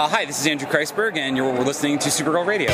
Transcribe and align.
Uh, 0.00 0.08
hi, 0.08 0.24
this 0.24 0.40
is 0.40 0.46
Andrew 0.46 0.66
Kreisberg, 0.66 1.18
and 1.18 1.36
you're 1.36 1.62
listening 1.62 1.98
to 1.98 2.08
Supergirl 2.08 2.46
Radio. 2.46 2.70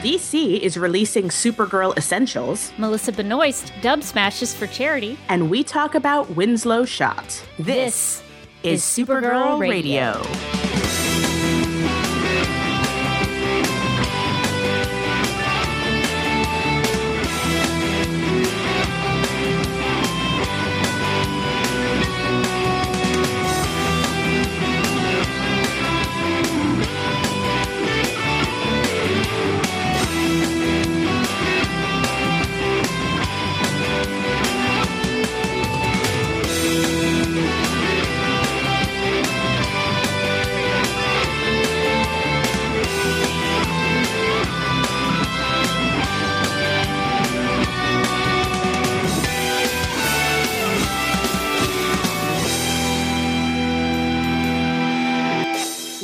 DC 0.00 0.60
is 0.60 0.78
releasing 0.78 1.28
Supergirl 1.28 1.94
Essentials, 1.98 2.72
Melissa 2.78 3.12
Benoist 3.12 3.70
dub 3.82 4.02
smashes 4.02 4.54
for 4.54 4.66
charity, 4.66 5.18
and 5.28 5.50
we 5.50 5.62
talk 5.62 5.94
about 5.94 6.30
Winslow 6.30 6.86
Schott. 6.86 7.44
This, 7.58 8.22
is 8.62 8.82
Supergirl, 8.82 9.60
Radio. 9.60 10.22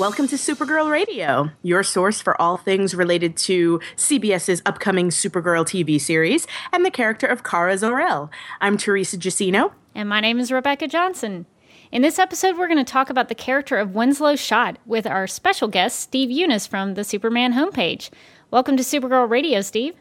Welcome 0.03 0.27
to 0.27 0.35
Supergirl 0.35 0.91
Radio, 0.91 1.51
your 1.63 1.85
source 1.85 2.21
for 2.21 2.39
all 2.43 2.57
things 2.57 2.93
related 2.93 3.37
to 3.37 3.79
CBS's 3.95 4.61
upcoming 4.67 5.11
Supergirl 5.11 5.65
TV 5.65 6.01
series 6.01 6.45
and 6.73 6.85
the 6.85 6.91
character 6.91 7.25
of 7.29 7.45
Kara 7.45 7.79
Zor-El. 7.79 8.29
I'm 8.61 8.77
Teresa 8.77 9.17
Giacino. 9.17 9.71
And 9.95 10.09
my 10.09 10.19
name 10.19 10.41
is 10.41 10.51
Rebecca 10.51 10.89
Johnson. 10.89 11.47
In 11.93 12.03
this 12.03 12.19
episode, 12.19 12.59
we're 12.59 12.67
going 12.67 12.85
to 12.85 12.93
talk 12.93 13.11
about 13.11 13.29
the 13.29 13.37
character 13.37 13.77
of 13.77 13.95
Winslow 13.95 14.35
Schott 14.35 14.77
with 14.87 15.07
our 15.07 15.29
special 15.29 15.69
guest, 15.69 16.01
Steve 16.01 16.31
Younis 16.31 16.67
from 16.67 16.95
the 16.95 17.05
Superman 17.05 17.53
homepage. 17.53 18.11
Welcome 18.51 18.77
to 18.79 18.83
Supergirl 18.83 19.31
Radio, 19.31 19.61
Steve. 19.61 19.95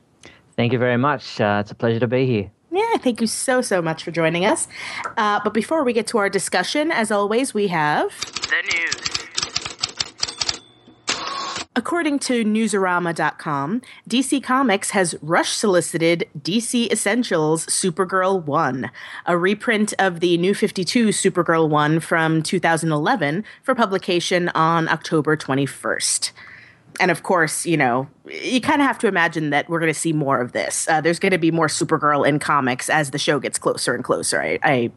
Thank 0.56 0.74
you 0.74 0.80
very 0.80 0.98
much. 0.98 1.40
Uh, 1.40 1.60
it's 1.62 1.70
a 1.70 1.76
pleasure 1.76 2.00
to 2.00 2.08
be 2.08 2.26
here. 2.26 2.52
Yeah, 2.72 2.98
thank 2.98 3.22
you 3.22 3.28
so, 3.28 3.62
so 3.62 3.84
much 3.84 4.04
for 4.04 4.10
joining 4.10 4.46
us. 4.46 4.68
Uh, 5.16 5.42
but 5.44 5.54
before 5.54 5.84
we 5.84 5.94
get 5.94 6.08
to 6.08 6.18
our 6.18 6.28
discussion, 6.28 6.90
as 6.90 7.12
always, 7.12 7.54
we 7.54 7.68
have 7.68 8.10
the 8.50 8.64
news. 8.74 9.21
According 11.74 12.20
to 12.20 12.44
Newsarama.com, 12.44 13.82
DC 14.10 14.44
Comics 14.44 14.90
has 14.90 15.16
rush 15.22 15.52
solicited 15.52 16.28
DC 16.38 16.92
Essentials 16.92 17.66
Supergirl 17.68 18.44
1, 18.44 18.92
a 19.26 19.38
reprint 19.38 19.94
of 19.98 20.20
the 20.20 20.38
New 20.38 20.54
52 20.54 21.08
Supergirl 21.08 21.70
1 21.70 22.02
from 22.02 22.44
2011 22.44 23.46
for 23.64 23.74
publication 23.74 24.50
on 24.50 24.90
October 24.90 25.38
21st. 25.38 26.34
And 27.00 27.10
of 27.10 27.24
course, 27.24 27.66
you 27.66 27.78
know, 27.78 28.10
you 28.26 28.60
kind 28.60 28.82
of 28.82 28.88
have 28.88 29.00
to 29.00 29.08
imagine 29.08 29.52
that 29.52 29.70
we're 29.70 29.80
going 29.80 29.94
to 29.94 29.98
see 29.98 30.12
more 30.12 30.42
of 30.42 30.52
this. 30.52 30.90
Uh, 30.90 31.00
there's 31.00 31.20
going 31.20 31.32
to 31.32 31.38
be 31.38 31.52
more 31.52 31.68
Supergirl 31.68 32.28
in 32.28 32.38
comics 32.38 32.90
as 32.90 33.12
the 33.12 33.18
show 33.18 33.40
gets 33.40 33.58
closer 33.58 33.96
and 33.96 34.04
closer. 34.04 34.42
I, 34.42 34.60
I 34.62 34.92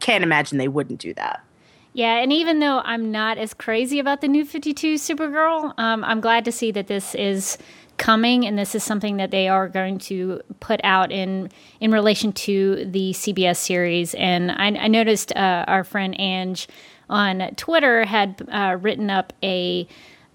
can't 0.00 0.24
imagine 0.24 0.58
they 0.58 0.66
wouldn't 0.66 0.98
do 0.98 1.14
that. 1.14 1.44
Yeah, 1.96 2.18
and 2.18 2.30
even 2.30 2.58
though 2.58 2.82
I'm 2.84 3.10
not 3.10 3.38
as 3.38 3.54
crazy 3.54 3.98
about 3.98 4.20
the 4.20 4.28
new 4.28 4.44
52 4.44 4.96
Supergirl, 4.96 5.72
um, 5.78 6.04
I'm 6.04 6.20
glad 6.20 6.44
to 6.44 6.52
see 6.52 6.70
that 6.72 6.88
this 6.88 7.14
is 7.14 7.56
coming 7.96 8.44
and 8.44 8.58
this 8.58 8.74
is 8.74 8.84
something 8.84 9.16
that 9.16 9.30
they 9.30 9.48
are 9.48 9.66
going 9.66 9.96
to 10.00 10.42
put 10.60 10.78
out 10.84 11.10
in 11.10 11.50
in 11.80 11.92
relation 11.92 12.32
to 12.32 12.84
the 12.84 13.14
CBS 13.14 13.56
series. 13.56 14.14
And 14.16 14.50
I, 14.50 14.66
I 14.78 14.88
noticed 14.88 15.34
uh, 15.34 15.64
our 15.66 15.84
friend 15.84 16.14
Ange 16.18 16.68
on 17.08 17.54
Twitter 17.56 18.04
had 18.04 18.46
uh, 18.52 18.76
written 18.78 19.08
up 19.08 19.32
a 19.42 19.88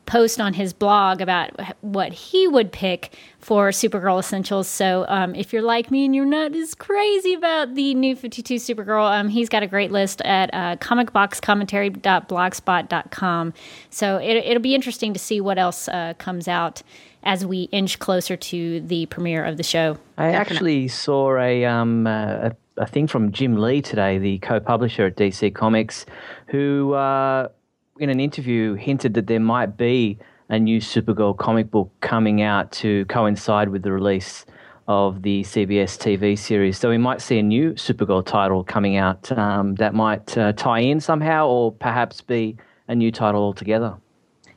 post 0.06 0.39
on 0.41 0.53
his 0.53 0.73
blog 0.73 1.22
about 1.22 1.51
what 1.81 2.12
he 2.12 2.47
would 2.47 2.72
pick 2.72 3.16
for 3.39 3.69
Supergirl 3.69 4.19
Essentials. 4.19 4.67
So 4.67 5.06
um, 5.07 5.35
if 5.35 5.53
you're 5.53 5.62
like 5.62 5.91
me 5.91 6.06
and 6.06 6.16
you're 6.16 6.25
not 6.25 6.56
as 6.56 6.73
crazy 6.75 7.34
about 7.34 7.75
the 7.75 7.94
new 7.95 8.16
52 8.16 8.56
Supergirl, 8.56 9.09
um, 9.09 9.29
he's 9.29 9.47
got 9.50 9.63
a 9.63 9.67
great 9.67 9.91
list 9.91 10.22
at 10.22 10.53
uh, 10.53 10.75
comicboxcommentary.blogspot.com. 10.78 13.53
So 13.90 14.17
it, 14.17 14.53
will 14.53 14.59
be 14.59 14.75
interesting 14.75 15.13
to 15.13 15.19
see 15.19 15.41
what 15.41 15.57
else 15.57 15.88
uh, 15.88 16.13
comes 16.17 16.47
out 16.47 16.84
as 17.23 17.45
we 17.45 17.63
inch 17.72 18.00
closer 18.00 18.35
to 18.35 18.81
the 18.81 19.06
premiere 19.07 19.45
of 19.45 19.57
the 19.57 19.63
show. 19.63 19.97
I 20.17 20.31
actually 20.31 20.88
saw 20.88 21.38
a, 21.38 21.66
um, 21.66 22.07
uh, 22.07 22.50
a, 22.50 22.56
a 22.78 22.88
thing 22.88 23.07
from 23.07 23.31
Jim 23.31 23.57
Lee 23.57 23.81
today, 23.81 24.17
the 24.17 24.40
co-publisher 24.40 25.06
at 25.06 25.16
DC 25.16 25.53
Comics, 25.53 26.06
who 26.47 26.94
uh, 26.94 27.50
in 28.01 28.09
an 28.09 28.19
interview 28.19 28.73
hinted 28.73 29.13
that 29.13 29.28
there 29.28 29.39
might 29.39 29.78
be 29.78 30.17
a 30.50 30.59
new 30.59 30.81
Supergirl 30.81 31.38
comic 31.38 31.72
book 31.72 31.91
coming 32.01 32.41
out 32.41 32.72
to 32.73 33.06
coincide 33.06 33.69
with 33.69 33.84
the 33.84 33.91
release 33.91 34.45
of 34.88 35.22
the 35.22 35.44
CBS 35.44 35.97
TV 35.97 36.38
series. 36.38 36.78
So 36.78 36.90
we 36.90 36.97
might 36.97 37.22
see 37.22 37.40
a 37.40 37.44
new 37.44 37.72
Supergirl 37.73 38.25
title 38.25 38.63
coming 38.63 38.97
out 38.97 39.31
um, 39.31 39.75
that 39.75 39.94
might 39.94 40.38
uh, 40.38 40.51
tie 40.53 40.79
in 40.79 41.00
somehow, 41.00 41.47
or 41.47 41.72
perhaps 41.72 42.22
be 42.22 42.57
a 42.88 42.95
new 42.95 43.11
title 43.11 43.41
altogether. 43.41 43.95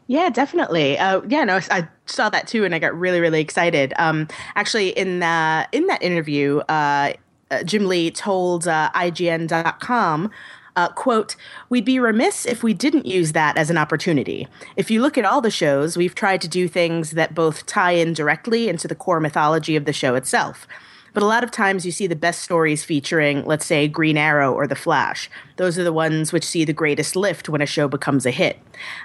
Yeah, 0.07 0.31
definitely. 0.31 0.99
Uh, 0.99 1.23
yeah, 1.29 1.45
no, 1.45 1.61
I 1.71 1.89
saw 2.07 2.29
that 2.31 2.49
too, 2.49 2.65
and 2.65 2.75
I 2.75 2.79
got 2.79 2.99
really, 2.99 3.21
really 3.21 3.41
excited. 3.41 3.95
Um, 3.97 4.27
actually, 4.57 4.89
in 4.89 5.21
the, 5.21 5.69
in 5.73 5.87
that 5.87 6.03
interview, 6.03 6.59
uh, 6.69 7.13
uh 7.51 7.63
Jim 7.63 7.87
Lee 7.87 8.11
told 8.11 8.67
uh, 8.67 8.91
IGN.com 8.95 10.31
uh, 10.77 10.89
quote, 10.89 11.37
We'd 11.69 11.85
be 11.85 11.99
remiss 11.99 12.47
if 12.47 12.63
we 12.63 12.75
didn't 12.75 13.07
use 13.07 13.33
that 13.33 13.57
as 13.57 13.71
an 13.71 13.79
opportunity. 13.79 14.49
If 14.77 14.91
you 14.91 15.01
look 15.01 15.17
at 15.17 15.25
all 15.25 15.41
the 15.41 15.51
shows, 15.51 15.97
we've 15.97 16.15
tried 16.15 16.41
to 16.43 16.49
do 16.49 16.69
things 16.69 17.13
that 17.13 17.35
both 17.35 17.67
tie 17.67 17.93
in 17.93 18.13
directly 18.13 18.69
into 18.69 18.89
the 18.89 18.95
core 18.95 19.21
mythology 19.21 19.77
of 19.77 19.85
the 19.85 19.93
show 19.93 20.15
itself. 20.15 20.67
But 21.15 21.23
a 21.23 21.27
lot 21.27 21.45
of 21.45 21.53
times 21.53 21.87
you 21.87 21.93
see 21.93 22.09
the 22.09 22.17
best 22.17 22.43
stories 22.43 22.83
featuring, 22.83 23.45
let's 23.45 23.65
say, 23.65 23.87
Green 23.87 24.19
Arrow 24.19 24.53
or 24.53 24.67
The 24.67 24.75
Flash. 24.75 25.31
Those 25.57 25.79
are 25.79 25.85
the 25.85 25.93
ones 25.93 26.33
which 26.33 26.45
see 26.45 26.65
the 26.65 26.73
greatest 26.73 27.15
lift 27.15 27.49
when 27.49 27.63
a 27.63 27.67
show 27.67 27.87
becomes 27.87 28.27
a 28.27 28.33
hit. 28.33 28.59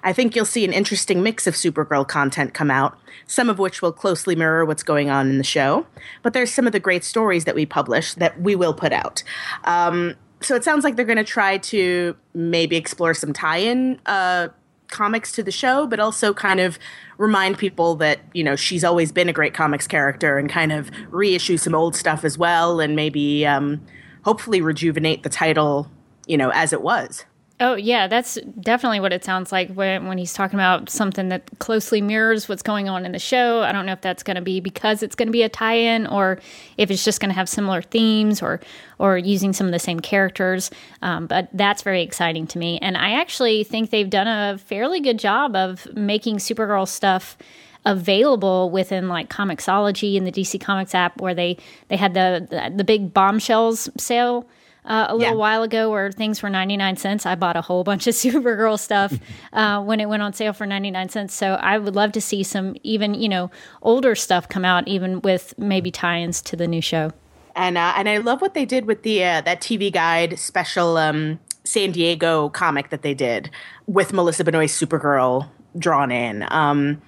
I 0.03 0.11
think 0.11 0.35
you'll 0.35 0.45
see 0.45 0.65
an 0.65 0.73
interesting 0.73 1.21
mix 1.21 1.45
of 1.45 1.53
Supergirl 1.53 2.07
content 2.07 2.55
come 2.55 2.71
out, 2.71 2.97
some 3.27 3.47
of 3.47 3.59
which 3.59 3.83
will 3.83 3.91
closely 3.91 4.35
mirror 4.35 4.65
what's 4.65 4.81
going 4.81 5.11
on 5.11 5.29
in 5.29 5.37
the 5.37 5.43
show. 5.43 5.85
But 6.23 6.33
there's 6.33 6.51
some 6.51 6.65
of 6.65 6.73
the 6.73 6.79
great 6.79 7.03
stories 7.03 7.45
that 7.45 7.53
we 7.53 7.67
publish 7.67 8.15
that 8.15 8.41
we 8.41 8.55
will 8.55 8.73
put 8.73 8.91
out. 8.91 9.21
Um, 9.65 10.15
so 10.41 10.55
it 10.55 10.63
sounds 10.63 10.83
like 10.83 10.95
they're 10.95 11.05
going 11.05 11.17
to 11.17 11.23
try 11.23 11.57
to 11.57 12.15
maybe 12.33 12.75
explore 12.75 13.13
some 13.13 13.33
tie-in 13.33 13.99
uh, 14.05 14.49
comics 14.87 15.31
to 15.33 15.43
the 15.43 15.51
show, 15.51 15.87
but 15.87 15.99
also 15.99 16.33
kind 16.33 16.59
of 16.59 16.79
remind 17.17 17.57
people 17.57 17.95
that 17.95 18.19
you 18.33 18.43
know 18.43 18.55
she's 18.55 18.83
always 18.83 19.11
been 19.11 19.29
a 19.29 19.33
great 19.33 19.53
comics 19.53 19.87
character, 19.87 20.37
and 20.37 20.49
kind 20.49 20.71
of 20.71 20.89
reissue 21.09 21.57
some 21.57 21.75
old 21.75 21.95
stuff 21.95 22.23
as 22.23 22.37
well, 22.37 22.79
and 22.79 22.95
maybe 22.95 23.45
um, 23.45 23.81
hopefully 24.23 24.61
rejuvenate 24.61 25.23
the 25.23 25.29
title, 25.29 25.89
you 26.25 26.37
know, 26.37 26.49
as 26.49 26.73
it 26.73 26.81
was. 26.81 27.25
Oh 27.61 27.75
yeah, 27.75 28.07
that's 28.07 28.35
definitely 28.61 29.01
what 29.01 29.11
it 29.11 29.25
sounds 29.25 29.51
like 29.51 29.69
when 29.73 30.07
when 30.07 30.17
he's 30.17 30.31
talking 30.31 30.57
about 30.57 30.89
something 30.89 31.27
that 31.27 31.43
closely 31.59 31.99
mirrors 31.99 32.47
what's 32.47 32.61
going 32.61 32.87
on 32.87 33.05
in 33.05 33.11
the 33.11 33.19
show. 33.19 33.63
I 33.63 33.73
don't 33.73 33.85
know 33.85 33.91
if 33.91 33.99
that's 33.99 34.23
going 34.23 34.35
to 34.35 34.41
be 34.41 34.61
because 34.61 35.03
it's 35.03 35.13
going 35.13 35.27
to 35.27 35.33
be 35.33 35.43
a 35.43 35.49
tie-in, 35.49 36.07
or 36.07 36.39
if 36.77 36.89
it's 36.89 37.03
just 37.03 37.19
going 37.19 37.31
to 37.31 37.35
have 37.35 37.49
similar 37.49 37.81
themes, 37.81 38.41
or 38.41 38.61
or 38.97 39.17
using 39.17 39.51
some 39.51 39.67
of 39.67 39.73
the 39.73 39.79
same 39.79 39.99
characters. 39.99 40.71
Um, 41.01 41.27
but 41.27 41.49
that's 41.51 41.81
very 41.81 42.01
exciting 42.01 42.47
to 42.47 42.59
me, 42.59 42.79
and 42.81 42.95
I 42.95 43.19
actually 43.19 43.65
think 43.65 43.89
they've 43.89 44.09
done 44.09 44.27
a 44.27 44.57
fairly 44.57 45.01
good 45.01 45.19
job 45.19 45.53
of 45.53 45.85
making 45.93 46.37
Supergirl 46.37 46.87
stuff 46.87 47.37
available 47.85 48.69
within 48.69 49.09
like 49.09 49.29
Comixology 49.29 50.15
and 50.15 50.25
the 50.25 50.31
DC 50.31 50.61
Comics 50.61 50.95
app, 50.95 51.19
where 51.19 51.33
they 51.33 51.57
they 51.89 51.97
had 51.97 52.13
the 52.13 52.47
the, 52.49 52.73
the 52.77 52.83
big 52.85 53.13
bombshells 53.13 53.89
sale 53.97 54.47
uh, 54.89 55.05
a 55.09 55.15
little 55.15 55.33
yeah. 55.33 55.37
while 55.37 55.63
ago 55.63 55.89
where 55.89 56.11
things 56.11 56.41
were 56.41 56.49
99 56.49 56.97
cents. 56.97 57.25
I 57.25 57.35
bought 57.35 57.55
a 57.55 57.61
whole 57.61 57.83
bunch 57.83 58.07
of 58.07 58.13
Supergirl 58.15 58.77
stuff 58.79 59.13
uh, 59.53 59.81
when 59.81 59.99
it 59.99 60.09
went 60.09 60.23
on 60.23 60.33
sale 60.33 60.51
for 60.51 60.65
99 60.65 61.09
cents. 61.09 61.33
So 61.33 61.53
I 61.53 61.77
would 61.77 61.95
love 61.95 62.11
to 62.13 62.21
see 62.21 62.43
some 62.43 62.75
even, 62.83 63.13
you 63.13 63.29
know, 63.29 63.51
older 63.81 64.15
stuff 64.15 64.49
come 64.49 64.65
out, 64.65 64.87
even 64.87 65.21
with 65.21 65.57
maybe 65.57 65.91
tie 65.91 66.19
ins 66.19 66.41
to 66.41 66.55
the 66.55 66.67
new 66.67 66.81
show. 66.81 67.11
And, 67.55 67.77
uh, 67.77 67.93
and 67.95 68.09
I 68.09 68.17
love 68.17 68.41
what 68.41 68.53
they 68.53 68.65
did 68.65 68.85
with 68.85 69.03
the 69.03 69.23
uh, 69.23 69.41
that 69.41 69.61
TV 69.61 69.91
Guide 69.91 70.39
special 70.39 70.97
um, 70.97 71.39
San 71.63 71.91
Diego 71.91 72.49
comic 72.49 72.89
that 72.89 73.01
they 73.01 73.13
did 73.13 73.49
with 73.85 74.13
Melissa 74.13 74.43
Benoist 74.43 74.81
Supergirl 74.81 75.49
drawn 75.77 76.11
in. 76.11 76.45
Um, 76.49 77.01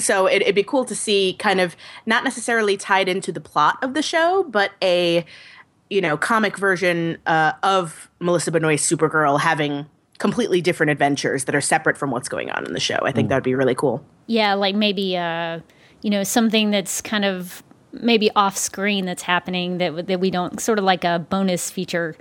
so 0.00 0.26
it, 0.26 0.44
would 0.46 0.54
be 0.54 0.62
cool 0.62 0.84
to 0.84 0.94
see 0.94 1.36
kind 1.38 1.60
of 1.60 1.76
not 2.06 2.24
necessarily 2.24 2.76
tied 2.76 3.08
into 3.08 3.32
the 3.32 3.40
plot 3.40 3.78
of 3.82 3.94
the 3.94 4.02
show, 4.02 4.44
but 4.48 4.72
a 4.82 5.24
you 5.90 6.00
know 6.00 6.16
comic 6.16 6.56
version 6.58 7.18
uh, 7.26 7.52
of 7.62 8.10
Melissa 8.20 8.50
Benoist 8.50 8.90
Supergirl 8.90 9.40
having 9.40 9.86
completely 10.18 10.60
different 10.60 10.90
adventures 10.90 11.44
that 11.44 11.54
are 11.54 11.60
separate 11.60 11.96
from 11.96 12.10
what's 12.10 12.28
going 12.28 12.50
on 12.50 12.66
in 12.66 12.72
the 12.72 12.80
show. 12.80 12.98
I 13.02 13.12
think 13.12 13.28
that 13.28 13.36
would 13.36 13.44
be 13.44 13.54
really 13.54 13.74
cool. 13.74 14.04
Yeah, 14.26 14.54
like 14.54 14.74
maybe 14.74 15.16
uh, 15.16 15.60
you 16.02 16.10
know 16.10 16.24
something 16.24 16.70
that's 16.70 17.00
kind 17.00 17.24
of 17.24 17.62
maybe 17.92 18.30
off 18.36 18.56
screen 18.56 19.06
that's 19.06 19.22
happening 19.22 19.78
that 19.78 20.06
that 20.08 20.20
we 20.20 20.30
don't 20.30 20.60
sort 20.60 20.78
of 20.78 20.84
like 20.84 21.04
a 21.04 21.18
bonus 21.18 21.70
feature. 21.70 22.16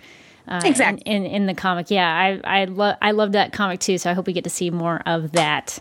Uh, 0.48 0.62
Exactly. 0.64 1.04
in, 1.06 1.26
in, 1.26 1.32
in 1.32 1.46
the 1.46 1.54
comic, 1.54 1.92
yeah, 1.92 2.40
I 2.46 2.62
I 2.62 2.66
love 2.66 2.96
I 3.02 3.12
love 3.12 3.34
that 3.34 3.52
comic 3.52 3.82
too. 3.82 3.98
So 3.98 4.10
I 4.10 4.14
hope 4.14 4.28
we 4.28 4.34
get 4.34 4.46
to 4.46 4.50
see 4.50 4.70
more 4.70 5.02
of 5.06 5.34
that. 5.34 5.80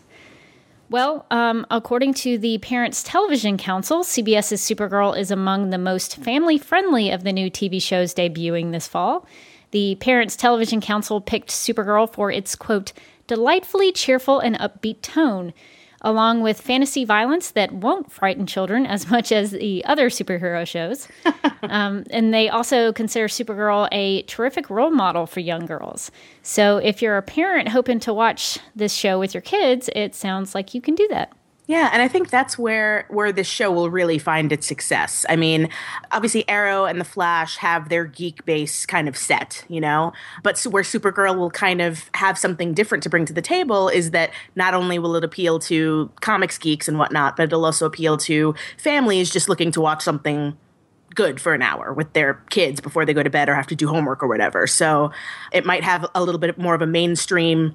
Well, 0.89 1.27
um, 1.33 1.67
according 1.69 2.15
to 2.15 2.39
the 2.39 2.59
Parents 2.59 3.03
Television 3.03 3.59
Council, 3.59 4.05
CBS's 4.05 4.61
Supergirl 4.61 5.19
is 5.19 5.33
among 5.33 5.71
the 5.71 5.79
most 5.79 6.17
family 6.17 6.59
friendly 6.59 7.11
of 7.11 7.25
the 7.25 7.33
new 7.33 7.51
TV 7.51 7.83
shows 7.83 8.15
debuting 8.15 8.71
this 8.71 8.87
fall. 8.87 9.27
The 9.73 9.97
Parents 9.97 10.37
Television 10.37 10.81
Council 10.81 11.21
picked 11.21 11.49
Supergirl 11.49 12.13
for 12.13 12.31
its, 12.31 12.55
quote, 12.55 12.93
delightfully 13.27 13.91
cheerful 13.91 14.39
and 14.39 14.57
upbeat 14.61 15.03
tone, 15.03 15.53
along 16.03 16.41
with 16.41 16.61
fantasy 16.61 17.05
violence 17.05 17.51
that 17.53 17.73
won't 17.73 18.11
frighten 18.11 18.47
children 18.47 18.87
as 18.87 19.11
much 19.11 19.33
as 19.33 19.51
the 19.51 19.85
other 19.85 20.09
superhero 20.09 20.67
shows. 20.67 21.09
um, 21.63 22.05
and 22.11 22.33
they 22.33 22.49
also 22.49 22.93
consider 22.93 23.29
Supergirl 23.29 23.89
a 23.93 24.23
terrific 24.23 24.71
role 24.71 24.91
model 24.91 25.27
for 25.27 25.41
young 25.41 25.67
girls. 25.67 26.11
So 26.43 26.79
if 26.79 27.03
you're 27.03 27.17
a 27.17 27.23
parent 27.23 27.69
hoping 27.69 28.01
to 28.01 28.15
watch 28.15 28.59
this 28.75 28.93
show 28.93 29.19
with 29.19 29.35
your 29.35 29.43
kids, 29.43 29.91
it 29.95 30.15
sounds 30.15 30.55
like 30.55 30.75
you 30.75 30.81
can 30.81 30.95
do 30.95 31.09
that. 31.09 31.33
Yeah, 31.69 31.91
and 31.93 32.01
I 32.01 32.07
think 32.07 32.31
that's 32.31 32.57
where 32.57 33.07
where 33.09 33.33
this 33.33 33.49
show 33.49 33.73
will 33.73 33.91
really 33.91 34.19
find 34.19 34.53
its 34.53 34.69
success. 34.69 35.27
I 35.29 35.35
mean, 35.35 35.69
obviously 36.13 36.49
Arrow 36.49 36.85
and 36.85 37.01
the 37.01 37.05
Flash 37.05 37.57
have 37.57 37.89
their 37.89 38.05
geek 38.05 38.45
base 38.45 38.87
kind 38.87 39.09
of 39.09 39.17
set, 39.17 39.65
you 39.69 39.81
know, 39.81 40.13
but 40.45 40.61
where 40.63 40.85
Supergirl 40.85 41.37
will 41.37 41.51
kind 41.51 41.81
of 41.81 42.09
have 42.15 42.39
something 42.39 42.73
different 42.73 43.03
to 43.03 43.11
bring 43.11 43.25
to 43.25 43.33
the 43.33 43.43
table 43.43 43.89
is 43.89 44.13
that 44.13 44.31
not 44.55 44.75
only 44.75 45.01
will 45.01 45.17
it 45.17 45.25
appeal 45.25 45.59
to 45.61 46.09
comics 46.21 46.57
geeks 46.57 46.87
and 46.87 47.01
whatnot, 47.01 47.37
but 47.37 47.45
it'll 47.45 47.65
also 47.65 47.85
appeal 47.85 48.17
to 48.19 48.55
families 48.79 49.29
just 49.33 49.49
looking 49.49 49.73
to 49.73 49.81
watch 49.81 50.05
something 50.05 50.57
good 51.17 51.41
for 51.41 51.53
an 51.53 51.63
hour 51.63 51.93
with 51.93 52.13
their 52.13 52.35
kids 52.51 52.81
before 52.81 53.05
they 53.05 53.15
go 53.15 53.25
to 53.25 53.31
bed 53.31 53.49
or 53.49 53.57
have 53.57 53.67
to 53.67 53.75
do 53.75 53.89
homework 53.89 54.23
or 54.23 54.29
whatever. 54.29 54.69
So 54.69 55.11
it 55.51 55.65
might 55.65 55.83
have 55.83 56.07
a 56.15 56.23
little 56.23 56.39
bit 56.39 56.59
more 56.59 56.77
of 56.77 56.83
a 56.83 56.87
mainstream 56.87 57.75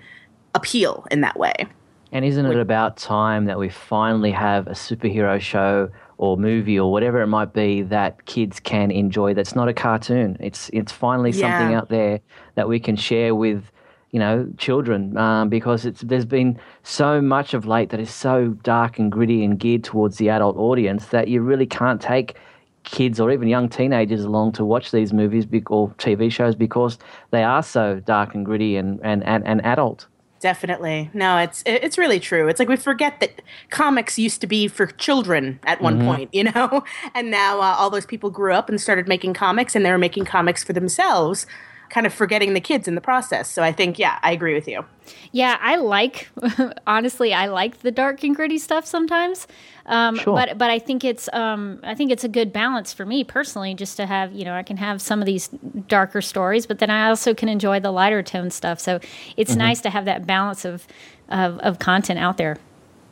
appeal 0.55 1.05
in 1.11 1.21
that 1.21 1.37
way. 1.37 1.67
And 2.11 2.25
isn't 2.25 2.45
it 2.45 2.57
about 2.57 2.97
time 2.97 3.45
that 3.45 3.57
we 3.57 3.69
finally 3.69 4.31
have 4.31 4.67
a 4.67 4.71
superhero 4.71 5.39
show 5.39 5.89
or 6.17 6.35
movie 6.35 6.77
or 6.77 6.91
whatever 6.91 7.21
it 7.21 7.27
might 7.27 7.53
be 7.53 7.83
that 7.83 8.25
kids 8.25 8.59
can 8.59 8.91
enjoy 8.91 9.33
that's 9.33 9.55
not 9.55 9.69
a 9.69 9.73
cartoon? 9.73 10.35
It's 10.39 10.69
it's 10.73 10.91
finally 10.91 11.31
something 11.31 11.73
out 11.73 11.89
there 11.89 12.19
that 12.55 12.67
we 12.67 12.79
can 12.79 12.97
share 12.97 13.33
with 13.33 13.71
you 14.11 14.19
know 14.19 14.45
children 14.57 15.15
um, 15.17 15.47
because 15.47 15.85
it's 15.85 16.01
there's 16.01 16.25
been 16.25 16.59
so 16.83 17.21
much 17.21 17.53
of 17.53 17.65
late 17.65 17.91
that 17.91 17.99
is 18.01 18.13
so 18.13 18.49
dark 18.61 18.99
and 18.99 19.09
gritty 19.09 19.45
and 19.45 19.57
geared 19.57 19.85
towards 19.85 20.17
the 20.17 20.29
adult 20.29 20.57
audience 20.57 21.07
that 21.07 21.29
you 21.29 21.41
really 21.41 21.65
can't 21.65 22.01
take 22.01 22.35
kids 22.83 23.19
or 23.19 23.31
even 23.31 23.47
young 23.47 23.69
teenagers 23.69 24.23
along 24.23 24.51
to 24.53 24.65
watch 24.65 24.91
these 24.91 25.13
movies 25.13 25.45
or 25.67 25.89
TV 25.91 26.31
shows 26.31 26.55
because 26.55 26.97
they 27.29 27.43
are 27.43 27.63
so 27.63 27.99
dark 28.01 28.33
and 28.33 28.45
gritty 28.45 28.75
and, 28.75 28.99
and, 29.03 29.23
and, 29.23 29.45
and 29.45 29.63
adult. 29.63 30.07
Definitely. 30.41 31.11
No, 31.13 31.37
it's 31.37 31.61
it's 31.67 31.99
really 31.99 32.19
true. 32.19 32.47
It's 32.47 32.57
like 32.57 32.67
we 32.67 32.75
forget 32.75 33.19
that 33.19 33.43
comics 33.69 34.17
used 34.17 34.41
to 34.41 34.47
be 34.47 34.67
for 34.67 34.87
children 34.87 35.59
at 35.63 35.81
one 35.81 36.01
point, 36.03 36.33
you 36.33 36.45
know? 36.45 36.83
And 37.13 37.29
now 37.29 37.59
uh, 37.59 37.75
all 37.77 37.89
those 37.89 38.07
people 38.07 38.31
grew 38.31 38.53
up 38.53 38.67
and 38.67 38.81
started 38.81 39.07
making 39.07 39.35
comics 39.35 39.75
and 39.75 39.85
they 39.85 39.91
were 39.91 39.99
making 39.99 40.25
comics 40.25 40.63
for 40.63 40.73
themselves, 40.73 41.45
kind 41.89 42.07
of 42.07 42.13
forgetting 42.13 42.53
the 42.53 42.59
kids 42.59 42.87
in 42.87 42.95
the 42.95 43.01
process. 43.01 43.51
So 43.51 43.61
I 43.61 43.71
think 43.71 43.99
yeah, 43.99 44.17
I 44.23 44.31
agree 44.31 44.55
with 44.55 44.67
you. 44.67 44.83
Yeah, 45.31 45.57
I 45.61 45.75
like 45.75 46.29
honestly, 46.87 47.33
I 47.33 47.45
like 47.45 47.81
the 47.81 47.91
dark 47.91 48.23
and 48.23 48.35
gritty 48.35 48.57
stuff 48.57 48.87
sometimes. 48.87 49.45
Um, 49.91 50.15
Sure. 50.15 50.33
But 50.33 50.57
but 50.57 50.69
I 50.69 50.79
think 50.79 51.03
it's 51.03 51.29
um, 51.33 51.79
I 51.83 51.93
think 51.95 52.11
it's 52.11 52.23
a 52.23 52.29
good 52.29 52.51
balance 52.53 52.93
for 52.93 53.05
me 53.05 53.23
personally, 53.25 53.75
just 53.75 53.97
to 53.97 54.05
have 54.05 54.31
you 54.31 54.45
know 54.45 54.55
I 54.55 54.63
can 54.63 54.77
have 54.77 55.01
some 55.01 55.19
of 55.19 55.25
these 55.25 55.49
darker 55.87 56.21
stories, 56.21 56.65
but 56.65 56.79
then 56.79 56.89
I 56.89 57.09
also 57.09 57.33
can 57.33 57.49
enjoy 57.49 57.79
the 57.81 57.91
lighter 57.91 58.23
tone 58.23 58.49
stuff. 58.49 58.79
So 58.79 58.99
it's 59.35 59.55
nice 59.55 59.81
to 59.81 59.89
have 59.89 60.05
that 60.05 60.25
balance 60.25 60.63
of, 60.65 60.87
of 61.29 61.59
of 61.59 61.77
content 61.79 62.19
out 62.19 62.37
there. 62.37 62.57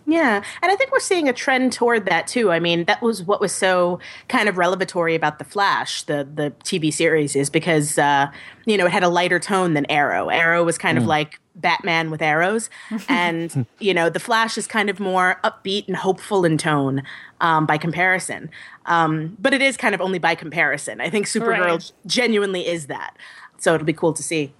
Yeah, 0.09 0.43
and 0.61 0.71
I 0.71 0.75
think 0.75 0.91
we're 0.91 0.99
seeing 0.99 1.29
a 1.29 1.33
trend 1.33 1.71
toward 1.71 2.05
that 2.05 2.25
too. 2.25 2.51
I 2.51 2.59
mean, 2.59 2.85
that 2.85 3.01
was 3.01 3.21
what 3.23 3.39
was 3.39 3.51
so 3.51 3.99
kind 4.27 4.49
of 4.49 4.57
revelatory 4.57 5.13
about 5.13 5.37
the 5.37 5.45
Flash, 5.45 6.03
the 6.03 6.27
the 6.33 6.51
TV 6.63 6.91
series, 6.91 7.35
is 7.35 7.49
because 7.49 7.97
uh, 7.97 8.31
you 8.65 8.75
know 8.77 8.85
it 8.87 8.91
had 8.91 9.03
a 9.03 9.09
lighter 9.09 9.39
tone 9.39 9.73
than 9.75 9.85
Arrow. 9.89 10.29
Arrow 10.29 10.63
was 10.63 10.77
kind 10.77 10.97
of 10.97 11.05
like 11.05 11.39
Batman 11.55 12.09
with 12.09 12.21
arrows, 12.21 12.69
and 13.07 13.65
you 13.79 13.93
know 13.93 14.09
the 14.09 14.19
Flash 14.19 14.57
is 14.57 14.65
kind 14.65 14.89
of 14.89 14.99
more 14.99 15.39
upbeat 15.43 15.87
and 15.87 15.95
hopeful 15.95 16.43
in 16.43 16.57
tone 16.57 17.03
um, 17.39 17.65
by 17.65 17.77
comparison. 17.77 18.49
Um, 18.87 19.37
but 19.39 19.53
it 19.53 19.61
is 19.61 19.77
kind 19.77 19.93
of 19.93 20.01
only 20.01 20.17
by 20.17 20.33
comparison. 20.33 21.01
I 21.01 21.09
think 21.11 21.27
Supergirl 21.27 21.59
Right. 21.59 21.91
genuinely 22.07 22.65
is 22.67 22.87
that. 22.87 23.15
So 23.59 23.75
it'll 23.75 23.85
be 23.85 23.93
cool 23.93 24.13
to 24.13 24.23
see. 24.23 24.53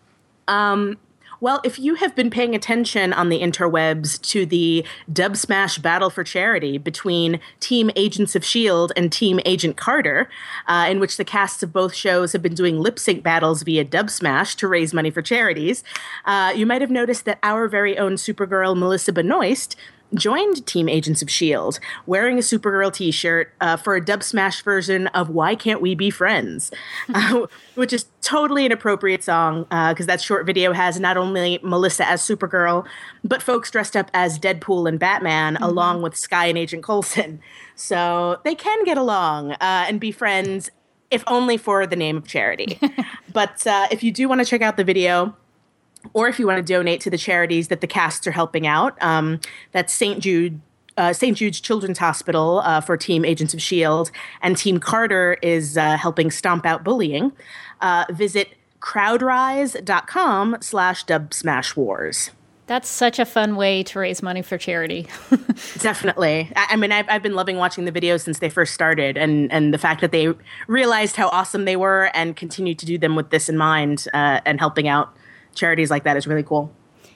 Well, 1.41 1.61
if 1.63 1.79
you 1.79 1.95
have 1.95 2.15
been 2.15 2.29
paying 2.29 2.53
attention 2.53 3.13
on 3.13 3.29
the 3.29 3.39
interwebs 3.39 4.21
to 4.23 4.45
the 4.45 4.85
Dub 5.11 5.37
Smash 5.37 5.77
battle 5.77 6.09
for 6.09 6.23
charity 6.23 6.77
between 6.77 7.39
Team 7.61 7.89
Agents 7.95 8.35
of 8.35 8.43
S.H.I.E.L.D. 8.43 8.93
And 8.97 9.09
Team 9.09 9.39
Agent 9.45 9.77
Carter, 9.77 10.29
uh, 10.67 10.87
in 10.89 10.99
which 10.99 11.15
the 11.15 11.23
casts 11.23 11.63
of 11.63 11.71
both 11.71 11.93
shows 11.93 12.33
have 12.33 12.41
been 12.41 12.55
doing 12.55 12.79
lip 12.79 12.99
sync 12.99 13.23
battles 13.23 13.63
via 13.63 13.85
Dub 13.85 14.09
Smash 14.09 14.55
to 14.55 14.67
raise 14.67 14.93
money 14.93 15.11
for 15.11 15.21
charities, 15.21 15.81
uh, 16.25 16.51
you 16.53 16.65
might 16.65 16.81
have 16.81 16.91
noticed 16.91 17.23
that 17.23 17.39
our 17.41 17.69
very 17.69 17.97
own 17.97 18.15
Supergirl, 18.15 18.77
Melissa 18.77 19.13
Benoist, 19.13 19.77
joined 20.13 20.65
Team 20.65 20.89
Agents 20.89 21.21
of 21.21 21.29
S.H.I.E.L.D., 21.29 21.79
wearing 22.05 22.37
a 22.37 22.41
Supergirl 22.41 22.93
t 22.93 23.11
shirt 23.11 23.53
uh, 23.61 23.77
for 23.77 23.95
a 23.95 24.03
dub 24.03 24.23
smash 24.23 24.61
version 24.61 25.07
of 25.07 25.29
Why 25.29 25.55
Can't 25.55 25.81
We 25.81 25.95
Be 25.95 26.09
Friends, 26.09 26.71
uh, 27.13 27.47
which 27.75 27.93
is 27.93 28.07
totally 28.21 28.65
an 28.65 28.71
appropriate 28.71 29.23
song 29.23 29.63
because 29.63 30.05
that 30.05 30.21
short 30.21 30.45
video 30.45 30.73
has 30.73 30.99
not 30.99 31.17
only 31.17 31.59
Melissa 31.63 32.07
as 32.07 32.21
Supergirl, 32.21 32.85
but 33.23 33.41
folks 33.41 33.71
dressed 33.71 33.95
up 33.95 34.09
as 34.13 34.39
Deadpool 34.39 34.87
and 34.87 34.99
Batman, 34.99 35.57
along 35.57 36.01
with 36.01 36.15
Skye 36.15 36.47
and 36.47 36.57
Agent 36.57 36.83
Coulson. 36.83 37.39
So 37.75 38.39
they 38.43 38.55
can 38.55 38.83
get 38.83 38.97
along 38.97 39.53
uh, 39.53 39.57
and 39.61 39.99
be 39.99 40.11
friends. 40.11 40.69
If 41.11 41.23
only 41.25 41.57
for 41.57 41.87
the 41.87 41.95
name 41.95 42.17
of 42.17 42.27
charity. 42.27 42.79
but 43.33 43.65
uh, 43.65 43.87
if 43.89 44.03
you 44.03 44.11
do 44.11 44.29
want 44.29 44.41
to 44.41 44.45
check 44.45 44.61
out 44.61 44.77
the 44.77 44.83
video, 44.83 45.35
or 46.13 46.27
if 46.27 46.39
you 46.39 46.47
want 46.47 46.65
to 46.65 46.73
donate 46.73 47.01
to 47.01 47.09
the 47.09 47.17
charities 47.17 47.67
that 47.67 47.81
the 47.81 47.87
casts 47.87 48.25
are 48.27 48.31
helping 48.31 48.65
out, 48.65 48.97
um, 49.01 49.39
that's 49.71 49.93
St. 49.93 50.19
Jude. 50.19 50.61
Uh, 50.97 51.13
St. 51.13 51.37
Jude's 51.37 51.61
Children's 51.61 51.97
Hospital 51.97 52.59
uh, 52.65 52.81
for 52.81 52.97
Team 52.97 53.23
Agents 53.23 53.53
of 53.53 53.59
S.H.I.E.L.D., 53.59 54.11
and 54.41 54.57
Team 54.57 54.81
Carter 54.81 55.37
is 55.41 55.77
uh, 55.77 55.95
helping 55.95 56.29
stomp 56.29 56.65
out 56.65 56.83
bullying. 56.83 57.31
Uh, 57.79 58.03
visit 58.09 58.49
crowdrise.com 58.81 60.57
slash 60.59 61.05
dub 61.05 61.33
smash 61.33 61.77
wars. 61.77 62.31
That's 62.69 62.87
such 62.87 63.17
a 63.17 63.25
fun 63.25 63.55
way 63.55 63.81
to 63.83 63.97
raise 63.97 64.21
money 64.21 64.43
for 64.43 64.57
charity. 64.57 65.07
Definitely. 65.79 66.51
I, 66.55 66.67
I 66.71 66.75
mean, 66.75 66.91
I've, 66.91 67.07
I've 67.09 67.23
been 67.23 67.33
loving 67.33 67.57
watching 67.57 67.85
the 67.85 67.91
videos 67.91 68.21
since 68.21 68.39
they 68.39 68.49
first 68.49 68.75
started, 68.75 69.17
and, 69.17 69.51
and 69.51 69.73
the 69.73 69.79
fact 69.79 70.01
that 70.01 70.11
they 70.11 70.33
realized 70.67 71.15
how 71.15 71.29
awesome 71.29 71.65
they 71.65 71.75
were 71.75 72.11
and 72.13 72.35
continue 72.35 72.75
to 72.75 72.85
do 72.85 72.97
them 72.99 73.15
with 73.15 73.31
this 73.31 73.49
in 73.49 73.57
mind 73.57 74.05
uh, 74.13 74.41
and 74.45 74.59
helping 74.59 74.87
out 74.87 75.15
charities 75.55 75.89
like 75.91 76.03
that 76.03 76.17
is 76.17 76.27
really 76.27 76.43
cool. 76.43 76.71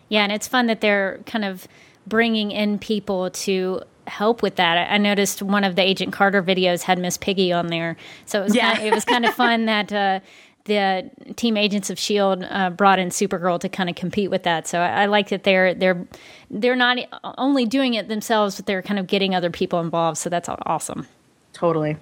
Yeah, 0.10 0.24
and 0.24 0.32
it's 0.32 0.48
fun 0.48 0.68
that 0.68 0.82
they're 0.82 1.20
kind 1.25 1.46
of 1.46 1.68
bringing 2.08 2.52
in 2.52 2.78
people 2.80 3.30
to 3.32 3.82
help 4.08 4.42
with 4.44 4.58
that. 4.58 4.92
I 4.92 4.98
noticed 4.98 5.42
one 5.42 5.63
of 5.63 5.75
the 5.75 5.82
Agent 5.82 6.12
Carter 6.13 6.44
videos 6.44 6.82
had 6.84 7.00
Miss 7.00 7.18
Piggy 7.18 7.54
on 7.54 7.68
there, 7.68 7.96
so 8.25 8.42
it 8.42 8.44
was 8.44 8.56
Yeah. 8.56 8.74
kind 8.74 8.80
of, 8.80 8.86
it 8.86 8.94
was 8.94 9.06
kind 9.06 9.25
of 9.25 9.34
fun 9.34 9.66
that 9.68 9.94
uh, 9.94 10.20
the 10.66 11.10
Team 11.36 11.56
Agents 11.58 11.90
of 11.90 11.98
Shield 11.98 12.44
uh, 12.50 12.70
brought 12.70 13.00
in 13.00 13.10
Supergirl 13.10 13.60
to 13.62 13.70
kind 13.70 13.90
of 13.90 13.96
compete 13.96 14.30
with 14.30 14.44
that. 14.44 14.68
So 14.68 14.80
I, 14.80 15.04
I 15.04 15.06
like 15.08 15.30
that 15.30 15.44
they're 15.44 15.74
they're 15.74 16.06
they're 16.52 16.75
not 16.75 16.98
only 17.38 17.66
doing 17.66 17.94
it 17.96 18.08
themselves, 18.10 18.58
but 18.58 18.66
they're 18.66 18.82
kind 18.82 19.00
of 19.00 19.08
getting 19.08 19.34
other 19.36 19.50
people 19.50 19.80
involved. 19.80 20.18
So 20.18 20.30
that's 20.30 20.50
awesome. 20.66 21.08
Totally. 21.54 21.98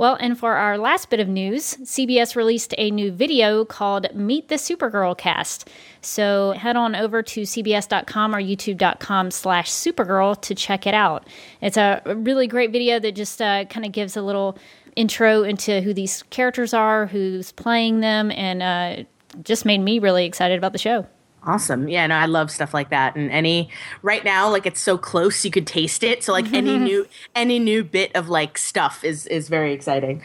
Well, 0.00 0.16
and 0.18 0.38
for 0.38 0.54
our 0.54 0.78
last 0.78 1.10
bit 1.10 1.20
of 1.20 1.28
news, 1.28 1.76
CBS 1.82 2.34
released 2.34 2.72
a 2.78 2.90
new 2.90 3.12
video 3.12 3.66
called 3.66 4.06
Meet 4.14 4.48
the 4.48 4.54
Supergirl 4.54 5.14
Cast. 5.14 5.68
So 6.00 6.52
head 6.52 6.74
on 6.74 6.96
over 6.96 7.22
to 7.22 7.42
cbs.com 7.42 8.34
or 8.34 8.40
youtube.com 8.40 9.30
slash 9.30 9.70
supergirl 9.70 10.40
to 10.40 10.54
check 10.54 10.86
it 10.86 10.94
out. 10.94 11.26
It's 11.60 11.76
a 11.76 12.00
really 12.06 12.46
great 12.46 12.72
video 12.72 12.98
that 12.98 13.12
just 13.12 13.42
uh, 13.42 13.66
kind 13.66 13.84
of 13.84 13.92
gives 13.92 14.16
a 14.16 14.22
little 14.22 14.56
intro 14.96 15.42
into 15.42 15.82
who 15.82 15.92
these 15.92 16.22
characters 16.30 16.72
are, 16.72 17.04
who's 17.04 17.52
playing 17.52 18.00
them, 18.00 18.30
and 18.30 18.62
uh, 18.62 19.04
just 19.42 19.66
made 19.66 19.82
me 19.82 19.98
really 19.98 20.24
excited 20.24 20.56
about 20.56 20.72
the 20.72 20.78
show. 20.78 21.06
Awesome. 21.42 21.88
Yeah, 21.88 22.06
no, 22.06 22.16
I 22.16 22.26
love 22.26 22.50
stuff 22.50 22.74
like 22.74 22.90
that. 22.90 23.16
And 23.16 23.30
any 23.30 23.70
right 24.02 24.22
now, 24.24 24.50
like 24.50 24.66
it's 24.66 24.80
so 24.80 24.98
close 24.98 25.42
you 25.44 25.50
could 25.50 25.66
taste 25.66 26.02
it. 26.02 26.22
So 26.22 26.32
like 26.32 26.52
any 26.52 26.76
new 26.88 27.06
any 27.34 27.58
new 27.58 27.82
bit 27.82 28.14
of 28.14 28.28
like 28.28 28.58
stuff 28.58 29.02
is 29.04 29.26
is 29.26 29.48
very 29.48 29.72
exciting. 29.72 30.22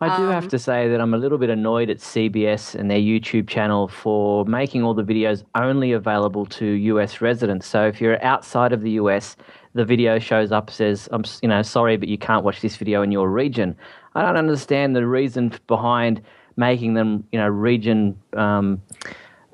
I 0.00 0.16
do 0.16 0.24
Um, 0.24 0.32
have 0.32 0.48
to 0.48 0.58
say 0.58 0.88
that 0.88 1.00
I'm 1.00 1.14
a 1.14 1.16
little 1.16 1.38
bit 1.38 1.48
annoyed 1.48 1.88
at 1.88 1.98
CBS 1.98 2.74
and 2.74 2.90
their 2.90 2.98
YouTube 2.98 3.48
channel 3.48 3.88
for 3.88 4.44
making 4.44 4.82
all 4.82 4.92
the 4.92 5.04
videos 5.04 5.42
only 5.54 5.92
available 5.92 6.44
to 6.46 6.66
US 6.66 7.20
residents. 7.22 7.66
So 7.66 7.86
if 7.86 8.00
you're 8.00 8.22
outside 8.22 8.72
of 8.74 8.82
the 8.82 8.90
US, 8.92 9.36
the 9.74 9.86
video 9.86 10.18
shows 10.18 10.52
up 10.52 10.70
says, 10.70 11.08
"I'm 11.12 11.24
you 11.40 11.48
know 11.48 11.62
sorry, 11.62 11.96
but 11.96 12.08
you 12.08 12.18
can't 12.18 12.44
watch 12.44 12.60
this 12.60 12.76
video 12.76 13.00
in 13.00 13.10
your 13.10 13.30
region." 13.30 13.74
I 14.14 14.20
don't 14.20 14.36
understand 14.36 14.94
the 14.94 15.06
reason 15.06 15.54
behind 15.66 16.20
making 16.56 16.92
them 16.92 17.24
you 17.32 17.38
know 17.38 17.48
region. 17.48 18.18
Um, 18.36 18.82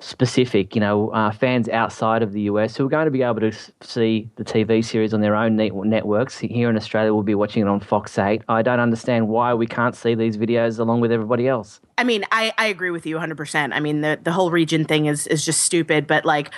specific, 0.01 0.75
you 0.75 0.81
know, 0.81 1.11
uh, 1.11 1.31
fans 1.31 1.69
outside 1.69 2.23
of 2.23 2.33
the 2.33 2.43
US 2.43 2.77
who 2.77 2.87
are 2.87 2.89
going 2.89 3.07
to 3.07 3.11
be 3.11 3.23
able 3.23 3.41
to 3.41 3.53
see 3.81 4.29
the 4.37 4.45
TV 4.45 4.85
series 4.85 5.13
on 5.13 5.21
their 5.21 5.35
own 5.35 5.57
net- 5.57 5.75
networks. 5.75 6.39
Here 6.39 6.71
in 6.71 6.77
Australia, 6.77 7.13
we'll 7.13 7.23
be 7.23 7.35
watching 7.35 7.63
it 7.63 7.69
on 7.69 7.81
Fox 7.81 8.19
8. 8.19 8.43
I 8.49 8.63
don't 8.63 8.81
understand 8.81 9.29
why 9.29 9.55
we 9.55 9.67
can't 9.67 9.97
see 9.97 10.15
these 10.15 10.37
videos 10.37 10.79
along 10.79 11.01
with 11.01 11.11
everybody 11.11 11.49
else. 11.49 11.81
I 11.97 12.05
mean, 12.05 12.25
I, 12.31 12.53
I 12.59 12.67
agree 12.67 12.91
with 12.91 13.07
you 13.07 13.17
100%. 13.17 13.73
I 13.73 13.81
mean, 13.81 14.03
the, 14.03 14.19
the 14.23 14.33
whole 14.33 14.51
region 14.51 14.85
thing 14.85 15.07
is, 15.07 15.27
is 15.27 15.45
just 15.45 15.63
stupid, 15.63 16.07
but 16.07 16.25
like, 16.25 16.53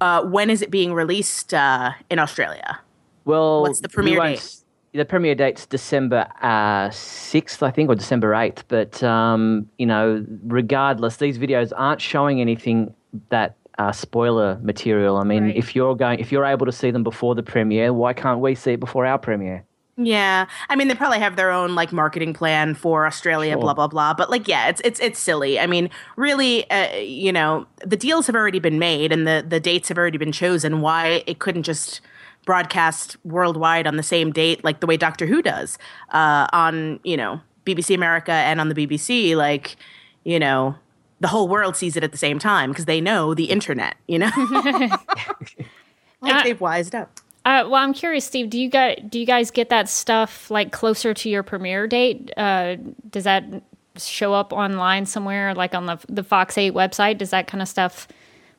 uh, 0.00 0.22
when 0.24 0.50
is 0.50 0.60
it 0.60 0.70
being 0.70 0.92
released 0.92 1.54
uh, 1.54 1.92
in 2.10 2.18
Australia? 2.18 2.80
Well, 3.24 3.62
What's 3.62 3.80
the 3.80 3.88
premiere 3.88 4.20
date? 4.20 4.56
The 4.96 5.04
premiere 5.04 5.34
date's 5.34 5.66
December 5.66 6.26
uh, 6.42 6.88
6th, 6.88 7.62
I 7.62 7.70
think, 7.70 7.90
or 7.90 7.94
December 7.94 8.32
8th. 8.32 8.62
But, 8.68 9.02
um, 9.02 9.68
you 9.78 9.86
know, 9.86 10.24
regardless, 10.44 11.16
these 11.18 11.38
videos 11.38 11.72
aren't 11.76 12.00
showing 12.00 12.40
anything 12.40 12.94
that 13.28 13.56
uh, 13.78 13.92
spoiler 13.92 14.58
material. 14.62 15.18
I 15.18 15.24
mean, 15.24 15.44
Right. 15.44 15.56
if 15.56 15.76
you're 15.76 15.94
going, 15.94 16.18
if 16.18 16.32
you're 16.32 16.46
able 16.46 16.64
to 16.66 16.72
see 16.72 16.90
them 16.90 17.02
before 17.04 17.34
the 17.34 17.42
premiere, 17.42 17.92
why 17.92 18.12
can't 18.14 18.40
we 18.40 18.54
see 18.54 18.72
it 18.72 18.80
before 18.80 19.04
our 19.04 19.18
premiere? 19.18 19.64
Yeah, 19.98 20.46
I 20.68 20.76
mean 20.76 20.88
they 20.88 20.94
probably 20.94 21.20
have 21.20 21.36
their 21.36 21.50
own 21.50 21.74
like 21.74 21.90
marketing 21.90 22.34
plan 22.34 22.74
for 22.74 23.06
Australia, 23.06 23.52
Sure. 23.52 23.60
blah 23.62 23.72
blah 23.72 23.86
blah. 23.88 24.12
But 24.12 24.28
like, 24.30 24.46
yeah, 24.46 24.68
it's 24.68 24.82
it's 24.84 25.00
it's 25.00 25.18
silly. 25.18 25.58
I 25.58 25.66
mean, 25.66 25.88
really, 26.16 26.70
uh, 26.70 26.96
you 26.96 27.32
know, 27.32 27.66
the 27.82 27.96
deals 27.96 28.26
have 28.26 28.36
already 28.36 28.58
been 28.58 28.78
made 28.78 29.10
and 29.10 29.26
the 29.26 29.42
the 29.48 29.58
dates 29.58 29.88
have 29.88 29.96
already 29.96 30.18
been 30.18 30.32
chosen. 30.32 30.82
Why 30.82 31.22
it 31.26 31.38
couldn't 31.38 31.62
just 31.62 32.02
broadcast 32.46 33.18
worldwide 33.24 33.86
on 33.86 33.96
the 33.96 34.02
same 34.02 34.32
date, 34.32 34.64
like 34.64 34.80
the 34.80 34.86
way 34.86 34.96
Doctor 34.96 35.26
Who 35.26 35.42
does 35.42 35.76
uh, 36.12 36.46
on 36.54 36.98
you 37.04 37.18
know 37.18 37.40
BBC 37.66 37.94
America 37.94 38.32
and 38.32 38.60
on 38.60 38.70
the 38.70 38.74
BBC, 38.74 39.36
like 39.36 39.76
you 40.24 40.38
know. 40.38 40.74
The 41.18 41.28
whole 41.28 41.48
world 41.48 41.76
sees 41.76 41.96
it 41.96 42.04
at 42.04 42.12
the 42.12 42.18
same 42.18 42.38
time 42.38 42.70
because 42.70 42.84
they 42.84 43.00
know 43.00 43.32
the 43.32 43.44
internet, 43.44 43.96
you 44.06 44.18
know. 44.18 44.30
like 46.20 46.34
Uh, 46.34 46.42
they've 46.42 46.60
wised 46.60 46.94
up. 46.94 47.20
Uh, 47.46 47.64
well, 47.64 47.76
I'm 47.76 47.94
curious, 47.94 48.26
Steve. 48.26 48.50
Do 48.50 48.58
you 48.60 48.68
guys 48.68 48.98
do 49.08 49.18
you 49.18 49.24
guys 49.24 49.50
get 49.50 49.70
that 49.70 49.88
stuff 49.88 50.50
like 50.50 50.72
closer 50.72 51.14
to 51.14 51.30
your 51.30 51.42
premiere 51.42 51.86
date? 51.86 52.32
Uh, 52.36 52.76
does 53.08 53.24
that 53.24 53.44
show 53.96 54.34
up 54.34 54.52
online 54.52 55.06
somewhere, 55.06 55.54
like 55.54 55.74
on 55.74 55.86
the 55.86 55.98
the 56.08 56.22
Fox 56.22 56.58
Eight 56.58 56.74
website? 56.74 57.18
Does 57.18 57.30
that 57.30 57.46
kind 57.46 57.62
of 57.62 57.68
stuff 57.68 58.08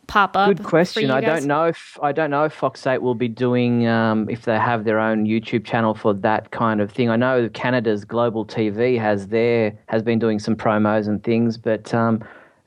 pop 0.07 0.35
up? 0.35 0.47
Good 0.47 0.63
question. 0.63 1.11
I 1.11 1.21
don't 1.21 1.45
know 1.45 1.65
if 1.65 1.97
I 2.01 2.11
don't 2.11 2.31
know 2.31 2.45
if 2.45 2.53
Fox 2.53 2.85
Eight 2.87 3.01
will 3.01 3.15
be 3.15 3.27
doing 3.27 3.87
um, 3.87 4.29
if 4.29 4.43
they 4.43 4.57
have 4.57 4.83
their 4.83 4.99
own 4.99 5.25
YouTube 5.25 5.65
channel 5.65 5.93
for 5.93 6.13
that 6.13 6.51
kind 6.51 6.81
of 6.81 6.91
thing. 6.91 7.09
I 7.09 7.15
know 7.15 7.49
Canada's 7.53 8.05
Global 8.05 8.45
TV 8.45 8.99
has 8.99 9.27
their 9.27 9.77
has 9.87 10.01
been 10.01 10.19
doing 10.19 10.39
some 10.39 10.55
promos 10.55 11.07
and 11.07 11.23
things, 11.23 11.57
but 11.57 11.93
um, 11.93 12.23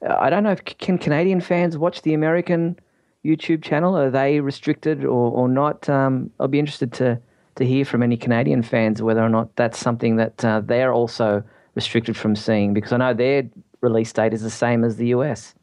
I 0.08 0.30
don't 0.30 0.44
know 0.44 0.52
if 0.52 0.64
can 0.64 0.98
Canadian 0.98 1.40
fans 1.40 1.76
watch 1.76 2.02
the 2.02 2.14
American 2.14 2.78
YouTube 3.24 3.62
channel. 3.62 3.96
Are 3.96 4.10
they 4.10 4.40
restricted 4.40 5.04
or, 5.04 5.32
or 5.32 5.48
not? 5.48 5.88
Um, 5.88 6.30
I'll 6.38 6.48
be 6.48 6.58
interested 6.58 6.92
to 6.94 7.20
to 7.56 7.66
hear 7.66 7.84
from 7.84 8.02
any 8.02 8.16
Canadian 8.16 8.62
fans 8.62 9.02
whether 9.02 9.22
or 9.22 9.28
not 9.28 9.54
that's 9.56 9.78
something 9.78 10.16
that 10.16 10.44
uh, 10.44 10.60
they're 10.60 10.92
also 10.92 11.42
restricted 11.74 12.16
from 12.16 12.36
seeing 12.36 12.74
because 12.74 12.92
I 12.92 12.96
know 12.98 13.14
their 13.14 13.48
release 13.80 14.12
date 14.12 14.32
is 14.32 14.42
the 14.42 14.50
same 14.50 14.84
as 14.84 14.96
the 14.96 15.08
US. 15.08 15.54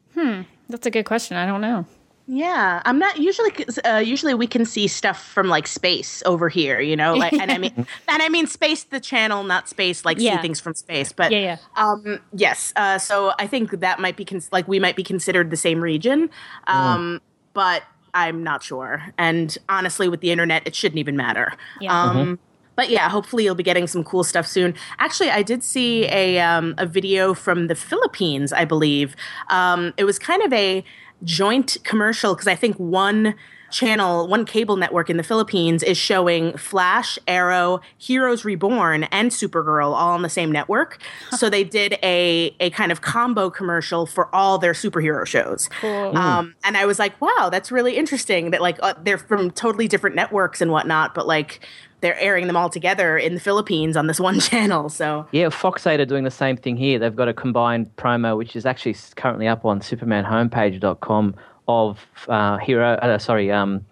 That's 0.68 0.86
a 0.86 0.90
good 0.90 1.04
question. 1.04 1.36
I 1.36 1.46
don't 1.46 1.60
know. 1.60 1.86
Yeah, 2.30 2.82
I'm 2.84 2.98
not 2.98 3.16
usually. 3.16 3.50
Uh, 3.86 3.98
usually, 4.04 4.34
we 4.34 4.46
can 4.46 4.66
see 4.66 4.86
stuff 4.86 5.24
from 5.24 5.48
like 5.48 5.66
space 5.66 6.22
over 6.26 6.50
here, 6.50 6.78
you 6.78 6.94
know. 6.94 7.14
Like, 7.14 7.32
and 7.32 7.50
I 7.50 7.56
mean, 7.56 7.72
and 8.08 8.22
I 8.22 8.28
mean 8.28 8.46
space, 8.46 8.84
the 8.84 9.00
channel, 9.00 9.44
not 9.44 9.66
space, 9.66 10.04
like 10.04 10.18
Yeah. 10.20 10.36
see 10.36 10.42
things 10.42 10.60
from 10.60 10.74
space. 10.74 11.10
But 11.10 11.32
Yeah, 11.32 11.38
yeah. 11.38 11.56
um, 11.76 12.20
yes. 12.34 12.74
Uh, 12.76 12.98
so 12.98 13.32
I 13.38 13.46
think 13.46 13.70
that 13.80 13.98
might 13.98 14.16
be 14.18 14.26
cons- 14.26 14.50
like 14.52 14.68
we 14.68 14.78
might 14.78 14.94
be 14.94 15.02
considered 15.04 15.50
the 15.50 15.56
same 15.56 15.80
region, 15.80 16.28
um, 16.66 17.22
but 17.54 17.82
I'm 18.12 18.42
not 18.44 18.62
sure. 18.62 19.02
And 19.16 19.56
honestly, 19.70 20.10
with 20.10 20.20
the 20.20 20.30
internet, 20.30 20.66
it 20.66 20.74
shouldn't 20.74 20.98
even 20.98 21.16
matter. 21.16 21.54
Yeah. 21.80 21.98
Um, 21.98 22.38
But 22.78 22.90
yeah, 22.90 23.08
hopefully 23.08 23.42
you'll 23.42 23.56
be 23.56 23.64
getting 23.64 23.88
some 23.88 24.04
cool 24.04 24.22
stuff 24.22 24.46
soon. 24.46 24.72
Actually, 25.00 25.30
I 25.30 25.42
did 25.42 25.64
see 25.64 26.04
a 26.04 26.38
um, 26.38 26.76
a 26.78 26.86
video 26.86 27.34
from 27.34 27.66
the 27.66 27.74
Philippines, 27.74 28.52
I 28.52 28.64
believe. 28.64 29.16
Um, 29.50 29.92
it 29.96 30.04
was 30.04 30.16
kind 30.16 30.44
of 30.44 30.52
a 30.52 30.84
joint 31.24 31.76
commercial 31.82 32.34
because 32.34 32.46
I 32.46 32.54
think 32.54 32.76
one 32.76 33.34
channel, 33.70 34.26
one 34.26 34.44
cable 34.44 34.76
network 34.76 35.10
in 35.10 35.16
the 35.16 35.22
Philippines 35.22 35.82
is 35.82 35.96
showing 35.96 36.56
Flash, 36.56 37.18
Arrow, 37.26 37.80
Heroes 37.96 38.44
Reborn, 38.44 39.04
and 39.04 39.30
Supergirl 39.30 39.92
all 39.94 40.10
on 40.10 40.22
the 40.22 40.28
same 40.28 40.50
network. 40.50 41.00
so 41.36 41.50
they 41.50 41.64
did 41.64 41.98
a 42.02 42.54
a 42.60 42.70
kind 42.70 42.92
of 42.92 43.00
combo 43.00 43.50
commercial 43.50 44.06
for 44.06 44.34
all 44.34 44.58
their 44.58 44.72
superhero 44.72 45.26
shows. 45.26 45.68
Cool. 45.80 46.16
Um, 46.16 46.54
and 46.64 46.76
I 46.76 46.86
was 46.86 46.98
like, 46.98 47.20
wow, 47.20 47.48
that's 47.50 47.70
really 47.70 47.96
interesting 47.96 48.50
that 48.50 48.60
like 48.60 48.78
uh, 48.82 48.94
they're 49.02 49.18
from 49.18 49.50
totally 49.50 49.88
different 49.88 50.16
networks 50.16 50.60
and 50.60 50.70
whatnot, 50.70 51.14
but 51.14 51.26
like 51.26 51.60
they're 52.00 52.18
airing 52.18 52.46
them 52.46 52.56
all 52.56 52.70
together 52.70 53.18
in 53.18 53.34
the 53.34 53.40
Philippines 53.40 53.96
on 53.96 54.06
this 54.06 54.20
one 54.28 54.40
channel. 54.40 54.88
So 54.88 55.26
Yeah, 55.32 55.48
Fox 55.48 55.86
8 55.86 56.00
are 56.00 56.06
doing 56.06 56.24
the 56.24 56.30
same 56.30 56.56
thing 56.56 56.76
here. 56.76 56.98
They've 56.98 57.14
got 57.14 57.28
a 57.28 57.34
combined 57.34 57.94
promo, 57.96 58.36
which 58.36 58.56
is 58.56 58.66
actually 58.66 58.96
currently 59.16 59.48
up 59.48 59.64
on 59.64 59.80
supermanhomepage.com 59.80 61.34
of 61.68 62.04
uh, 62.28 62.56
Hero, 62.58 62.94
uh, 62.94 63.18
sorry, 63.18 63.52
um, 63.52 63.84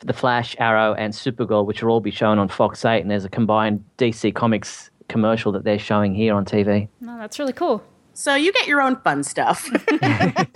The 0.00 0.12
Flash, 0.12 0.56
Arrow, 0.58 0.94
and 0.94 1.14
Supergirl, 1.14 1.64
which 1.64 1.82
will 1.82 1.90
all 1.90 2.00
be 2.00 2.10
shown 2.10 2.38
on 2.38 2.48
Fox 2.48 2.84
8. 2.84 3.00
And 3.00 3.10
there's 3.10 3.24
a 3.24 3.30
combined 3.30 3.84
DC 3.98 4.34
Comics 4.34 4.90
commercial 5.08 5.52
that 5.52 5.64
they're 5.64 5.78
showing 5.78 6.14
here 6.14 6.34
on 6.34 6.44
TV. 6.44 6.88
No, 7.00 7.18
that's 7.18 7.38
really 7.38 7.52
cool. 7.52 7.82
so 8.14 8.34
you 8.34 8.52
get 8.52 8.66
your 8.66 8.80
own 8.82 8.96
fun 8.96 9.22
stuff. 9.22 9.70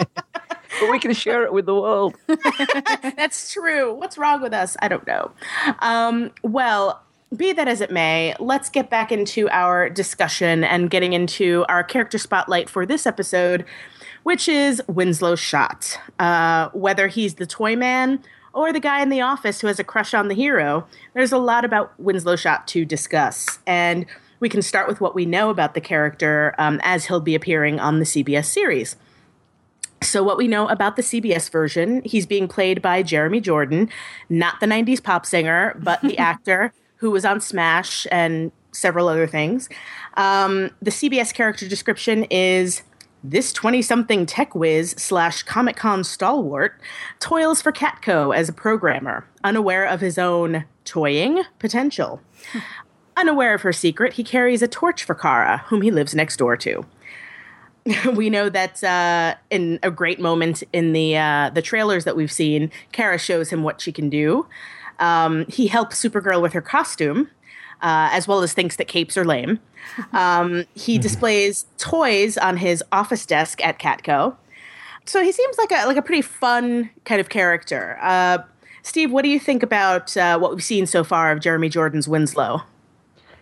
But 0.80 0.90
we 0.90 0.98
can 0.98 1.14
share 1.14 1.42
it 1.44 1.52
with 1.52 1.66
the 1.66 1.74
world. 1.74 2.16
That's 3.16 3.52
true. 3.52 3.94
What's 3.94 4.18
wrong 4.18 4.42
with 4.42 4.52
us? 4.52 4.76
I 4.80 4.88
don't 4.88 5.06
know. 5.06 5.30
Um, 5.78 6.32
well, 6.42 7.02
be 7.34 7.52
that 7.52 7.66
as 7.66 7.80
it 7.80 7.90
may, 7.90 8.34
let's 8.38 8.68
get 8.68 8.90
back 8.90 9.10
into 9.10 9.48
our 9.50 9.88
discussion 9.88 10.64
and 10.64 10.90
getting 10.90 11.12
into 11.12 11.64
our 11.68 11.82
character 11.82 12.18
spotlight 12.18 12.68
for 12.68 12.84
this 12.86 13.06
episode, 13.06 13.64
which 14.26 14.48
is 14.48 14.82
Winslow 14.88 15.36
Schott. 15.36 16.00
Uh, 16.18 16.68
whether 16.70 17.06
he's 17.06 17.36
the 17.36 17.46
toy 17.46 17.76
man 17.76 18.20
or 18.54 18.72
the 18.72 18.80
guy 18.80 19.00
in 19.00 19.08
the 19.08 19.20
office 19.20 19.60
who 19.60 19.68
has 19.68 19.78
a 19.78 19.84
crush 19.84 20.14
on 20.14 20.26
the 20.26 20.34
hero, 20.34 20.84
there's 21.14 21.30
a 21.30 21.38
lot 21.38 21.64
about 21.64 21.92
Winslow 22.00 22.34
Schott 22.34 22.66
to 22.66 22.84
discuss. 22.84 23.60
And 23.68 24.04
we 24.40 24.48
can 24.48 24.62
start 24.62 24.88
with 24.88 25.00
what 25.00 25.14
we 25.14 25.26
know 25.26 25.48
about 25.48 25.74
the 25.74 25.80
character 25.80 26.56
um, 26.58 26.80
as 26.82 27.04
he'll 27.04 27.20
be 27.20 27.36
appearing 27.36 27.78
on 27.78 28.00
the 28.00 28.04
CBS 28.04 28.46
series. 28.46 28.96
So, 30.02 30.24
what 30.24 30.38
we 30.38 30.48
know 30.48 30.66
about 30.66 30.96
the 30.96 31.02
CBS 31.02 31.48
version, 31.48 32.02
he's 32.04 32.26
being 32.26 32.48
played 32.48 32.82
by 32.82 33.04
Jeremy 33.04 33.40
Jordan, 33.40 33.88
not 34.28 34.58
the 34.58 34.66
90s 34.66 35.00
pop 35.00 35.24
singer, 35.24 35.78
but 35.80 36.02
the 36.02 36.18
actor 36.32 36.72
who 36.96 37.12
was 37.12 37.24
on 37.24 37.40
Smash 37.40 38.08
and 38.10 38.50
several 38.72 39.06
other 39.06 39.28
things. 39.28 39.68
Um, 40.16 40.72
the 40.82 40.90
CBS 40.90 41.32
character 41.32 41.68
description 41.68 42.24
is 42.24 42.82
this 43.30 43.52
20 43.52 43.82
something 43.82 44.26
tech 44.26 44.54
whiz 44.54 44.92
slash 44.92 45.42
Comic 45.42 45.76
Con 45.76 46.04
stalwart 46.04 46.80
toils 47.20 47.60
for 47.60 47.72
Catco 47.72 48.34
as 48.34 48.48
a 48.48 48.52
programmer, 48.52 49.26
unaware 49.44 49.84
of 49.84 50.00
his 50.00 50.18
own 50.18 50.64
toying 50.84 51.42
potential. 51.58 52.20
Unaware 53.18 53.54
of 53.54 53.62
her 53.62 53.72
secret, 53.72 54.12
he 54.12 54.22
carries 54.22 54.60
a 54.60 54.68
torch 54.68 55.02
for 55.02 55.14
Kara, 55.14 55.64
whom 55.68 55.80
he 55.80 55.90
lives 55.90 56.14
next 56.14 56.36
door 56.36 56.54
to 56.58 56.84
we 58.14 58.30
know 58.30 58.48
that 58.48 58.82
uh, 58.82 59.34
in 59.50 59.78
a 59.82 59.90
great 59.90 60.20
moment 60.20 60.62
in 60.72 60.92
the 60.92 61.16
uh, 61.16 61.50
the 61.50 61.62
trailers 61.62 62.04
that 62.04 62.16
we've 62.16 62.32
seen, 62.32 62.70
Kara 62.92 63.18
shows 63.18 63.50
him 63.50 63.62
what 63.62 63.80
she 63.80 63.92
can 63.92 64.10
do. 64.10 64.46
Um, 64.98 65.44
he 65.48 65.66
helps 65.66 66.02
Supergirl 66.02 66.40
with 66.40 66.52
her 66.54 66.62
costume, 66.62 67.30
uh, 67.82 68.08
as 68.12 68.26
well 68.26 68.42
as 68.42 68.52
thinks 68.52 68.76
that 68.76 68.88
capes 68.88 69.16
are 69.16 69.24
lame. 69.24 69.58
Um, 70.12 70.64
he 70.74 70.98
displays 71.06 71.66
toys 71.78 72.36
on 72.38 72.56
his 72.56 72.82
office 72.92 73.26
desk 73.26 73.64
at 73.64 73.78
Catco. 73.78 74.36
So 75.04 75.22
he 75.22 75.32
seems 75.32 75.56
like 75.58 75.70
a 75.70 75.86
like 75.86 75.96
a 75.96 76.02
pretty 76.02 76.22
fun 76.22 76.90
kind 77.04 77.20
of 77.20 77.28
character. 77.28 77.98
Uh, 78.00 78.38
Steve, 78.82 79.10
what 79.10 79.22
do 79.22 79.28
you 79.28 79.40
think 79.40 79.62
about 79.62 80.16
uh, 80.16 80.38
what 80.38 80.52
we've 80.52 80.62
seen 80.62 80.86
so 80.86 81.02
far 81.02 81.32
of 81.32 81.40
Jeremy 81.40 81.68
Jordan's 81.68 82.08
Winslow? 82.08 82.62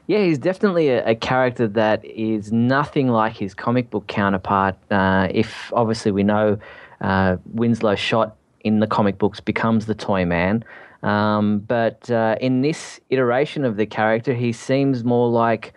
Yeah, 0.06 0.22
he's 0.22 0.38
definitely 0.38 0.90
a, 0.90 1.06
a 1.06 1.14
character 1.14 1.66
that 1.68 2.04
is 2.04 2.52
nothing 2.52 3.08
like 3.08 3.36
his 3.36 3.54
comic 3.54 3.90
book 3.90 4.06
counterpart. 4.06 4.76
Uh, 4.90 5.28
if 5.30 5.72
obviously 5.72 6.12
we 6.12 6.22
know 6.22 6.58
uh, 7.00 7.36
Winslow 7.52 7.94
Schott 7.94 8.36
in 8.60 8.80
the 8.80 8.86
comic 8.86 9.18
books 9.18 9.40
becomes 9.40 9.86
the 9.86 9.94
Toy 9.94 10.24
Man. 10.24 10.64
Um, 11.04 11.58
but 11.58 12.10
uh, 12.10 12.36
in 12.40 12.62
this 12.62 12.98
iteration 13.10 13.64
of 13.64 13.76
the 13.76 13.84
character, 13.84 14.32
he 14.32 14.52
seems 14.52 15.04
more 15.04 15.28
like, 15.28 15.74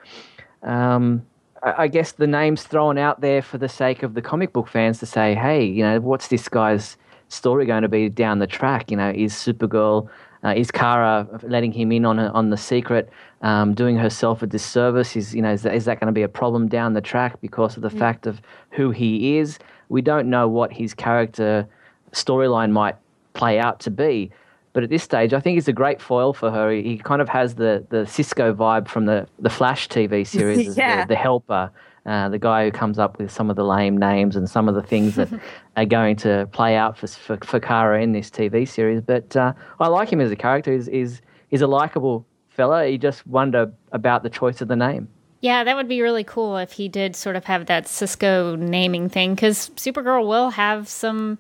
um, 0.64 1.22
I, 1.62 1.90
guess, 1.90 2.14
the 2.14 2.28
name's 2.28 2.64
thrown 2.64 2.98
out 2.98 3.20
there 3.20 3.42
for 3.42 3.58
the 3.58 3.68
sake 3.68 4.04
of 4.04 4.14
the 4.14 4.22
comic 4.22 4.54
book 4.54 4.70
fans 4.70 5.00
to 5.00 5.06
say, 5.06 5.36
hey, 5.36 5.66
you 5.66 5.84
know, 5.84 6.00
what's 6.00 6.30
this 6.30 6.48
guy's 6.48 6.96
story 7.28 7.66
going 7.66 7.82
to 7.82 7.90
be 7.90 8.08
down 8.08 8.40
the 8.40 8.48
track? 8.48 8.90
You 8.90 8.96
know, 8.96 9.12
is 9.14 9.34
Supergirl, 9.34 10.08
uh, 10.46 10.54
is 10.56 10.72
Kara 10.72 11.28
letting 11.44 11.74
him 11.74 11.92
in 11.92 12.06
on 12.06 12.20
on 12.20 12.52
the 12.52 12.58
secret, 12.58 13.10
um, 13.42 13.74
doing 13.74 13.98
herself 13.98 14.42
a 14.42 14.48
disservice? 14.48 15.18
Is 15.18 15.36
you 15.36 15.42
know, 15.42 15.52
is 15.52 15.64
that, 15.64 15.76
is 15.76 15.84
that 15.86 16.00
going 16.00 16.08
to 16.08 16.14
be 16.14 16.24
a 16.24 16.30
problem 16.30 16.70
down 16.70 16.94
the 16.94 17.02
track 17.02 17.42
because 17.42 17.76
of 17.76 17.84
the 17.84 17.90
mm. 17.90 18.00
fact 18.00 18.28
of 18.28 18.40
who 18.72 18.92
he 18.92 19.38
is? 19.38 19.60
We 19.90 20.02
don't 20.02 20.30
know 20.30 20.48
what 20.48 20.72
his 20.72 20.94
character 20.94 21.68
storyline 22.14 22.72
might 22.72 22.96
play 23.34 23.60
out 23.60 23.82
to 23.82 23.92
be. 23.92 24.32
But 24.78 24.84
at 24.84 24.92
this 24.92 25.02
stage, 25.02 25.34
I 25.34 25.40
think 25.40 25.56
he's 25.56 25.68
a 25.68 25.74
great 25.74 26.00
foil 26.00 26.34
for 26.34 26.52
her. 26.52 26.70
He 26.70 27.00
kind 27.00 27.20
of 27.20 27.28
has 27.30 27.56
the, 27.56 27.84
the 27.90 28.06
Cisco 28.06 28.54
vibe 28.54 28.88
from 28.88 29.08
the, 29.08 29.28
the 29.40 29.50
Flash 29.50 29.90
TV 29.90 30.28
series, 30.38 30.78
yeah. 30.78 31.02
the, 31.02 31.08
the, 31.08 31.16
helper, 31.16 31.72
uh, 32.06 32.30
the 32.30 32.38
guy 32.38 32.66
who 32.66 32.72
comes 32.72 33.00
up 33.00 33.18
with 33.18 33.32
some 33.32 33.50
of 33.50 33.56
the 33.56 33.66
lame 33.66 33.98
names 33.98 34.36
and 34.36 34.48
some 34.48 34.70
of 34.70 34.76
the 34.76 34.84
things 34.84 35.16
that 35.16 35.30
are 35.78 35.86
going 35.86 36.16
to 36.18 36.48
play 36.52 36.76
out 36.76 36.96
for, 36.96 37.08
for, 37.08 37.38
for 37.38 37.60
Kara 37.60 38.04
in 38.04 38.12
this 38.12 38.30
TV 38.30 38.68
series. 38.68 39.02
But 39.02 39.36
uh, 39.36 39.54
I 39.80 39.88
like 39.88 40.14
him 40.14 40.22
as 40.22 40.30
a 40.30 40.36
character. 40.36 40.72
He's, 40.72 40.86
he's, 40.86 41.24
he's 41.48 41.64
a 41.64 41.68
likable 41.68 42.28
fella. 42.50 42.86
You 42.86 43.00
just 43.00 43.26
wonder 43.26 43.74
about 43.94 44.22
the 44.22 44.30
choice 44.30 44.62
of 44.62 44.68
the 44.68 44.76
name. 44.76 45.08
Yeah, 45.42 45.64
that 45.64 45.76
would 45.76 45.90
be 45.90 46.04
really 46.04 46.24
cool 46.24 46.56
if 46.58 46.74
he 46.74 46.88
did 46.88 47.16
sort 47.16 47.36
of 47.36 47.46
have 47.46 47.66
that 47.66 47.88
Cisco 47.88 48.56
naming 48.56 49.10
thing 49.10 49.34
because 49.34 49.72
Supergirl 49.72 50.28
will 50.28 50.52
have 50.52 50.88
some 50.88 51.40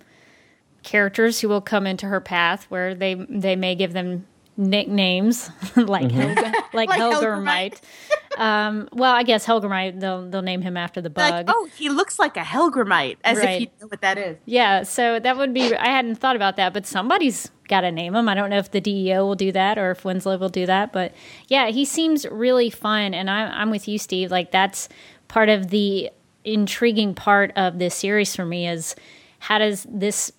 characters 0.87 1.41
who 1.41 1.49
will 1.49 1.59
come 1.59 1.85
into 1.85 2.05
her 2.05 2.21
path 2.21 2.63
where 2.69 2.95
they 2.95 3.13
they 3.13 3.57
may 3.57 3.75
give 3.75 3.91
them 3.91 4.25
nicknames 4.55 5.51
like 5.75 6.07
mm-hmm. 6.07 6.17
Helga, 6.17 6.53
like, 6.73 6.89
like 6.89 6.99
Hellgrammite. 6.99 7.81
um, 8.37 8.87
well, 8.93 9.13
I 9.13 9.23
guess 9.23 9.45
Hellgrammite. 9.45 9.99
They'll 9.99 10.29
they'll 10.29 10.41
name 10.41 10.61
him 10.61 10.77
after 10.77 11.01
the 11.01 11.09
bug. 11.09 11.29
Like, 11.29 11.45
oh, 11.49 11.67
he 11.75 11.89
looks 11.89 12.17
like 12.17 12.37
a 12.37 12.41
Hellgrammite, 12.41 13.17
as 13.25 13.37
right. 13.37 13.49
if 13.49 13.61
you 13.61 13.67
know 13.81 13.87
what 13.87 13.99
that 13.99 14.17
is. 14.17 14.37
Yeah, 14.45 14.83
so 14.83 15.19
that 15.19 15.37
would 15.37 15.53
be. 15.53 15.75
I 15.75 15.87
hadn't 15.87 16.15
thought 16.15 16.37
about 16.37 16.55
that, 16.55 16.73
but 16.73 16.87
somebody's 16.87 17.51
got 17.67 17.81
to 17.81 17.91
name 17.91 18.15
him. 18.15 18.29
I 18.29 18.33
don't 18.33 18.49
know 18.49 18.57
if 18.57 18.71
the 18.71 18.79
DEO 18.79 19.25
will 19.25 19.35
do 19.35 19.51
that 19.51 19.77
or 19.77 19.91
if 19.91 20.05
Winslow 20.05 20.37
will 20.37 20.47
do 20.47 20.65
that, 20.65 20.93
but 20.93 21.13
yeah, 21.49 21.67
he 21.67 21.83
seems 21.83 22.25
really 22.27 22.69
fun, 22.69 23.13
and 23.13 23.29
I'm 23.29 23.51
I'm 23.51 23.69
with 23.71 23.89
you, 23.89 23.99
Steve. 23.99 24.31
Like 24.31 24.51
that's 24.51 24.87
part 25.27 25.49
of 25.49 25.67
the 25.69 26.11
intriguing 26.45 27.13
part 27.13 27.51
of 27.57 27.77
this 27.77 27.93
series 27.93 28.33
for 28.33 28.45
me 28.45 28.69
is 28.69 28.95
how 29.39 29.57
does 29.57 29.85
this 29.89 30.31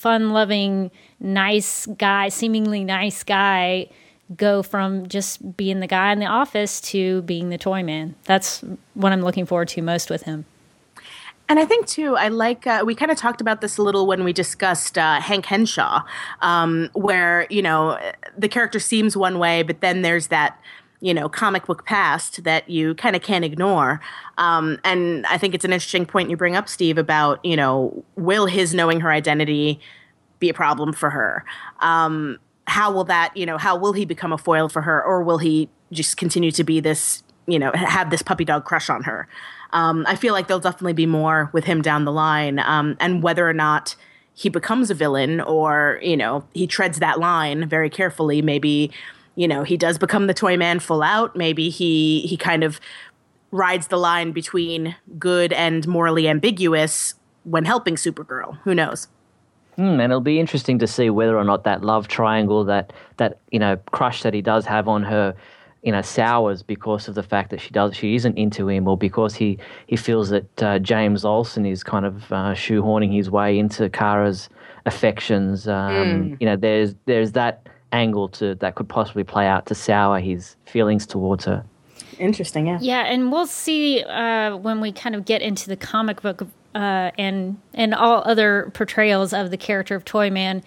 fun 0.00 0.30
loving, 0.30 0.90
nice 1.20 1.84
guy, 1.98 2.30
seemingly 2.30 2.82
nice 2.84 3.22
guy, 3.22 3.86
go 4.34 4.62
from 4.62 5.06
just 5.08 5.58
being 5.58 5.80
the 5.80 5.86
guy 5.86 6.10
in 6.10 6.20
the 6.20 6.26
office 6.26 6.80
to 6.80 7.20
being 7.22 7.50
the 7.50 7.58
toy 7.58 7.82
man. 7.82 8.14
That's 8.24 8.64
what 8.94 9.12
I'm 9.12 9.20
looking 9.20 9.44
forward 9.44 9.68
to 9.68 9.82
most 9.82 10.08
with 10.08 10.22
him. 10.22 10.46
And 11.50 11.58
I 11.58 11.66
think 11.66 11.86
too, 11.86 12.16
I 12.16 12.28
like 12.28 12.66
uh, 12.66 12.82
we 12.86 12.94
kind 12.94 13.10
of 13.10 13.18
talked 13.18 13.42
about 13.42 13.60
this 13.60 13.76
a 13.76 13.82
little 13.82 14.06
when 14.06 14.24
we 14.24 14.32
discussed 14.32 14.96
uh, 14.96 15.20
Hank 15.20 15.44
Henshaw, 15.44 16.02
um, 16.40 16.88
where 16.94 17.46
you 17.50 17.60
know 17.60 17.98
the 18.38 18.48
character 18.48 18.78
seems 18.78 19.18
one 19.18 19.38
way, 19.38 19.62
but 19.62 19.82
then 19.82 20.00
there's 20.00 20.28
that 20.28 20.58
you 21.00 21.14
know 21.14 21.28
comic 21.28 21.66
book 21.66 21.84
past 21.84 22.44
that 22.44 22.68
you 22.68 22.94
kind 22.94 23.16
of 23.16 23.22
can't 23.22 23.44
ignore. 23.44 24.00
Um, 24.38 24.78
and 24.84 25.26
I 25.26 25.38
think 25.38 25.54
it's 25.54 25.64
an 25.64 25.72
interesting 25.72 26.06
point 26.06 26.30
you 26.30 26.36
bring 26.36 26.56
up, 26.56 26.68
Steve, 26.68 26.98
about 26.98 27.44
you 27.44 27.56
know 27.56 28.04
will 28.16 28.46
his 28.46 28.74
knowing 28.74 29.00
her 29.00 29.10
identity 29.10 29.80
be 30.38 30.48
a 30.48 30.54
problem 30.54 30.92
for 30.92 31.10
her? 31.10 31.44
Um, 31.80 32.38
how 32.66 32.92
will 32.92 33.04
that 33.04 33.36
you 33.36 33.46
know 33.46 33.58
how 33.58 33.76
will 33.76 33.92
he 33.92 34.04
become 34.04 34.32
a 34.32 34.38
foil 34.38 34.68
for 34.68 34.82
her, 34.82 35.02
or 35.02 35.22
will 35.22 35.38
he 35.38 35.68
just 35.92 36.16
continue 36.16 36.50
to 36.52 36.64
be 36.64 36.80
this 36.80 37.22
you 37.46 37.58
know 37.58 37.72
have 37.74 38.10
this 38.10 38.22
puppy 38.22 38.44
dog 38.44 38.64
crush 38.64 38.90
on 38.90 39.02
her? 39.04 39.26
Um, 39.72 40.04
I 40.06 40.16
feel 40.16 40.34
like 40.34 40.48
there'll 40.48 40.60
definitely 40.60 40.94
be 40.94 41.06
more 41.06 41.48
with 41.52 41.64
him 41.64 41.80
down 41.80 42.04
the 42.04 42.12
line, 42.12 42.58
um, 42.58 42.96
and 43.00 43.22
whether 43.22 43.48
or 43.48 43.54
not 43.54 43.96
he 44.34 44.48
becomes 44.48 44.90
a 44.90 44.94
villain 44.94 45.40
or 45.40 45.98
you 46.02 46.16
know 46.16 46.46
he 46.52 46.66
treads 46.66 46.98
that 46.98 47.18
line 47.18 47.68
very 47.68 47.90
carefully, 47.90 48.42
maybe 48.42 48.90
you 49.40 49.48
know 49.48 49.62
he 49.62 49.76
does 49.76 49.96
become 49.96 50.26
the 50.26 50.34
toy 50.34 50.56
man 50.56 50.78
full 50.78 51.02
out 51.02 51.34
maybe 51.34 51.70
he 51.70 52.20
he 52.22 52.36
kind 52.36 52.62
of 52.62 52.78
rides 53.50 53.88
the 53.88 53.96
line 53.96 54.32
between 54.32 54.94
good 55.18 55.52
and 55.54 55.88
morally 55.88 56.28
ambiguous 56.28 57.14
when 57.44 57.64
helping 57.64 57.96
supergirl 57.96 58.58
who 58.64 58.74
knows 58.74 59.08
Mm, 59.78 59.94
and 59.94 60.12
it'll 60.12 60.20
be 60.20 60.38
interesting 60.38 60.78
to 60.80 60.86
see 60.86 61.08
whether 61.08 61.38
or 61.38 61.44
not 61.44 61.64
that 61.64 61.82
love 61.82 62.06
triangle, 62.06 62.64
that 62.64 62.92
that 63.16 63.38
you 63.50 63.58
know 63.58 63.78
crush 63.92 64.22
that 64.22 64.34
he 64.34 64.42
does 64.42 64.66
have 64.66 64.88
on 64.88 65.02
her, 65.04 65.34
you 65.82 65.90
know, 65.90 66.02
sours 66.02 66.62
because 66.62 67.08
of 67.08 67.14
the 67.14 67.22
fact 67.22 67.48
that 67.50 67.62
she 67.62 67.70
does 67.70 67.96
she 67.96 68.14
isn't 68.14 68.36
into 68.36 68.68
him, 68.68 68.86
or 68.86 68.98
because 68.98 69.34
he 69.34 69.58
he 69.86 69.96
feels 69.96 70.28
that 70.28 70.62
uh, 70.62 70.78
James 70.80 71.24
Olsen 71.24 71.64
is 71.64 71.82
kind 71.82 72.04
of 72.04 72.30
uh, 72.30 72.52
shoehorning 72.52 73.14
his 73.14 73.30
way 73.30 73.58
into 73.58 73.88
Kara's 73.88 74.50
affections. 74.84 75.66
Um, 75.66 75.94
mm. 75.94 76.36
You 76.40 76.46
know, 76.46 76.56
there's 76.56 76.94
there's 77.06 77.32
that 77.32 77.66
angle 77.92 78.28
to 78.28 78.54
that 78.56 78.74
could 78.74 78.88
possibly 78.88 79.24
play 79.24 79.46
out 79.46 79.66
to 79.66 79.74
sour 79.74 80.20
his 80.20 80.56
feelings 80.66 81.06
towards 81.06 81.44
her. 81.44 81.64
Interesting, 82.18 82.66
yeah. 82.66 82.78
Yeah, 82.80 83.00
and 83.02 83.32
we'll 83.32 83.46
see 83.46 84.02
uh, 84.02 84.56
when 84.56 84.80
we 84.80 84.92
kind 84.92 85.14
of 85.14 85.24
get 85.24 85.42
into 85.42 85.68
the 85.68 85.76
comic 85.76 86.22
book 86.22 86.46
uh, 86.74 87.10
and 87.18 87.58
and 87.74 87.94
all 87.94 88.22
other 88.24 88.70
portrayals 88.74 89.32
of 89.32 89.50
the 89.50 89.56
character 89.56 89.94
of 89.94 90.04
Toyman. 90.04 90.62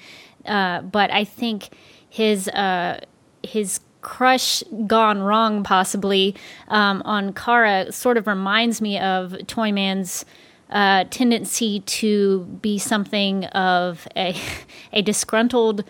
Uh, 0.46 0.82
but 0.82 1.12
I 1.12 1.24
think 1.24 1.70
his 2.10 2.48
uh, 2.50 3.00
his 3.44 3.80
crush 4.02 4.64
gone 4.86 5.22
wrong, 5.22 5.64
possibly 5.64 6.36
um, 6.68 7.02
on 7.06 7.34
Kara, 7.34 7.92
sort 7.92 8.18
of 8.18 8.28
reminds 8.28 8.82
me 8.82 9.00
of 9.00 9.32
Toyman's 9.48 10.26
uh, 10.70 11.06
tendency 11.10 11.82
to 11.82 12.46
be 12.62 12.78
something 12.78 13.46
of 13.46 14.08
a 14.16 14.36
a 14.94 15.02
disgruntled 15.02 15.84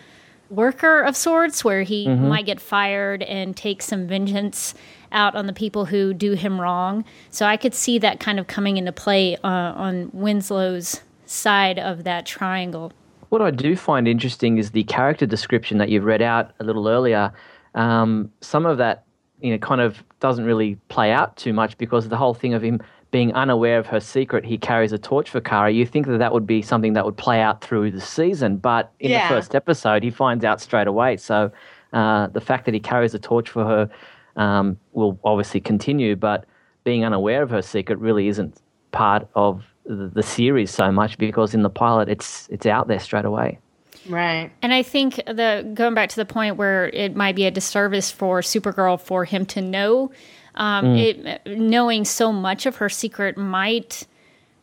worker 0.54 1.00
of 1.00 1.16
sorts, 1.16 1.64
where 1.64 1.82
he 1.82 2.06
mm-hmm. 2.06 2.28
might 2.28 2.46
get 2.46 2.60
fired 2.60 3.22
and 3.22 3.56
take 3.56 3.82
some 3.82 4.06
vengeance 4.06 4.74
out 5.12 5.34
on 5.34 5.46
the 5.46 5.52
people 5.52 5.84
who 5.84 6.12
do 6.12 6.32
him 6.32 6.60
wrong. 6.60 7.04
So 7.30 7.46
I 7.46 7.56
could 7.56 7.74
see 7.74 7.98
that 8.00 8.20
kind 8.20 8.38
of 8.40 8.46
coming 8.46 8.76
into 8.76 8.92
play 8.92 9.36
uh, 9.36 9.48
on 9.48 10.10
Winslow's 10.12 11.00
side 11.26 11.78
of 11.78 12.04
that 12.04 12.26
triangle. 12.26 12.92
What 13.28 13.42
I 13.42 13.50
do 13.50 13.76
find 13.76 14.06
interesting 14.06 14.58
is 14.58 14.70
the 14.70 14.84
character 14.84 15.26
description 15.26 15.78
that 15.78 15.88
you've 15.88 16.04
read 16.04 16.22
out 16.22 16.52
a 16.60 16.64
little 16.64 16.88
earlier. 16.88 17.32
Um, 17.74 18.30
some 18.40 18.66
of 18.66 18.78
that, 18.78 19.04
you 19.40 19.50
know, 19.50 19.58
kind 19.58 19.80
of 19.80 20.02
doesn't 20.20 20.44
really 20.44 20.76
play 20.88 21.10
out 21.10 21.36
too 21.36 21.52
much 21.52 21.76
because 21.78 22.08
the 22.08 22.16
whole 22.16 22.34
thing 22.34 22.54
of 22.54 22.62
him 22.62 22.80
being 23.14 23.32
unaware 23.34 23.78
of 23.78 23.86
her 23.86 24.00
secret, 24.00 24.44
he 24.44 24.58
carries 24.58 24.90
a 24.90 24.98
torch 24.98 25.30
for 25.30 25.40
Kara. 25.40 25.70
You 25.70 25.86
think 25.86 26.08
that 26.08 26.18
that 26.18 26.32
would 26.32 26.48
be 26.48 26.60
something 26.62 26.94
that 26.94 27.04
would 27.04 27.16
play 27.16 27.40
out 27.40 27.60
through 27.60 27.92
the 27.92 28.00
season, 28.00 28.56
but 28.56 28.92
in 28.98 29.12
yeah. 29.12 29.28
the 29.28 29.36
first 29.36 29.54
episode, 29.54 30.02
he 30.02 30.10
finds 30.10 30.44
out 30.44 30.60
straight 30.60 30.88
away. 30.88 31.16
So 31.16 31.52
uh, 31.92 32.26
the 32.26 32.40
fact 32.40 32.64
that 32.64 32.74
he 32.74 32.80
carries 32.80 33.14
a 33.14 33.20
torch 33.20 33.50
for 33.50 33.64
her 33.64 33.90
um, 34.34 34.76
will 34.94 35.16
obviously 35.22 35.60
continue, 35.60 36.16
but 36.16 36.44
being 36.82 37.04
unaware 37.04 37.44
of 37.44 37.50
her 37.50 37.62
secret 37.62 38.00
really 38.00 38.26
isn't 38.26 38.60
part 38.90 39.28
of 39.36 39.62
the, 39.86 40.10
the 40.12 40.24
series 40.24 40.72
so 40.72 40.90
much 40.90 41.16
because 41.16 41.54
in 41.54 41.62
the 41.62 41.70
pilot, 41.70 42.08
it's 42.08 42.48
it's 42.50 42.66
out 42.66 42.88
there 42.88 42.98
straight 42.98 43.26
away. 43.26 43.60
Right. 44.08 44.50
And 44.60 44.74
I 44.74 44.82
think 44.82 45.16
the 45.26 45.70
going 45.72 45.94
back 45.94 46.08
to 46.08 46.16
the 46.16 46.26
point 46.26 46.56
where 46.56 46.88
it 46.88 47.14
might 47.14 47.36
be 47.36 47.46
a 47.46 47.52
disservice 47.52 48.10
for 48.10 48.40
Supergirl 48.40 49.00
for 49.00 49.24
him 49.24 49.46
to 49.46 49.60
know 49.60 50.10
um, 50.56 50.86
mm. 50.86 50.98
it, 51.46 51.58
knowing 51.58 52.04
so 52.04 52.32
much 52.32 52.66
of 52.66 52.76
her 52.76 52.88
secret 52.88 53.36
might 53.36 54.06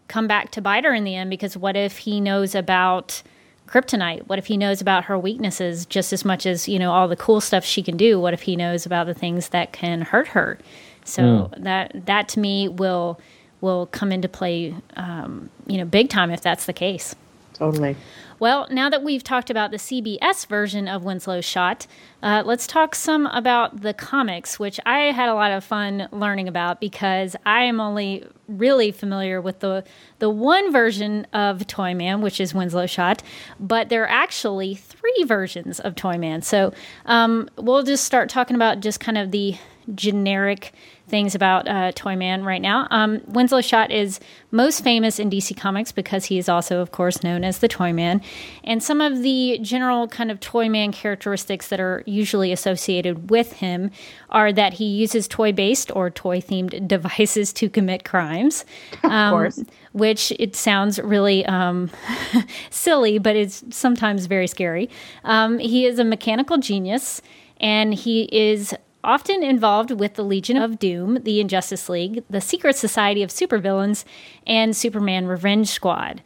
come 0.08 0.28
back 0.28 0.52
to 0.52 0.62
bite 0.62 0.84
her 0.84 0.94
in 0.94 1.04
the 1.04 1.16
end 1.16 1.30
because 1.30 1.56
what 1.56 1.76
if 1.76 2.00
he 2.00 2.20
knows 2.20 2.54
about 2.56 3.22
kryptonite? 3.68 4.28
What 4.28 4.40
if 4.40 4.48
he 4.48 4.58
knows 4.58 4.82
about 4.82 5.06
her 5.06 5.18
weaknesses 5.18 5.86
just 5.86 6.12
as 6.12 6.26
much 6.26 6.46
as 6.46 6.68
you 6.68 6.78
know 6.78 6.92
all 6.92 7.08
the 7.08 7.16
cool 7.16 7.42
stuff 7.42 7.64
she 7.64 7.82
can 7.82 7.98
do? 7.98 8.20
What 8.20 8.34
if 8.34 8.42
he 8.42 8.56
knows 8.56 8.86
about 8.86 9.08
the 9.08 9.14
things 9.14 9.50
that 9.50 9.72
can 9.72 10.02
hurt 10.02 10.28
her? 10.30 10.58
So 11.06 11.24
mm. 11.24 11.64
that 11.64 12.06
that 12.06 12.30
to 12.30 12.40
me 12.40 12.68
will 12.68 13.20
will 13.62 13.86
come 13.88 14.12
into 14.12 14.28
play 14.28 14.76
um, 14.96 15.50
you 15.68 15.78
know 15.78 15.86
big 15.86 16.10
time 16.10 16.32
if 16.32 16.42
that's 16.42 16.66
the 16.66 16.74
case. 16.74 17.16
Totally 17.54 17.96
well, 18.42 18.66
now 18.72 18.90
that 18.90 19.04
we've 19.04 19.24
talked 19.24 19.52
about 19.52 19.70
the 19.70 19.78
CBS 19.78 20.48
version 20.48 20.88
of 20.88 21.04
Winslow's 21.04 21.46
Schott, 21.46 21.86
uh, 22.24 22.42
let's 22.44 22.66
talk 22.66 22.96
some 22.96 23.28
about 23.28 23.82
the 23.82 23.94
comics, 23.94 24.58
which 24.58 24.80
I 24.84 25.12
had 25.12 25.30
a 25.30 25.36
lot 25.36 25.52
of 25.52 25.64
fun 25.64 26.10
learning 26.12 26.48
about 26.48 26.80
because 26.80 27.36
I 27.46 27.66
am 27.66 27.80
only 27.80 28.26
really 28.48 28.92
familiar 28.92 29.40
with 29.40 29.60
the 29.60 29.84
the 30.18 30.32
one 30.32 30.72
version 30.72 31.28
of 31.34 31.68
Toyman, 31.68 32.22
which 32.22 32.42
is 32.42 32.52
Winslow 32.52 32.88
Schott, 32.88 33.22
but 33.60 33.90
there 33.90 34.06
are 34.06 34.10
actually 34.10 34.74
three 34.74 35.24
versions 35.26 35.80
of 35.80 35.94
Toyman. 35.94 36.42
So 36.42 36.74
um, 37.06 37.48
we'll 37.58 37.84
just 37.84 38.06
start 38.06 38.28
talking 38.28 38.56
about 38.56 38.80
just 38.80 39.00
kind 39.00 39.20
of 39.20 39.30
the 39.30 39.56
generic 39.94 40.74
things 41.12 41.36
about 41.36 41.68
uh, 41.68 41.92
Toyman 41.92 42.44
right 42.44 42.62
now. 42.62 42.88
Um, 42.90 43.22
Winslow 43.28 43.62
Schott 43.62 43.92
is 43.92 44.20
most 44.50 44.84
famous 44.84 45.20
in 45.20 45.30
DC 45.30 45.56
Comics 45.56 45.92
because 45.92 46.26
he 46.26 46.40
is 46.40 46.50
also, 46.50 46.80
of 46.80 46.92
course, 46.92 47.22
known 47.22 47.44
as 47.44 47.60
the 47.60 47.68
Toyman. 47.68 48.24
And 48.64 48.82
some 48.82 49.02
of 49.02 49.22
the 49.22 49.60
general 49.62 50.08
kind 50.08 50.32
of 50.32 50.40
Toyman 50.40 50.94
characteristics 50.94 51.68
that 51.68 51.80
are 51.80 52.04
usually 52.08 52.52
associated 52.52 53.30
with 53.30 53.54
him 53.54 53.92
are 54.30 54.52
that 54.54 54.74
he 54.74 54.86
uses 54.86 55.28
toy 55.28 55.52
based 55.52 55.96
or 55.96 56.10
toy 56.10 56.40
themed 56.40 56.88
devices 56.96 57.54
to 57.54 57.70
commit 57.70 58.06
crimes. 58.06 58.66
Um, 59.04 59.12
of 59.12 59.32
course. 59.32 59.64
Which 59.92 60.32
it 60.40 60.56
sounds 60.56 60.98
really 61.00 61.46
um, 61.46 61.92
silly, 62.72 63.20
but 63.20 63.36
it's 63.36 63.64
sometimes 63.70 64.26
very 64.26 64.48
scary. 64.48 64.90
Um, 65.26 65.60
he 65.60 65.86
is 65.86 66.00
a 66.00 66.06
mechanical 66.06 66.58
genius 66.58 67.22
and 67.60 67.94
he 67.94 68.24
is 68.32 68.74
often 69.04 69.44
involved 69.44 69.92
with 69.92 70.16
the 70.16 70.24
Legion 70.24 70.58
of 70.58 70.80
Doom, 70.80 71.20
the 71.24 71.40
Injustice 71.40 71.90
League, 71.90 72.24
the 72.30 72.42
Secret 72.42 72.76
Society 72.76 73.24
of 73.24 73.30
Supervillains, 73.30 74.04
and 74.46 74.76
Superman 74.76 75.28
Revenge 75.28 75.70
Squad. 75.70 76.22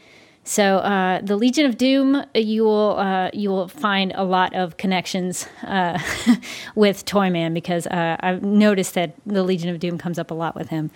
So 0.47 0.77
uh, 0.77 1.21
the 1.21 1.35
Legion 1.35 1.65
of 1.65 1.75
Doom, 1.75 2.23
you 2.35 2.65
will 2.65 2.99
uh, 2.99 3.31
you 3.33 3.49
will 3.49 3.67
find 3.67 4.11
a 4.13 4.23
lot 4.23 4.53
of 4.53 4.77
connections 4.77 5.47
uh, 5.63 5.99
with 6.75 7.03
Toyman 7.03 7.55
because 7.55 7.87
uh, 7.87 8.15
I've 8.19 8.43
noticed 8.43 8.93
that 8.93 9.15
the 9.25 9.41
Legion 9.41 9.69
of 9.69 9.79
Doom 9.79 9.97
comes 9.97 10.19
up 10.19 10.29
a 10.29 10.35
lot 10.35 10.55
with 10.55 10.69
him. 10.69 10.91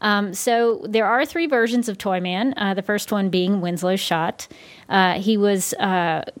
Um, 0.00 0.34
so 0.34 0.84
there 0.86 1.06
are 1.06 1.24
three 1.24 1.46
versions 1.46 1.88
of 1.88 1.96
Toyman. 1.96 2.52
Uh, 2.58 2.74
the 2.74 2.82
first 2.82 3.10
one 3.10 3.30
being 3.30 3.62
Winslow 3.62 3.96
Schott. 3.96 4.46
Uh, 4.90 5.14
he 5.14 5.38
was 5.38 5.72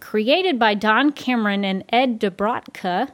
created 0.00 0.58
by 0.58 0.74
Don 0.74 1.12
Cameron 1.12 1.64
and 1.64 1.82
Ed 1.88 2.20
Dobrotka 2.20 3.10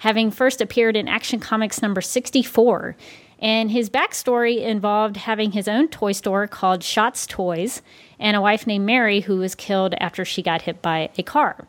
having 0.00 0.30
first 0.30 0.60
appeared 0.60 0.96
in 0.96 1.08
Action 1.08 1.40
Comics 1.40 1.82
number 1.82 2.00
64. 2.00 2.96
And 3.38 3.70
his 3.70 3.88
backstory 3.88 4.60
involved 4.60 5.16
having 5.18 5.52
his 5.52 5.68
own 5.68 5.88
toy 5.88 6.12
store 6.12 6.46
called 6.46 6.82
Schott's 6.82 7.26
Toys 7.26 7.80
and 8.18 8.36
a 8.36 8.40
wife 8.40 8.66
named 8.66 8.84
Mary 8.84 9.20
who 9.20 9.38
was 9.38 9.54
killed 9.54 9.94
after 9.98 10.24
she 10.24 10.42
got 10.42 10.62
hit 10.62 10.82
by 10.82 11.10
a 11.16 11.22
car. 11.22 11.66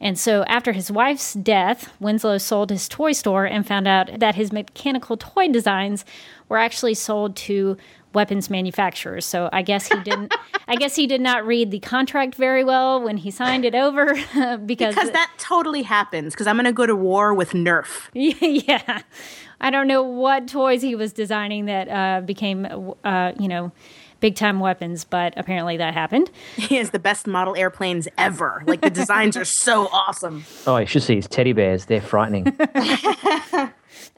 And 0.00 0.18
so, 0.18 0.44
after 0.44 0.72
his 0.72 0.90
wife's 0.90 1.34
death, 1.34 1.92
Winslow 2.00 2.38
sold 2.38 2.70
his 2.70 2.88
toy 2.88 3.12
store 3.12 3.44
and 3.44 3.66
found 3.66 3.86
out 3.86 4.18
that 4.18 4.34
his 4.34 4.50
mechanical 4.50 5.16
toy 5.16 5.48
designs 5.48 6.04
were 6.48 6.56
actually 6.56 6.94
sold 6.94 7.36
to 7.36 7.76
weapons 8.12 8.50
manufacturers. 8.50 9.24
So 9.24 9.48
I 9.52 9.62
guess 9.62 9.88
he 9.88 9.98
didn't. 10.00 10.34
I 10.68 10.76
guess 10.76 10.94
he 10.94 11.06
did 11.06 11.20
not 11.20 11.44
read 11.46 11.70
the 11.70 11.80
contract 11.80 12.36
very 12.36 12.62
well 12.62 13.02
when 13.02 13.16
he 13.16 13.30
signed 13.30 13.64
it 13.64 13.74
over 13.74 14.14
because 14.64 14.94
because 14.94 15.10
that 15.10 15.32
totally 15.38 15.82
happens. 15.82 16.32
Because 16.32 16.46
I'm 16.46 16.56
going 16.56 16.64
to 16.64 16.72
go 16.72 16.86
to 16.86 16.96
war 16.96 17.34
with 17.34 17.50
Nerf. 17.50 18.08
yeah, 18.14 19.02
I 19.60 19.70
don't 19.70 19.86
know 19.88 20.02
what 20.02 20.48
toys 20.48 20.82
he 20.82 20.94
was 20.94 21.12
designing 21.12 21.66
that 21.66 21.88
uh, 21.88 22.20
became, 22.24 22.94
uh, 23.04 23.32
you 23.38 23.48
know. 23.48 23.72
Big 24.20 24.34
time 24.34 24.60
weapons, 24.60 25.06
but 25.06 25.32
apparently 25.38 25.78
that 25.78 25.94
happened. 25.94 26.30
He 26.56 26.76
has 26.76 26.90
the 26.90 26.98
best 26.98 27.26
model 27.26 27.56
airplanes 27.56 28.06
ever. 28.18 28.62
Like 28.66 28.82
the 28.82 28.90
designs 28.90 29.34
are 29.34 29.46
so 29.46 29.86
awesome. 29.86 30.44
Oh, 30.66 30.76
you 30.76 30.84
should 30.84 31.02
see 31.02 31.16
his 31.16 31.26
teddy 31.26 31.54
bears. 31.54 31.86
They're 31.86 32.02
frightening. 32.02 32.54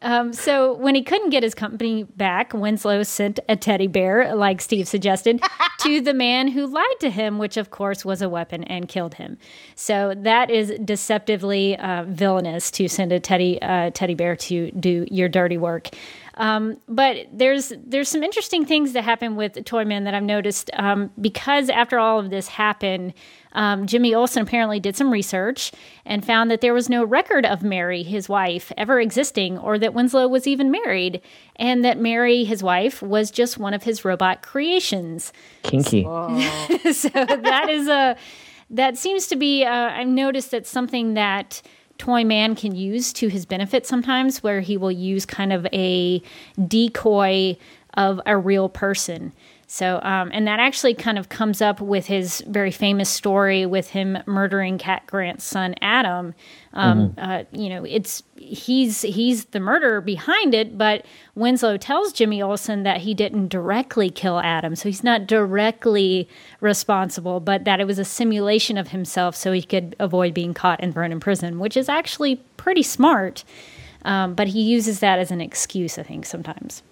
Um, 0.02 0.32
so 0.32 0.74
when 0.74 0.94
he 0.94 1.02
couldn't 1.02 1.30
get 1.30 1.42
his 1.42 1.54
company 1.54 2.04
back, 2.04 2.52
Winslow 2.52 3.02
sent 3.04 3.40
a 3.48 3.56
teddy 3.56 3.86
bear, 3.86 4.34
like 4.34 4.60
Steve 4.60 4.88
suggested, 4.88 5.42
to 5.80 6.00
the 6.00 6.12
man 6.12 6.48
who 6.48 6.66
lied 6.66 7.00
to 7.00 7.10
him, 7.10 7.38
which 7.38 7.56
of 7.56 7.70
course 7.70 8.04
was 8.04 8.20
a 8.20 8.28
weapon 8.28 8.64
and 8.64 8.88
killed 8.88 9.14
him. 9.14 9.38
So 9.74 10.14
that 10.18 10.50
is 10.50 10.72
deceptively 10.84 11.78
uh, 11.78 12.04
villainous 12.08 12.70
to 12.72 12.88
send 12.88 13.12
a 13.12 13.20
teddy 13.20 13.62
uh, 13.62 13.90
teddy 13.94 14.14
bear 14.14 14.36
to 14.36 14.70
do 14.72 15.06
your 15.10 15.28
dirty 15.28 15.56
work. 15.56 15.90
Um, 16.34 16.78
but 16.88 17.26
there's 17.32 17.72
there's 17.84 18.08
some 18.08 18.22
interesting 18.22 18.64
things 18.64 18.92
that 18.92 19.04
happen 19.04 19.36
with 19.36 19.52
Toyman 19.64 20.04
that 20.04 20.14
I've 20.14 20.22
noticed 20.22 20.70
um, 20.74 21.10
because 21.20 21.68
after 21.68 21.98
all 21.98 22.18
of 22.18 22.30
this 22.30 22.48
happened, 22.48 23.12
um, 23.52 23.86
Jimmy 23.86 24.14
Olsen 24.14 24.42
apparently 24.42 24.80
did 24.80 24.96
some 24.96 25.12
research 25.12 25.72
and 26.06 26.24
found 26.24 26.50
that 26.50 26.62
there 26.62 26.72
was 26.72 26.88
no 26.88 27.04
record 27.04 27.44
of 27.44 27.62
Mary, 27.62 28.02
his 28.02 28.28
wife, 28.28 28.72
ever 28.76 28.98
existing, 28.98 29.58
or 29.58 29.78
that 29.78 29.92
Winslow 29.92 30.26
was 30.26 30.46
even 30.46 30.70
married, 30.70 31.20
and 31.56 31.84
that 31.84 31.98
Mary, 31.98 32.44
his 32.44 32.62
wife, 32.62 33.02
was 33.02 33.30
just 33.30 33.58
one 33.58 33.74
of 33.74 33.82
his 33.82 34.04
robot 34.04 34.42
creations. 34.42 35.32
Kinky. 35.62 36.02
so 36.92 37.08
that 37.10 37.66
is 37.68 37.88
a 37.88 38.16
that 38.70 38.96
seems 38.96 39.26
to 39.26 39.36
be. 39.36 39.64
Uh, 39.64 39.90
I've 39.90 40.08
noticed 40.08 40.50
that 40.52 40.66
something 40.66 41.14
that 41.14 41.60
Toyman 42.02 42.56
can 42.56 42.74
use 42.74 43.12
to 43.12 43.28
his 43.28 43.46
benefit 43.46 43.86
sometimes, 43.86 44.42
where 44.42 44.60
he 44.60 44.76
will 44.76 44.90
use 44.90 45.24
kind 45.24 45.52
of 45.52 45.64
a 45.72 46.20
decoy 46.66 47.56
of 47.94 48.20
a 48.26 48.36
real 48.36 48.68
person. 48.68 49.32
So, 49.72 50.00
um, 50.02 50.30
and 50.34 50.46
that 50.48 50.60
actually 50.60 50.92
kind 50.92 51.16
of 51.18 51.30
comes 51.30 51.62
up 51.62 51.80
with 51.80 52.04
his 52.04 52.44
very 52.46 52.70
famous 52.70 53.08
story 53.08 53.64
with 53.64 53.88
him 53.88 54.18
murdering 54.26 54.76
Cat 54.76 55.06
Grant's 55.06 55.46
son 55.46 55.74
Adam. 55.80 56.34
Um, 56.74 57.12
mm-hmm. 57.12 57.18
uh, 57.18 57.44
you 57.52 57.70
know, 57.70 57.82
it's 57.82 58.22
he's 58.36 59.00
he's 59.00 59.46
the 59.46 59.60
murderer 59.60 60.02
behind 60.02 60.52
it, 60.52 60.76
but 60.76 61.06
Winslow 61.34 61.78
tells 61.78 62.12
Jimmy 62.12 62.42
Olsen 62.42 62.82
that 62.82 63.00
he 63.00 63.14
didn't 63.14 63.48
directly 63.48 64.10
kill 64.10 64.40
Adam, 64.40 64.76
so 64.76 64.90
he's 64.90 65.02
not 65.02 65.26
directly 65.26 66.28
responsible, 66.60 67.40
but 67.40 67.64
that 67.64 67.80
it 67.80 67.86
was 67.86 67.98
a 67.98 68.04
simulation 68.04 68.76
of 68.76 68.88
himself 68.88 69.34
so 69.34 69.52
he 69.52 69.62
could 69.62 69.96
avoid 69.98 70.34
being 70.34 70.52
caught 70.52 70.80
and 70.82 70.92
thrown 70.92 71.12
in 71.12 71.18
prison, 71.18 71.58
which 71.58 71.78
is 71.78 71.88
actually 71.88 72.36
pretty 72.58 72.82
smart. 72.82 73.42
Um, 74.04 74.34
but 74.34 74.48
he 74.48 74.60
uses 74.60 75.00
that 75.00 75.18
as 75.18 75.30
an 75.30 75.40
excuse, 75.40 75.96
I 75.98 76.02
think, 76.02 76.26
sometimes 76.26 76.82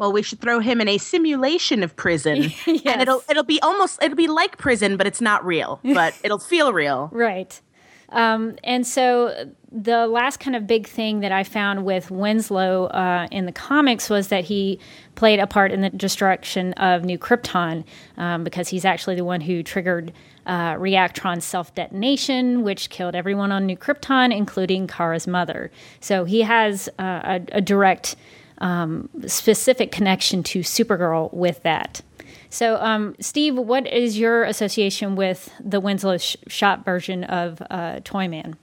well, 0.00 0.12
we 0.12 0.22
should 0.22 0.40
throw 0.40 0.60
him 0.60 0.80
in 0.80 0.88
a 0.88 0.96
simulation 0.96 1.82
of 1.82 1.94
prison, 1.94 2.50
yes. 2.66 2.66
and 2.86 3.02
it'll 3.02 3.22
it'll 3.28 3.44
be 3.44 3.60
almost 3.60 4.02
it'll 4.02 4.16
be 4.16 4.28
like 4.28 4.56
prison, 4.56 4.96
but 4.96 5.06
it's 5.06 5.20
not 5.20 5.44
real, 5.44 5.78
but 5.84 6.14
it'll 6.24 6.38
feel 6.38 6.72
real. 6.72 7.10
Right. 7.12 7.60
Um, 8.08 8.56
and 8.64 8.86
so 8.86 9.52
the 9.70 10.06
last 10.06 10.40
kind 10.40 10.56
of 10.56 10.66
big 10.66 10.88
thing 10.88 11.20
that 11.20 11.32
I 11.32 11.44
found 11.44 11.84
with 11.84 12.10
Winslow 12.10 12.86
uh, 12.86 13.28
in 13.30 13.44
the 13.44 13.52
comics 13.52 14.08
was 14.08 14.28
that 14.28 14.44
he 14.44 14.80
played 15.16 15.38
a 15.38 15.46
part 15.46 15.70
in 15.70 15.82
the 15.82 15.90
destruction 15.90 16.72
of 16.72 17.04
New 17.04 17.18
Krypton 17.18 17.84
um, 18.16 18.42
because 18.42 18.68
he's 18.68 18.86
actually 18.86 19.16
the 19.16 19.24
one 19.24 19.42
who 19.42 19.62
triggered 19.62 20.12
uh, 20.46 20.76
Reactron's 20.76 21.44
self 21.44 21.74
detonation, 21.74 22.62
which 22.62 22.88
killed 22.88 23.14
everyone 23.14 23.52
on 23.52 23.66
New 23.66 23.76
Krypton, 23.76 24.34
including 24.34 24.86
Kara's 24.86 25.26
mother. 25.26 25.70
So 26.00 26.24
he 26.24 26.40
has 26.40 26.88
uh, 26.98 27.38
a, 27.52 27.58
a 27.58 27.60
direct 27.60 28.16
um, 28.60 29.08
specific 29.26 29.92
connection 29.92 30.42
to 30.44 30.60
Supergirl 30.60 31.32
with 31.32 31.62
that. 31.62 32.02
So, 32.50 32.76
um, 32.76 33.14
Steve, 33.20 33.56
what 33.56 33.86
is 33.86 34.18
your 34.18 34.42
association 34.44 35.14
with 35.14 35.52
the 35.64 35.78
Winslow 35.80 36.18
sh- 36.18 36.36
Schott 36.48 36.84
version 36.84 37.24
of 37.24 37.62
uh, 37.70 38.00
Toyman? 38.00 38.56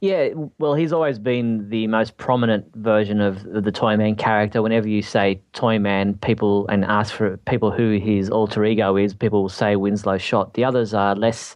Yeah, 0.00 0.30
well, 0.58 0.74
he's 0.74 0.92
always 0.92 1.18
been 1.18 1.68
the 1.68 1.86
most 1.86 2.16
prominent 2.16 2.74
version 2.76 3.20
of 3.20 3.42
the 3.42 3.70
Toyman 3.70 4.16
character. 4.16 4.62
Whenever 4.62 4.88
you 4.88 5.02
say 5.02 5.40
Toyman, 5.52 6.14
people 6.22 6.66
and 6.68 6.84
ask 6.84 7.14
for 7.14 7.36
people 7.38 7.70
who 7.70 7.98
his 7.98 8.30
alter 8.30 8.64
ego 8.64 8.96
is, 8.96 9.12
people 9.12 9.42
will 9.42 9.50
say 9.50 9.76
Winslow 9.76 10.16
Schott. 10.16 10.54
The 10.54 10.64
others 10.64 10.94
are 10.94 11.14
less 11.14 11.54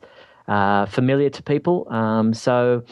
uh, 0.48 0.84
familiar 0.86 1.30
to 1.30 1.42
people. 1.42 1.86
Um, 1.90 2.34
so 2.34 2.84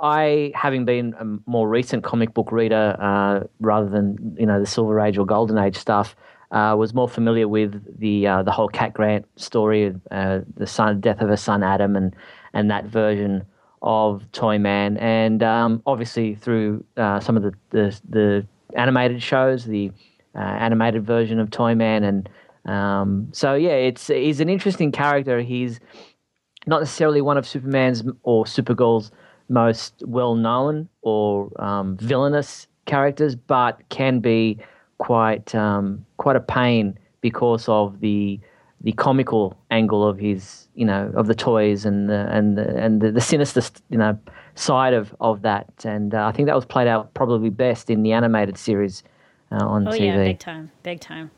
I, 0.00 0.52
having 0.54 0.84
been 0.84 1.14
a 1.18 1.50
more 1.50 1.68
recent 1.68 2.04
comic 2.04 2.34
book 2.34 2.52
reader 2.52 2.96
uh, 3.00 3.46
rather 3.60 3.88
than 3.88 4.36
you 4.38 4.46
know 4.46 4.60
the 4.60 4.66
Silver 4.66 5.00
Age 5.00 5.18
or 5.18 5.26
Golden 5.26 5.58
Age 5.58 5.76
stuff, 5.76 6.14
uh, 6.50 6.74
was 6.78 6.94
more 6.94 7.08
familiar 7.08 7.48
with 7.48 7.98
the 7.98 8.26
uh, 8.26 8.42
the 8.42 8.52
whole 8.52 8.68
Cat 8.68 8.94
Grant 8.94 9.26
story, 9.36 9.94
uh, 10.10 10.40
the 10.56 10.66
son, 10.66 11.00
death 11.00 11.20
of 11.20 11.28
her 11.28 11.36
son 11.36 11.62
Adam, 11.62 11.96
and 11.96 12.14
and 12.54 12.70
that 12.70 12.86
version 12.86 13.44
of 13.82 14.24
Toyman, 14.32 14.96
and 14.98 15.42
um, 15.42 15.82
obviously 15.86 16.34
through 16.34 16.84
uh, 16.96 17.20
some 17.20 17.36
of 17.36 17.42
the, 17.42 17.52
the, 17.70 18.00
the 18.08 18.46
animated 18.74 19.22
shows, 19.22 19.64
the 19.64 19.92
uh, 20.34 20.38
animated 20.38 21.04
version 21.04 21.38
of 21.38 21.50
Toyman, 21.50 22.04
and 22.04 22.28
um, 22.64 23.28
so 23.32 23.54
yeah, 23.54 23.70
it's 23.70 24.06
he's 24.08 24.40
an 24.40 24.48
interesting 24.48 24.92
character. 24.92 25.40
He's 25.40 25.80
not 26.66 26.80
necessarily 26.80 27.20
one 27.20 27.38
of 27.38 27.46
Superman's 27.46 28.02
or 28.22 28.44
Supergirl's 28.44 29.10
most 29.48 30.02
well 30.06 30.34
known 30.34 30.88
or 31.02 31.50
um, 31.62 31.96
villainous 31.96 32.66
characters, 32.86 33.34
but 33.34 33.80
can 33.88 34.20
be 34.20 34.58
quite 34.98 35.54
um, 35.54 36.04
quite 36.16 36.36
a 36.36 36.40
pain 36.40 36.98
because 37.20 37.68
of 37.68 38.00
the 38.00 38.38
the 38.80 38.92
comical 38.92 39.56
angle 39.70 40.06
of 40.06 40.18
his 40.18 40.68
you 40.74 40.84
know 40.84 41.10
of 41.14 41.26
the 41.26 41.34
toys 41.34 41.84
and 41.84 42.08
the 42.08 42.28
and 42.30 42.56
the 42.56 42.76
and 42.76 43.00
the, 43.00 43.10
the 43.10 43.20
sinister 43.20 43.62
you 43.90 43.98
know 43.98 44.16
side 44.54 44.94
of 44.94 45.14
of 45.20 45.42
that 45.42 45.66
and 45.84 46.14
uh, 46.14 46.26
I 46.26 46.32
think 46.32 46.46
that 46.46 46.54
was 46.54 46.64
played 46.64 46.88
out 46.88 47.14
probably 47.14 47.50
best 47.50 47.90
in 47.90 48.02
the 48.02 48.12
animated 48.12 48.56
series 48.56 49.02
uh, 49.50 49.64
on 49.64 49.88
oh, 49.88 49.90
TV. 49.90 50.06
yeah, 50.06 50.16
big 50.16 50.38
time, 50.38 50.70
big 50.82 51.00
time. 51.00 51.30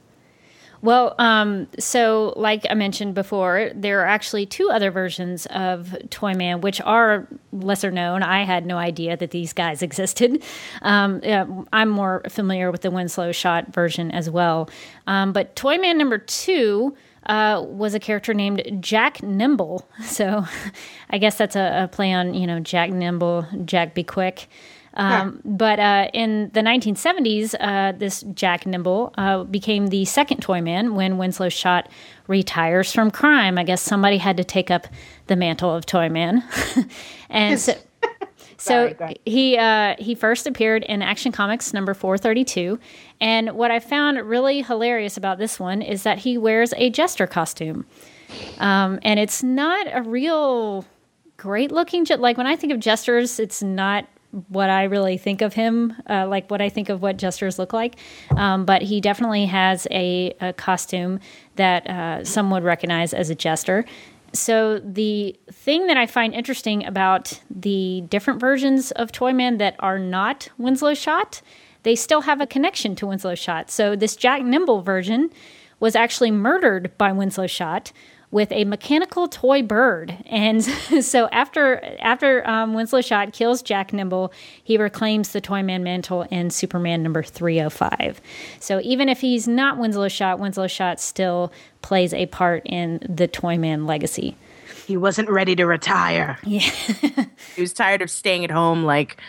Well, 0.83 1.15
um, 1.19 1.69
so 1.79 2.33
like 2.37 2.67
I 2.71 2.75
mentioned 2.75 3.15
before, 3.15 3.71
there 3.75 4.01
are 4.01 4.07
actually 4.07 4.47
two 4.47 4.71
other 4.71 4.91
versions 4.91 5.47
of 5.47 5.95
Toyman, 6.09 6.63
which 6.63 6.81
are 6.81 7.29
lesser 7.53 7.91
known. 7.91 8.23
I 8.23 8.45
had 8.45 8.65
no 8.65 8.79
idea 8.79 9.17
that 9.17 9.31
these 9.31 9.53
guys 9.53 9.83
existed. 9.91 10.43
Um, 10.83 11.21
yeah, 11.23 11.47
I'm 11.73 11.89
more 11.89 12.23
familiar 12.29 12.71
with 12.71 12.81
the 12.81 12.91
Winslow 12.91 13.33
Schott 13.33 13.73
version 13.75 14.11
as 14.11 14.31
well. 14.31 14.71
Um, 15.07 15.33
but 15.33 15.55
Toyman 15.55 15.99
number 15.99 16.19
two 16.19 16.97
uh, 17.27 17.63
was 17.67 17.95
a 17.95 18.01
character 18.01 18.33
named 18.33 18.63
Jack 18.81 19.23
Nimble. 19.23 19.87
So 20.11 20.45
I 21.11 21.19
guess 21.19 21.37
that's 21.37 21.57
a, 21.57 21.85
a 21.85 21.89
play 21.89 22.13
on, 22.13 22.35
you 22.35 22.47
know, 22.47 22.59
Jack 22.59 22.91
Nimble, 22.91 23.47
Jack 23.65 23.95
Be 23.95 24.03
Quick. 24.03 24.49
Um, 24.95 25.41
yeah. 25.45 25.51
But 25.53 25.79
uh, 25.79 26.11
in 26.13 26.51
the 26.53 26.61
1970s, 26.61 27.55
uh, 27.61 27.93
this 27.97 28.23
Jack 28.35 28.67
Nimble 28.67 29.15
uh, 29.17 29.45
became 29.45 29.89
the 29.89 30.05
second 30.05 30.41
Toyman 30.43 30.95
when 30.95 31.19
Winslow 31.19 31.49
Schott 31.49 31.89
retires 32.27 32.93
from 32.93 33.11
crime. 33.11 33.59
I 33.59 33.65
guess 33.65 33.83
somebody 33.83 34.19
had 34.19 34.37
to 34.37 34.45
take 34.45 34.71
up 34.71 34.87
the 35.27 35.37
mantle 35.37 35.75
of 35.75 35.87
Toyman. 35.87 36.43
and 37.31 37.61
so, 37.61 37.75
so 38.57 38.95
he 39.25 39.57
uh, 39.57 39.95
he 39.99 40.15
first 40.15 40.47
appeared 40.47 40.83
in 40.85 41.03
Action 41.03 41.33
Comics 41.33 41.73
number 41.73 41.95
432. 41.95 42.79
And 43.21 43.53
what 43.53 43.71
I 43.71 43.79
found 43.79 44.19
really 44.19 44.63
hilarious 44.63 45.17
about 45.17 45.39
this 45.39 45.61
one 45.61 45.83
is 45.83 46.03
that 46.03 46.19
he 46.19 46.37
wears 46.37 46.73
a 46.77 46.91
jester 46.91 47.27
costume. 47.27 47.87
Um, 48.59 49.01
and 49.03 49.19
it's 49.19 49.43
not 49.43 49.87
a 49.93 50.03
real 50.03 50.85
great 51.37 51.73
looking 51.73 52.07
like 52.19 52.37
when 52.37 52.47
I 52.47 52.55
think 52.55 52.73
of 52.73 52.79
jesters, 52.81 53.41
it's 53.41 53.63
not 53.63 54.07
what 54.49 54.71
I 54.71 54.85
really 54.85 55.19
think 55.19 55.43
of 55.43 55.55
him, 55.55 55.95
uh, 56.09 56.27
like 56.29 56.51
what 56.51 56.61
I 56.61 56.69
think 56.69 56.89
of 56.89 57.03
what 57.03 57.17
jesters 57.17 57.59
look 57.59 57.73
like. 57.73 57.97
Um, 58.37 58.65
but 58.65 58.83
he 58.83 59.01
definitely 59.01 59.47
has 59.47 59.87
a, 59.91 60.35
a 60.41 60.53
costume 60.53 61.21
that 61.57 61.89
uh, 61.89 62.25
some 62.25 62.51
would 62.51 62.63
recognize 62.63 63.13
as 63.13 63.31
a 63.31 63.35
jester. 63.35 63.85
So 64.33 64.79
the 64.79 65.37
thing 65.51 65.89
that 65.89 65.97
I 65.97 66.07
find 66.07 66.33
interesting 66.33 66.87
about 66.87 67.41
the 67.51 68.03
different 68.09 68.41
versions 68.41 68.93
of 68.93 69.11
Toyman 69.11 69.59
that 69.59 69.75
are 69.81 69.99
not 69.99 70.49
Winslow 70.57 70.95
Schott, 70.95 71.43
they 71.83 71.97
still 71.97 72.21
have 72.21 72.41
a 72.41 72.47
connection 72.47 72.95
to 72.97 73.07
Winslow 73.09 73.35
Schott. 73.35 73.71
So 73.71 73.97
this 73.97 74.15
Jack 74.15 74.43
Nimble 74.43 74.83
version 74.83 75.31
was 75.81 75.97
actually 75.97 76.31
murdered 76.31 76.97
by 76.99 77.11
Winslow 77.11 77.49
Schott 77.49 77.91
with 78.31 78.53
a 78.53 78.65
mechanical 78.65 79.29
toy 79.29 79.63
bird. 79.63 80.17
And 80.27 80.63
so 81.05 81.29
after 81.29 81.97
after 82.01 82.49
um, 82.49 82.75
Winslow 82.75 83.01
Schott 83.01 83.33
kills 83.33 83.63
Jack 83.63 83.93
Nimble, 83.93 84.33
he 84.63 84.79
reclaims 84.79 85.31
the 85.31 85.41
Toyman 85.41 85.83
mantle 85.83 86.23
in 86.31 86.51
Superman 86.51 87.03
number 87.03 87.23
305. 87.23 88.21
So 88.61 88.81
even 88.83 89.09
if 89.09 89.21
he's 89.21 89.49
not 89.49 89.79
Winslow 89.79 90.09
Schott, 90.09 90.39
Winslow 90.39 90.69
Schott 90.69 91.01
still 91.01 91.53
plays 91.83 92.15
a 92.15 92.27
part 92.27 92.63
in 92.65 93.05
the 93.09 93.27
Toyman 93.27 93.87
legacy. 93.87 94.37
He 94.87 94.97
wasn't 94.97 95.31
ready 95.31 95.55
to 95.57 95.67
retire. 95.67 96.39
Yeah. 96.45 96.61
he 97.55 97.61
was 97.61 97.73
tired 97.73 98.03
of 98.03 98.11
staying 98.11 98.45
at 98.45 98.51
home, 98.51 98.83
like, 98.83 99.21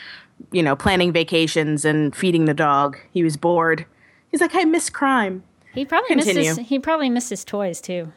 you 0.52 0.64
know, 0.64 0.76
planning 0.76 1.12
vacations 1.12 1.86
and 1.86 2.16
feeding 2.16 2.46
the 2.46 2.54
dog. 2.54 2.98
He 3.12 3.24
was 3.24 3.38
bored. 3.38 3.86
He's 4.30 4.42
like, 4.42 4.56
I 4.56 4.64
miss 4.64 4.90
crime. 4.90 5.44
He 5.74 5.86
probably 5.86 6.08
Continue. 6.16 6.42
missed 6.42 6.58
his, 6.58 6.68
he 6.68 6.80
probably 6.80 7.10
missed 7.10 7.30
his 7.30 7.46
toys 7.46 7.80
too. 7.80 8.12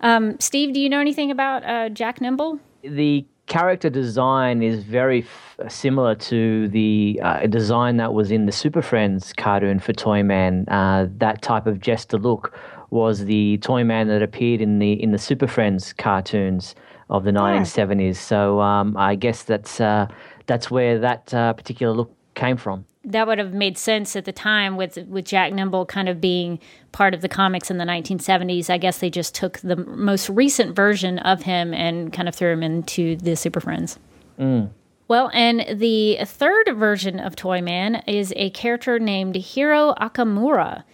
Um, 0.00 0.38
Steve, 0.38 0.72
do 0.74 0.80
you 0.80 0.88
know 0.88 1.00
anything 1.00 1.30
about 1.30 1.64
uh, 1.64 1.88
Jack 1.88 2.20
Nimble? 2.20 2.58
The 2.82 3.26
character 3.46 3.90
design 3.90 4.62
is 4.62 4.84
very 4.84 5.22
f- 5.22 5.72
similar 5.72 6.14
to 6.14 6.68
the 6.68 7.18
uh, 7.22 7.46
design 7.46 7.96
that 7.96 8.12
was 8.12 8.30
in 8.30 8.46
the 8.46 8.52
Super 8.52 8.82
Friends 8.82 9.32
cartoon 9.32 9.80
for 9.80 9.92
Toyman. 9.92 10.66
Uh, 10.68 11.06
that 11.16 11.42
type 11.42 11.66
of 11.66 11.80
jester 11.80 12.18
look 12.18 12.56
was 12.90 13.24
the 13.24 13.58
Toyman 13.58 14.08
that 14.08 14.22
appeared 14.22 14.60
in 14.60 14.78
the 14.78 14.92
in 15.02 15.10
the 15.10 15.18
Super 15.18 15.46
Friends 15.46 15.92
cartoons 15.92 16.74
of 17.10 17.24
the 17.24 17.30
1970s. 17.30 18.16
So 18.16 18.60
um, 18.60 18.96
I 18.96 19.14
guess 19.14 19.42
that's 19.42 19.80
uh, 19.80 20.06
that's 20.46 20.70
where 20.70 20.98
that 20.98 21.32
uh, 21.34 21.54
particular 21.54 21.92
look 21.94 22.14
came 22.34 22.56
from 22.56 22.84
that 23.04 23.26
would 23.26 23.38
have 23.38 23.54
made 23.54 23.78
sense 23.78 24.16
at 24.16 24.24
the 24.24 24.32
time 24.32 24.76
with 24.76 24.96
with 25.08 25.24
Jack 25.24 25.52
Nimble 25.52 25.86
kind 25.86 26.08
of 26.08 26.20
being 26.20 26.58
part 26.92 27.14
of 27.14 27.20
the 27.20 27.28
comics 27.28 27.70
in 27.70 27.78
the 27.78 27.84
1970s. 27.84 28.70
I 28.70 28.78
guess 28.78 28.98
they 28.98 29.10
just 29.10 29.34
took 29.34 29.58
the 29.58 29.76
most 29.76 30.28
recent 30.28 30.74
version 30.74 31.18
of 31.20 31.42
him 31.42 31.72
and 31.72 32.12
kind 32.12 32.28
of 32.28 32.34
threw 32.34 32.52
him 32.52 32.62
into 32.62 33.16
the 33.16 33.36
Super 33.36 33.60
Friends. 33.60 33.98
Mm. 34.38 34.70
Well, 35.08 35.30
and 35.32 35.64
the 35.80 36.18
third 36.24 36.76
version 36.76 37.18
of 37.18 37.34
Toyman 37.34 38.02
is 38.06 38.32
a 38.36 38.50
character 38.50 38.98
named 38.98 39.36
Hiro 39.36 39.94
Okamura 39.94 40.84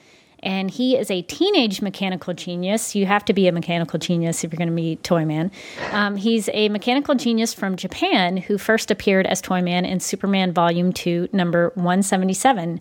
and 0.45 0.71
he 0.71 0.97
is 0.97 1.11
a 1.11 1.23
teenage 1.23 1.81
mechanical 1.81 2.35
genius. 2.35 2.95
You 2.95 3.07
have 3.07 3.25
to 3.25 3.33
be 3.33 3.49
a 3.49 3.53
mechanical 3.53 3.99
genius 3.99 4.45
if 4.45 4.53
you're 4.53 4.59
going 4.59 4.69
to 4.69 4.75
meet 4.75 5.03
Toyman. 5.03 5.51
Um, 5.91 6.17
he's 6.17 6.51
a 6.53 6.69
mechanical 6.69 7.15
genius 7.15 7.55
from 7.55 7.77
Japan 7.77 8.37
who 8.37 8.59
first 8.59 8.91
appeared 8.91 9.27
as 9.27 9.41
Toyman 9.41 9.87
in 9.87 10.01
Superman 10.01 10.53
Volume 10.53 10.93
2, 10.93 11.31
number 11.33 11.73
177. 11.75 12.81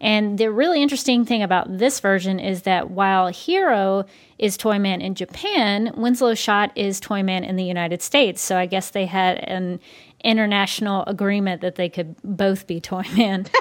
And 0.00 0.38
the 0.38 0.50
really 0.50 0.82
interesting 0.82 1.24
thing 1.24 1.42
about 1.42 1.78
this 1.78 2.00
version 2.00 2.40
is 2.40 2.62
that 2.62 2.90
while 2.90 3.28
Hiro 3.28 4.04
is 4.38 4.58
Toyman 4.58 5.00
in 5.00 5.14
Japan, 5.14 5.92
Winslow 5.96 6.34
Schott 6.34 6.72
is 6.74 7.00
Toyman 7.00 7.44
in 7.44 7.54
the 7.56 7.64
United 7.64 8.02
States. 8.02 8.42
So 8.42 8.58
I 8.58 8.66
guess 8.66 8.90
they 8.90 9.06
had 9.06 9.38
an 9.38 9.78
international 10.24 11.04
agreement 11.06 11.60
that 11.60 11.76
they 11.76 11.88
could 11.88 12.16
both 12.22 12.66
be 12.66 12.80
Toyman. 12.80 13.46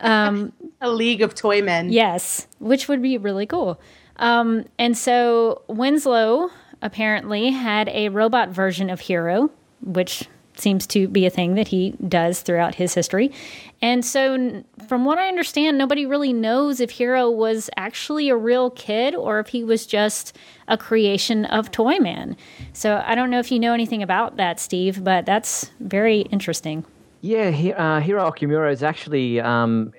Um, 0.00 0.52
a 0.80 0.90
league 0.90 1.22
of 1.22 1.34
toy 1.34 1.62
men. 1.62 1.90
Yes, 1.90 2.46
which 2.58 2.88
would 2.88 3.02
be 3.02 3.18
really 3.18 3.46
cool. 3.46 3.80
Um, 4.16 4.64
and 4.78 4.96
so 4.96 5.62
Winslow 5.68 6.50
apparently 6.82 7.50
had 7.50 7.88
a 7.88 8.08
robot 8.08 8.50
version 8.50 8.90
of 8.90 9.00
Hiro, 9.00 9.50
which 9.80 10.28
seems 10.60 10.86
to 10.88 11.08
be 11.08 11.24
a 11.24 11.30
thing 11.30 11.54
that 11.54 11.68
he 11.68 11.92
does 12.08 12.40
throughout 12.40 12.74
his 12.74 12.94
history. 12.94 13.30
And 13.80 14.04
so, 14.04 14.64
from 14.88 15.04
what 15.04 15.18
I 15.18 15.28
understand, 15.28 15.78
nobody 15.78 16.04
really 16.04 16.32
knows 16.32 16.80
if 16.80 16.90
Hiro 16.90 17.30
was 17.30 17.70
actually 17.76 18.28
a 18.28 18.36
real 18.36 18.70
kid 18.70 19.14
or 19.14 19.38
if 19.38 19.48
he 19.48 19.62
was 19.62 19.86
just 19.86 20.36
a 20.66 20.76
creation 20.76 21.44
of 21.44 21.70
Toyman. 21.70 22.36
So, 22.72 23.02
I 23.06 23.14
don't 23.14 23.30
know 23.30 23.38
if 23.38 23.52
you 23.52 23.60
know 23.60 23.72
anything 23.72 24.02
about 24.02 24.36
that, 24.36 24.58
Steve, 24.58 25.04
but 25.04 25.26
that's 25.26 25.70
very 25.80 26.22
interesting. 26.22 26.84
Yeah, 27.20 27.50
he, 27.50 27.72
uh, 27.72 28.00
Hiro 28.00 28.30
Okamura 28.30 28.72
is 28.72 28.82
actually, 28.82 29.40
um, 29.40 29.92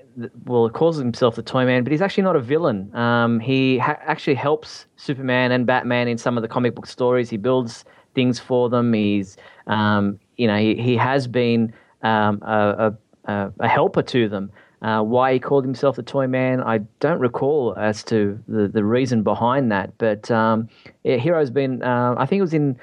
well, 0.46 0.70
calls 0.70 0.98
himself 0.98 1.36
the 1.36 1.44
Toyman, 1.44 1.84
but 1.84 1.92
he's 1.92 2.02
actually 2.02 2.24
not 2.24 2.36
a 2.36 2.40
villain. 2.40 2.94
Um, 2.96 3.40
he 3.40 3.78
ha- 3.78 4.00
actually 4.02 4.36
helps 4.36 4.86
Superman 4.98 5.52
and 5.52 5.66
Batman 5.66 6.08
in 6.08 6.18
some 6.18 6.38
of 6.38 6.42
the 6.42 6.48
comic 6.48 6.76
book 6.76 6.88
stories. 6.88 7.30
He 7.30 7.38
builds 7.38 7.86
things 8.16 8.40
for 8.40 8.70
them. 8.70 8.94
He's, 8.94 9.38
um, 9.68 10.20
you 10.38 10.48
know, 10.48 10.58
he, 10.58 10.76
he 10.76 10.96
has 10.96 11.28
been 11.28 11.74
um, 12.02 12.42
a, 12.42 12.94
a, 13.26 13.52
a, 13.60 13.68
helper 13.68 14.02
to 14.04 14.28
them. 14.28 14.52
Uh, 14.82 15.02
why 15.02 15.34
he 15.34 15.40
called 15.40 15.66
himself 15.66 15.98
the 15.98 16.04
Toyman, 16.04 16.64
I 16.64 16.80
don't 17.02 17.20
recall 17.20 17.76
as 17.78 18.02
to 18.06 18.42
the, 18.48 18.68
the 18.68 18.84
reason 18.84 19.24
behind 19.24 19.72
that. 19.72 19.98
But 19.98 20.32
um, 20.32 20.70
yeah, 21.04 21.18
Hiro's 21.18 21.52
been, 21.52 21.84
uh, 21.84 22.16
I 22.18 22.26
think 22.26 22.40
it 22.40 22.44
was 22.44 22.54
in 22.54 22.80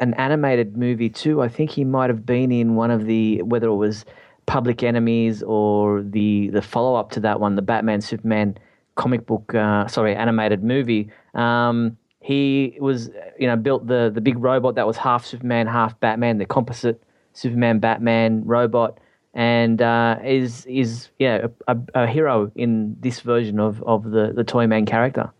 an 0.00 0.14
animated 0.14 0.76
movie 0.76 1.08
too. 1.08 1.40
I 1.42 1.48
think 1.48 1.70
he 1.70 1.84
might 1.84 2.10
have 2.10 2.26
been 2.26 2.52
in 2.52 2.74
one 2.74 2.90
of 2.90 3.06
the 3.06 3.42
whether 3.42 3.68
it 3.68 3.76
was 3.76 4.04
Public 4.52 4.82
Enemies 4.82 5.42
or 5.42 6.02
the 6.02 6.50
the 6.50 6.60
follow 6.60 6.94
up 6.94 7.10
to 7.12 7.20
that 7.20 7.40
one, 7.40 7.56
the 7.56 7.62
Batman 7.62 8.02
Superman 8.02 8.58
comic 8.96 9.24
book, 9.24 9.54
uh, 9.54 9.86
sorry, 9.86 10.14
animated 10.14 10.62
movie. 10.62 11.10
Um, 11.32 11.96
he 12.20 12.76
was 12.78 13.08
you 13.38 13.46
know 13.46 13.56
built 13.56 13.86
the 13.86 14.10
the 14.14 14.20
big 14.20 14.36
robot 14.38 14.74
that 14.74 14.86
was 14.86 14.98
half 14.98 15.24
Superman, 15.24 15.66
half 15.68 15.98
Batman, 16.00 16.36
the 16.36 16.44
composite 16.44 17.02
Superman 17.32 17.78
Batman 17.78 18.42
robot, 18.44 18.98
and 19.32 19.80
uh, 19.80 20.18
is 20.22 20.66
is 20.66 21.08
yeah 21.18 21.46
a, 21.66 21.78
a, 21.94 22.06
hero 22.06 22.52
in 22.54 22.94
this 23.00 23.20
version 23.20 23.58
of 23.58 23.82
of 23.84 24.10
the 24.10 24.34
the 24.36 24.44
Toyman 24.44 24.84
character. 24.84 25.32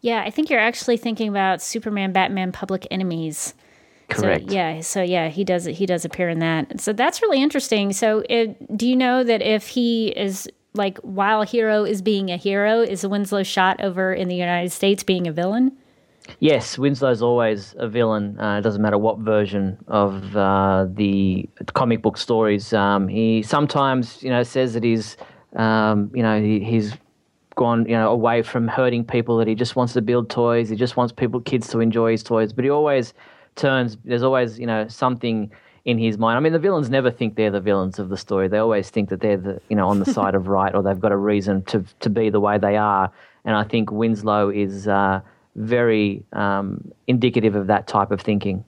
Yeah, 0.00 0.22
I 0.24 0.30
think 0.30 0.48
you're 0.48 0.60
actually 0.60 0.96
thinking 0.96 1.28
about 1.28 1.60
Superman, 1.60 2.12
Batman, 2.12 2.52
Public 2.52 2.86
Enemies. 2.88 3.52
Correct. 4.10 4.48
So, 4.48 4.54
yeah. 4.54 4.80
So 4.80 5.02
yeah, 5.02 5.28
he 5.28 5.44
does. 5.44 5.64
He 5.64 5.86
does 5.86 6.04
appear 6.04 6.28
in 6.28 6.38
that. 6.40 6.80
So 6.80 6.92
that's 6.92 7.22
really 7.22 7.42
interesting. 7.42 7.92
So 7.92 8.22
it, 8.28 8.76
do 8.76 8.86
you 8.86 8.96
know 8.96 9.24
that 9.24 9.42
if 9.42 9.68
he 9.68 10.08
is 10.08 10.48
like 10.74 10.98
while 10.98 11.42
Hiro 11.42 11.84
is 11.84 12.02
being 12.02 12.30
a 12.30 12.36
hero, 12.36 12.80
is 12.80 13.06
Winslow 13.06 13.42
Schott 13.42 13.82
over 13.82 14.12
in 14.12 14.28
the 14.28 14.36
United 14.36 14.70
States 14.70 15.02
being 15.02 15.26
a 15.26 15.32
villain? 15.32 15.76
Yes, 16.38 16.78
Winslow's 16.78 17.22
always 17.22 17.74
a 17.78 17.88
villain. 17.88 18.38
Uh, 18.38 18.58
it 18.58 18.62
doesn't 18.62 18.80
matter 18.82 18.98
what 18.98 19.18
version 19.18 19.76
of 19.88 20.36
uh, 20.36 20.86
the 20.88 21.48
comic 21.74 22.02
book 22.02 22.16
stories. 22.16 22.72
Um, 22.72 23.08
he 23.08 23.42
sometimes, 23.42 24.22
you 24.22 24.30
know, 24.30 24.42
says 24.42 24.74
that 24.74 24.84
he's, 24.84 25.16
um, 25.56 26.10
you 26.14 26.22
know, 26.22 26.40
he, 26.40 26.60
he's 26.60 26.94
gone, 27.56 27.84
you 27.86 27.96
know, 27.96 28.10
away 28.10 28.42
from 28.42 28.68
hurting 28.68 29.04
people. 29.04 29.38
That 29.38 29.48
he 29.48 29.54
just 29.54 29.74
wants 29.76 29.92
to 29.94 30.02
build 30.02 30.30
toys. 30.30 30.68
He 30.68 30.76
just 30.76 30.96
wants 30.96 31.12
people, 31.12 31.40
kids, 31.40 31.68
to 31.68 31.80
enjoy 31.80 32.12
his 32.12 32.22
toys. 32.22 32.52
But 32.52 32.64
he 32.64 32.70
always 32.70 33.12
turns. 33.56 33.96
There's 34.04 34.22
always 34.22 34.58
you 34.58 34.66
know 34.66 34.88
something 34.88 35.50
in 35.84 35.98
his 35.98 36.18
mind. 36.18 36.36
I 36.36 36.40
mean, 36.40 36.52
the 36.52 36.58
villains 36.58 36.90
never 36.90 37.10
think 37.10 37.36
they're 37.36 37.50
the 37.50 37.60
villains 37.60 37.98
of 37.98 38.08
the 38.08 38.16
story. 38.16 38.48
They 38.48 38.58
always 38.58 38.90
think 38.90 39.08
that 39.08 39.20
they're 39.20 39.36
the 39.36 39.60
you 39.68 39.76
know 39.76 39.88
on 39.88 39.98
the 39.98 40.12
side 40.12 40.34
of 40.34 40.48
right 40.48 40.74
or 40.74 40.82
they've 40.82 41.00
got 41.00 41.12
a 41.12 41.16
reason 41.16 41.62
to 41.64 41.84
to 42.00 42.10
be 42.10 42.30
the 42.30 42.40
way 42.40 42.58
they 42.58 42.76
are. 42.76 43.12
and 43.44 43.56
I 43.56 43.64
think 43.64 43.90
Winslow 43.90 44.50
is 44.50 44.86
uh, 44.86 45.20
very 45.56 46.24
um, 46.32 46.92
indicative 47.06 47.54
of 47.54 47.66
that 47.68 47.86
type 47.86 48.10
of 48.10 48.20
thinking. 48.20 48.64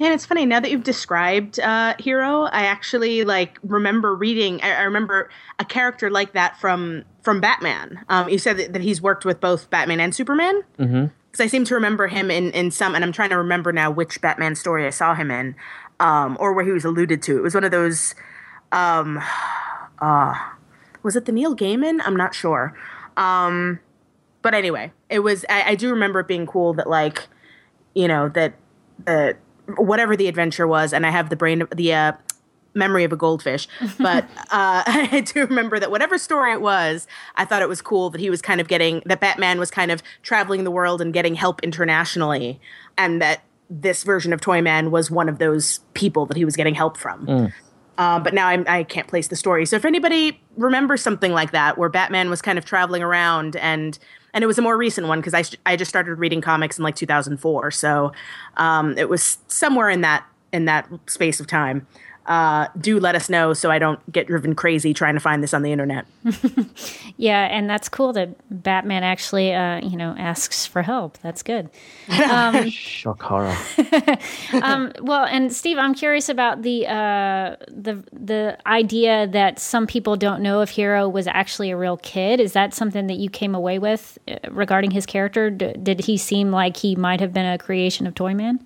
And 0.00 0.14
it's 0.14 0.24
funny 0.24 0.46
now 0.46 0.60
that 0.60 0.70
you've 0.70 0.82
described 0.82 1.60
uh, 1.60 1.94
Hiro, 1.98 2.44
I 2.44 2.62
actually 2.62 3.22
like 3.24 3.58
remember 3.62 4.14
reading. 4.14 4.62
I, 4.62 4.72
I, 4.72 4.82
remember 4.82 5.28
a 5.58 5.64
character 5.64 6.10
like 6.10 6.32
that 6.32 6.58
from 6.58 7.04
from 7.22 7.42
Batman. 7.42 8.02
Um, 8.08 8.30
you 8.30 8.38
said 8.38 8.56
that, 8.56 8.72
that, 8.72 8.80
he's 8.80 9.02
worked 9.02 9.26
with 9.26 9.40
both 9.40 9.68
Batman 9.68 10.00
and 10.00 10.14
Superman. 10.14 10.62
Because. 11.30 11.44
I 11.44 11.46
seem 11.48 11.64
to 11.64 11.74
remember 11.74 12.08
him 12.08 12.30
in 12.30 12.50
in 12.52 12.70
some, 12.70 12.94
and 12.94 13.04
I'm 13.04 13.12
trying 13.12 13.30
to 13.30 13.36
remember 13.36 13.72
now 13.72 13.90
which 13.90 14.20
Batman 14.20 14.54
story 14.54 14.86
I 14.86 14.90
saw 14.90 15.14
him 15.14 15.30
in, 15.30 15.54
um, 15.98 16.36
or 16.40 16.52
where 16.52 16.64
he 16.64 16.72
was 16.72 16.84
alluded 16.84 17.22
to. 17.22 17.38
It 17.38 17.42
was 17.42 17.54
one 17.54 17.64
of 17.64 17.70
those. 17.70 18.14
Um, 18.72 19.20
uh, 20.00 20.34
was 21.02 21.16
it 21.16 21.24
the 21.24 21.32
Neil 21.32 21.56
Gaiman? 21.56 22.00
I'm 22.04 22.16
not 22.16 22.34
sure. 22.34 22.76
Um, 23.16 23.80
but 24.42 24.54
anyway, 24.54 24.92
it 25.08 25.20
was. 25.20 25.44
I, 25.48 25.70
I 25.70 25.74
do 25.74 25.90
remember 25.90 26.20
it 26.20 26.28
being 26.28 26.46
cool 26.46 26.74
that 26.74 26.88
like, 26.88 27.28
you 27.94 28.08
know 28.08 28.28
that 28.30 28.54
that 29.04 29.38
whatever 29.76 30.16
the 30.16 30.28
adventure 30.28 30.66
was, 30.66 30.92
and 30.92 31.06
I 31.06 31.10
have 31.10 31.30
the 31.30 31.36
brain, 31.36 31.66
the 31.74 31.94
uh, 31.94 32.12
memory 32.74 33.04
of 33.04 33.12
a 33.12 33.16
goldfish. 33.16 33.68
But 33.98 34.24
uh, 34.50 34.82
I 34.86 35.24
do 35.26 35.46
remember 35.46 35.78
that 35.78 35.90
whatever 35.90 36.18
story 36.18 36.52
it 36.52 36.60
was, 36.60 37.06
I 37.36 37.44
thought 37.44 37.62
it 37.62 37.68
was 37.68 37.82
cool 37.82 38.10
that 38.10 38.20
he 38.20 38.30
was 38.30 38.42
kind 38.42 38.60
of 38.60 38.68
getting 38.68 39.02
that 39.06 39.20
Batman 39.20 39.58
was 39.58 39.70
kind 39.70 39.90
of 39.90 40.02
traveling 40.22 40.64
the 40.64 40.70
world 40.70 41.00
and 41.00 41.12
getting 41.12 41.34
help 41.34 41.62
internationally, 41.62 42.60
and 42.96 43.20
that 43.20 43.42
this 43.68 44.02
version 44.02 44.32
of 44.32 44.40
Toyman 44.40 44.90
was 44.90 45.10
one 45.10 45.28
of 45.28 45.38
those 45.38 45.78
people 45.94 46.26
that 46.26 46.36
he 46.36 46.44
was 46.44 46.56
getting 46.56 46.74
help 46.74 46.96
from. 46.96 47.26
Mm. 47.26 47.52
Uh, 47.98 48.18
but 48.18 48.32
now 48.32 48.48
I'm, 48.48 48.64
I 48.66 48.84
can 48.84 49.02
not 49.02 49.08
place 49.08 49.28
the 49.28 49.36
story. 49.36 49.66
So 49.66 49.76
if 49.76 49.84
anybody 49.84 50.40
remembers 50.56 51.02
something 51.02 51.32
like 51.32 51.52
that, 51.52 51.76
where 51.76 51.90
Batman 51.90 52.30
was 52.30 52.40
kind 52.40 52.56
of 52.56 52.64
traveling 52.64 53.02
around 53.02 53.56
and 53.56 53.98
and 54.32 54.44
it 54.44 54.46
was 54.46 54.58
a 54.58 54.62
more 54.62 54.76
recent 54.76 55.06
one 55.08 55.20
because 55.20 55.34
I, 55.34 55.44
I 55.66 55.76
just 55.76 55.88
started 55.88 56.14
reading 56.14 56.40
comics 56.40 56.78
in 56.78 56.84
like 56.84 56.96
2004 56.96 57.70
so 57.70 58.12
um, 58.56 58.96
it 58.96 59.08
was 59.08 59.38
somewhere 59.48 59.90
in 59.90 60.02
that 60.02 60.24
in 60.52 60.64
that 60.64 60.88
space 61.06 61.40
of 61.40 61.46
time 61.46 61.86
uh, 62.26 62.68
do 62.80 63.00
let 63.00 63.14
us 63.14 63.28
know 63.28 63.52
so 63.54 63.70
I 63.70 63.78
don't 63.78 64.00
get 64.12 64.26
driven 64.26 64.54
crazy 64.54 64.94
trying 64.94 65.14
to 65.14 65.20
find 65.20 65.42
this 65.42 65.54
on 65.54 65.62
the 65.62 65.72
internet. 65.72 66.06
yeah, 67.16 67.46
and 67.46 67.68
that's 67.68 67.88
cool 67.88 68.12
that 68.12 68.30
Batman 68.50 69.02
actually, 69.02 69.54
uh, 69.54 69.80
you 69.80 69.96
know, 69.96 70.14
asks 70.18 70.66
for 70.66 70.82
help. 70.82 71.18
That's 71.18 71.42
good. 71.42 71.70
Um, 72.30 72.68
Shock 72.70 73.22
horror. 73.22 73.56
um, 74.62 74.92
well, 75.00 75.24
and 75.24 75.52
Steve, 75.52 75.78
I'm 75.78 75.94
curious 75.94 76.28
about 76.28 76.62
the 76.62 76.86
uh, 76.86 77.56
the 77.68 78.04
the 78.12 78.58
idea 78.66 79.26
that 79.26 79.58
some 79.58 79.86
people 79.86 80.16
don't 80.16 80.42
know 80.42 80.60
if 80.60 80.70
Hiro 80.70 81.08
was 81.08 81.26
actually 81.26 81.70
a 81.70 81.76
real 81.76 81.96
kid. 81.96 82.38
Is 82.38 82.52
that 82.52 82.72
something 82.72 83.08
that 83.08 83.16
you 83.16 83.30
came 83.30 83.54
away 83.54 83.78
with 83.78 84.18
uh, 84.28 84.36
regarding 84.50 84.92
his 84.92 85.06
character? 85.06 85.50
D- 85.50 85.72
did 85.82 86.04
he 86.04 86.16
seem 86.16 86.52
like 86.52 86.76
he 86.76 86.94
might 86.94 87.20
have 87.20 87.32
been 87.32 87.46
a 87.46 87.58
creation 87.58 88.06
of 88.06 88.14
Toyman? 88.14 88.64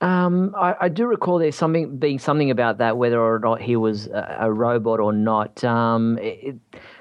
Um, 0.00 0.54
I, 0.56 0.76
I, 0.82 0.88
do 0.88 1.06
recall 1.06 1.38
there's 1.38 1.56
something 1.56 1.96
being 1.98 2.20
something 2.20 2.52
about 2.52 2.78
that, 2.78 2.96
whether 2.96 3.20
or 3.20 3.40
not 3.40 3.60
he 3.60 3.74
was 3.74 4.06
a, 4.06 4.36
a 4.42 4.52
robot 4.52 5.00
or 5.00 5.12
not. 5.12 5.64
Um, 5.64 6.18
it, 6.20 6.56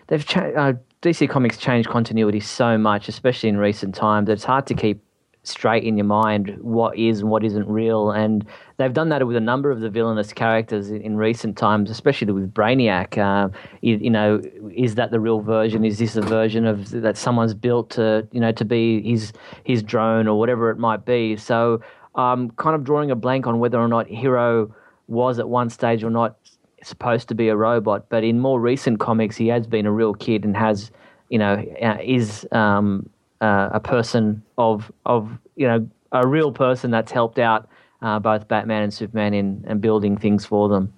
they've 0.08 0.26
cha- 0.26 0.50
uh, 0.58 0.74
DC 1.04 1.30
Comics 1.30 1.58
changed 1.58 1.90
continuity 1.90 2.40
so 2.40 2.76
much, 2.76 3.08
especially 3.08 3.50
in 3.50 3.58
recent 3.58 3.94
times, 3.94 4.26
that 4.28 4.34
it's 4.34 4.44
hard 4.44 4.66
to 4.68 4.74
keep 4.74 5.04
straight 5.44 5.84
in 5.84 5.96
your 5.98 6.06
mind 6.06 6.58
what 6.62 6.98
is 6.98 7.22
and 7.22 7.30
what 7.30 7.44
isn't 7.44 7.68
real. 7.68 8.12
And 8.12 8.46
they've 8.78 8.92
done 8.92 9.10
that 9.10 9.26
with 9.26 9.36
a 9.36 9.42
number 9.42 9.72
of 9.72 9.80
the 9.80 9.90
villainous 9.90 10.34
characters 10.34 10.90
in, 10.90 11.02
in 11.02 11.18
recent 11.18 11.58
times, 11.58 11.90
especially 11.90 12.32
with 12.34 12.54
Brainiac. 12.54 13.18
Uh, 13.18 13.50
you, 13.82 13.98
you, 13.98 14.10
know, 14.10 14.42
is 14.76 14.96
that 14.96 15.12
the 15.12 15.20
real 15.20 15.40
version? 15.40 15.86
Is 15.86 16.00
this 16.00 16.16
a 16.16 16.22
version 16.22 16.66
of 16.66 16.90
that 16.90 17.16
someone's 17.16 17.54
built 17.54 17.92
to, 17.92 18.28
you 18.32 18.40
know, 18.40 18.52
to 18.52 18.66
be 18.66 19.02
his 19.02 19.34
his 19.64 19.84
drone 19.84 20.28
or 20.28 20.38
whatever 20.38 20.70
it 20.70 20.78
might 20.78 21.06
be? 21.06 21.38
So 21.38 21.82
um, 22.18 22.50
kind 22.52 22.76
of 22.76 22.84
drawing 22.84 23.12
a 23.12 23.16
blank 23.16 23.48
on 23.48 23.60
whether 23.60 23.80
or 23.80 23.88
not 23.88 24.08
Hiro 24.08 24.74
was 25.08 25.40
at 25.40 25.48
one 25.48 25.70
stage 25.70 26.04
or 26.04 26.10
not 26.10 26.36
supposed 26.84 27.28
to 27.30 27.36
be 27.36 27.48
a 27.48 27.56
robot. 27.56 28.10
But 28.10 28.24
in 28.24 28.40
more 28.40 28.60
recent 28.60 29.00
comics, 29.00 29.38
he 29.38 29.48
has 29.48 29.66
been 29.68 29.86
a 29.86 29.92
real 29.92 30.14
kid 30.14 30.44
and 30.44 30.58
has, 30.58 30.92
you 31.30 31.40
know, 31.40 31.64
uh, 31.82 31.98
is 32.04 32.46
um, 32.52 33.10
uh, 33.42 33.70
a 33.72 33.80
person 33.80 34.44
of 34.58 34.92
of 35.06 35.38
you 35.56 35.68
know 35.68 35.88
a 36.12 36.28
real 36.28 36.52
person 36.52 36.92
that's 36.92 37.12
helped 37.12 37.40
out 37.40 37.70
uh, 38.02 38.20
both 38.20 38.48
Batman 38.48 38.84
and 38.84 38.94
Superman 38.94 39.34
in 39.34 39.64
and 39.68 39.80
building 39.80 40.18
things 40.18 40.46
for 40.46 40.68
them. 40.70 40.94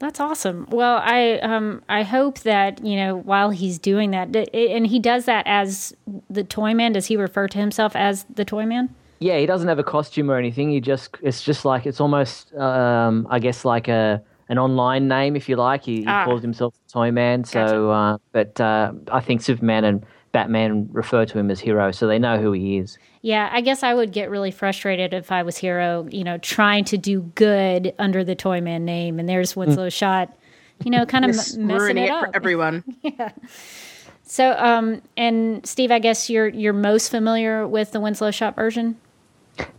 That's 0.00 0.20
awesome. 0.20 0.66
Well, 0.70 1.00
I 1.02 1.38
um 1.40 1.82
I 1.88 2.02
hope 2.02 2.40
that 2.40 2.84
you 2.84 2.96
know 2.96 3.16
while 3.16 3.50
he's 3.50 3.78
doing 3.78 4.12
that, 4.12 4.34
and 4.54 4.86
he 4.86 4.98
does 4.98 5.24
that 5.24 5.46
as 5.46 5.94
the 6.30 6.44
Toyman. 6.44 6.92
Does 6.92 7.06
he 7.06 7.16
refer 7.16 7.48
to 7.48 7.58
himself 7.58 7.96
as 7.96 8.24
the 8.32 8.44
Toyman? 8.44 8.94
Yeah, 9.20 9.38
he 9.38 9.46
doesn't 9.46 9.68
have 9.68 9.78
a 9.78 9.84
costume 9.84 10.30
or 10.30 10.36
anything. 10.36 10.70
He 10.70 10.80
just 10.80 11.16
it's 11.22 11.42
just 11.42 11.64
like 11.64 11.86
it's 11.86 12.00
almost 12.00 12.54
um, 12.54 13.26
I 13.30 13.38
guess 13.38 13.64
like 13.64 13.88
a 13.88 14.22
an 14.48 14.58
online 14.58 15.08
name 15.08 15.36
if 15.36 15.48
you 15.48 15.56
like. 15.56 15.84
He, 15.84 16.00
he 16.00 16.06
ah. 16.06 16.24
calls 16.24 16.42
himself 16.42 16.74
Toyman. 16.92 17.44
So, 17.44 17.60
gotcha. 17.60 17.88
uh, 17.88 18.18
but 18.32 18.60
uh, 18.60 18.92
I 19.10 19.20
think 19.20 19.42
Superman 19.42 19.84
and 19.84 20.06
Batman 20.32 20.88
refer 20.92 21.24
to 21.24 21.38
him 21.38 21.50
as 21.50 21.60
Hiro, 21.60 21.90
so 21.90 22.06
they 22.06 22.18
know 22.18 22.38
who 22.38 22.52
he 22.52 22.78
is. 22.78 22.98
Yeah, 23.22 23.48
I 23.52 23.60
guess 23.60 23.82
I 23.82 23.94
would 23.94 24.12
get 24.12 24.30
really 24.30 24.50
frustrated 24.50 25.12
if 25.12 25.32
I 25.32 25.42
was 25.42 25.56
Hiro, 25.56 26.06
you 26.10 26.24
know, 26.24 26.38
trying 26.38 26.84
to 26.86 26.98
do 26.98 27.22
good 27.34 27.94
under 27.98 28.24
the 28.24 28.36
Toyman 28.36 28.84
name, 28.84 29.18
and 29.18 29.28
there's 29.28 29.56
Winslow 29.56 29.88
mm. 29.88 29.92
Schott, 29.92 30.36
you 30.84 30.90
know, 30.90 31.04
kind 31.06 31.24
of 31.24 31.30
messing 31.30 31.98
it, 31.98 32.04
it 32.04 32.10
up 32.10 32.26
for 32.26 32.36
everyone. 32.36 32.84
yeah. 33.02 33.32
So, 34.22 34.52
um, 34.58 35.02
and 35.16 35.66
Steve, 35.66 35.90
I 35.90 35.98
guess 35.98 36.28
you're 36.28 36.48
you're 36.48 36.74
most 36.74 37.10
familiar 37.10 37.66
with 37.66 37.92
the 37.92 38.00
Winslow 38.00 38.30
Schott 38.30 38.54
version. 38.54 38.96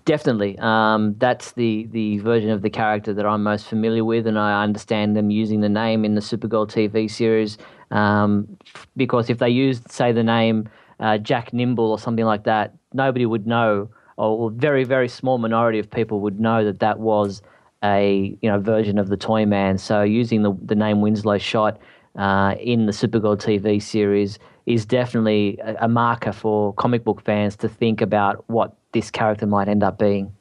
Definitely. 0.05 0.57
Um, 0.59 1.15
that's 1.19 1.51
the, 1.53 1.87
the 1.91 2.17
version 2.19 2.49
of 2.49 2.61
the 2.61 2.69
character 2.69 3.13
that 3.13 3.25
I'm 3.25 3.43
most 3.43 3.67
familiar 3.67 4.03
with, 4.03 4.25
and 4.27 4.39
I 4.39 4.63
understand 4.63 5.15
them 5.15 5.29
using 5.29 5.61
the 5.61 5.69
name 5.69 6.03
in 6.03 6.15
the 6.15 6.21
Supergirl 6.21 6.67
TV 6.67 7.07
series. 7.07 7.57
Um, 7.91 8.57
because 8.97 9.29
if 9.29 9.37
they 9.37 9.49
used, 9.49 9.91
say, 9.91 10.11
the 10.11 10.23
name 10.23 10.67
uh, 10.99 11.17
Jack 11.17 11.53
Nimble 11.53 11.91
or 11.91 11.99
something 11.99 12.25
like 12.25 12.43
that, 12.45 12.73
nobody 12.93 13.25
would 13.25 13.45
know, 13.45 13.89
or 14.17 14.49
a 14.49 14.53
very, 14.53 14.83
very 14.83 15.07
small 15.07 15.37
minority 15.37 15.79
of 15.79 15.89
people 15.89 16.19
would 16.21 16.39
know 16.39 16.65
that 16.65 16.79
that 16.79 16.99
was 16.99 17.41
a 17.83 18.37
you 18.41 18.49
know 18.51 18.59
version 18.59 18.97
of 18.97 19.07
the 19.07 19.15
Toyman. 19.17 19.77
So 19.79 20.01
using 20.01 20.41
the, 20.41 20.53
the 20.65 20.75
name 20.75 21.01
Winslow 21.01 21.37
Schott 21.37 21.79
uh, 22.17 22.55
in 22.59 22.85
the 22.87 22.91
Supergirl 22.91 23.37
TV 23.37 23.81
series 23.81 24.39
is 24.69 24.85
definitely 24.85 25.57
a, 25.63 25.85
a 25.85 25.87
marker 25.87 26.31
for 26.31 26.73
comic 26.73 27.03
book 27.03 27.21
fans 27.25 27.55
to 27.57 27.67
think 27.67 28.01
about 28.01 28.47
what 28.47 28.75
this 28.91 29.09
character 29.09 29.47
might 29.47 29.67
end 29.67 29.83
up 29.83 29.97
being. 29.97 30.31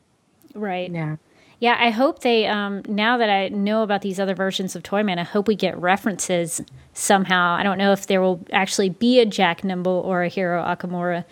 Right. 0.54 0.90
Yeah. 0.90 1.16
Yeah, 1.60 1.76
I 1.80 1.90
hope 1.90 2.20
they. 2.20 2.46
Um, 2.46 2.82
now 2.86 3.16
that 3.16 3.28
I 3.28 3.48
know 3.48 3.82
about 3.82 4.02
these 4.02 4.20
other 4.20 4.34
versions 4.34 4.76
of 4.76 4.84
Toyman, 4.84 5.18
I 5.18 5.24
hope 5.24 5.48
we 5.48 5.56
get 5.56 5.76
references 5.76 6.60
somehow. 6.92 7.54
I 7.54 7.64
don't 7.64 7.78
know 7.78 7.90
if 7.90 8.06
there 8.06 8.20
will 8.20 8.46
actually 8.52 8.90
be 8.90 9.18
a 9.18 9.26
Jack 9.26 9.64
Nimble 9.64 10.02
or 10.04 10.22
a 10.22 10.28
Hiro 10.28 10.62
Okamura 10.62 11.24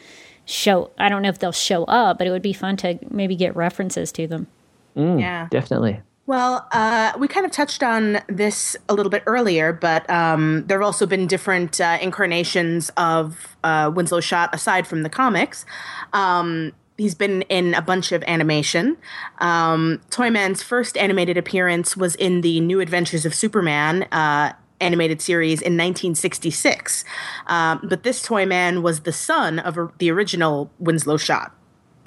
show. 0.45 0.91
I 0.99 1.09
don't 1.09 1.23
know 1.23 1.29
if 1.29 1.39
they'll 1.39 1.53
show 1.53 1.85
up, 1.85 2.19
but 2.19 2.27
it 2.27 2.31
would 2.31 2.43
be 2.43 2.53
fun 2.53 2.77
to 2.79 2.99
maybe 3.09 3.37
get 3.37 3.55
references 3.55 4.11
to 4.13 4.27
them. 4.27 4.49
Mm, 4.97 5.21
yeah, 5.21 5.47
definitely. 5.51 6.01
Well, 6.27 6.67
uh, 6.73 7.13
we 7.19 7.29
kind 7.29 7.47
of 7.47 7.53
touched 7.53 7.85
on 7.85 8.19
this 8.27 8.77
a 8.89 8.95
little 8.95 9.11
bit 9.11 9.23
earlier, 9.27 9.73
but 9.73 10.09
um, 10.11 10.65
there 10.67 10.81
have 10.81 10.85
also 10.85 11.07
been 11.07 11.29
different 11.29 11.81
uh, 11.81 11.99
incarnations 12.03 12.91
of 12.97 13.57
uh, 13.63 13.93
Winslow 13.95 14.21
Schott 14.21 14.53
aside 14.53 14.89
from 14.89 15.05
the 15.05 15.09
comics. 15.09 15.65
Um, 16.13 16.73
he's 16.99 17.15
been 17.15 17.43
in 17.43 17.75
a 17.75 17.83
bunch 17.83 18.11
of 18.11 18.25
animation. 18.27 18.97
Um, 19.39 20.01
Toyman's 20.11 20.65
first 20.65 20.97
animated 20.97 21.37
appearance 21.37 21.97
was 21.97 22.17
in 22.17 22.41
the 22.41 22.59
New 22.59 22.81
Adventures 22.81 23.25
of 23.25 23.33
Superman 23.33 24.03
uh, 24.11 24.53
animated 24.81 25.23
series 25.23 25.61
in 25.61 25.75
1966. 25.75 27.05
Um, 27.47 27.81
but 27.85 28.03
this 28.03 28.21
Toyman 28.21 28.83
was 28.83 29.01
the 29.01 29.13
son 29.13 29.61
of 29.61 29.79
a, 29.79 29.93
the 29.99 30.11
original 30.11 30.73
Winslow 30.81 31.19
Schott 31.19 31.55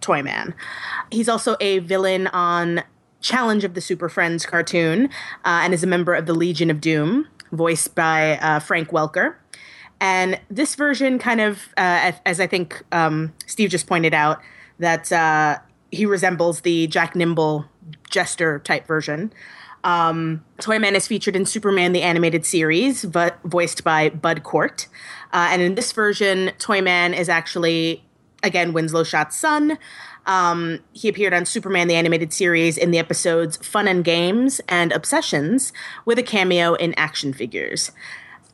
Toyman. 0.02 0.54
He's 1.10 1.30
also 1.30 1.56
a 1.62 1.80
villain 1.80 2.28
on 2.28 2.84
Challenge 3.22 3.64
of 3.64 3.74
the 3.74 3.82
Super 3.82 4.10
Friends 4.10 4.46
cartoon 4.46 5.06
uh, 5.46 5.62
and 5.64 5.74
is 5.74 5.84
a 5.84 5.88
member 5.88 6.14
of 6.14 6.26
the 6.26 6.34
Legion 6.34 6.70
of 6.70 6.80
Doom, 6.82 7.28
voiced 7.52 7.96
by 7.96 8.38
uh, 8.38 8.60
Frank 8.60 8.90
Welker. 8.90 9.36
And 10.02 10.40
this 10.50 10.76
version, 10.76 11.20
kind 11.20 11.42
of, 11.42 11.74
uh, 11.78 12.14
as 12.26 12.40
I 12.40 12.48
think 12.48 12.82
um, 12.92 13.34
Steve 13.46 13.70
just 13.70 13.88
pointed 13.88 14.14
out, 14.14 14.40
that 14.80 15.12
uh, 15.12 15.60
he 15.92 16.06
resembles 16.06 16.62
the 16.62 16.88
Jack 16.88 17.16
Nimble 17.16 17.66
jester 18.10 18.60
type 18.60 18.88
version. 18.88 19.34
Um, 19.84 20.44
Toyman 20.60 20.96
is 20.96 21.08
featured 21.08 21.36
in 21.36 21.46
Superman 21.46 21.94
the 21.94 22.02
Animated 22.02 22.46
Series, 22.46 23.06
but 23.06 23.40
voiced 23.44 23.84
by 23.84 24.10
Bud 24.10 24.44
Cort. 24.44 24.88
Uh, 25.34 25.50
and 25.52 25.62
in 25.62 25.76
this 25.76 25.92
version, 25.92 26.52
Toyman 26.60 27.14
is 27.14 27.30
actually, 27.30 28.04
again, 28.44 28.74
Winslow 28.74 29.04
Schott's 29.04 29.36
son. 29.36 29.78
Um, 30.26 30.80
he 30.94 31.10
appeared 31.10 31.34
on 31.34 31.46
Superman 31.46 31.88
the 31.88 31.96
Animated 31.96 32.34
Series 32.34 32.78
in 32.78 32.92
the 32.92 33.00
episodes 33.00 33.58
Fun 33.58 33.88
and 33.88 34.04
Games 34.04 34.62
and 34.68 34.92
Obsessions 34.92 35.74
with 36.06 36.20
a 36.20 36.24
cameo 36.24 36.76
in 36.76 36.94
action 36.98 37.34
figures. 37.34 37.92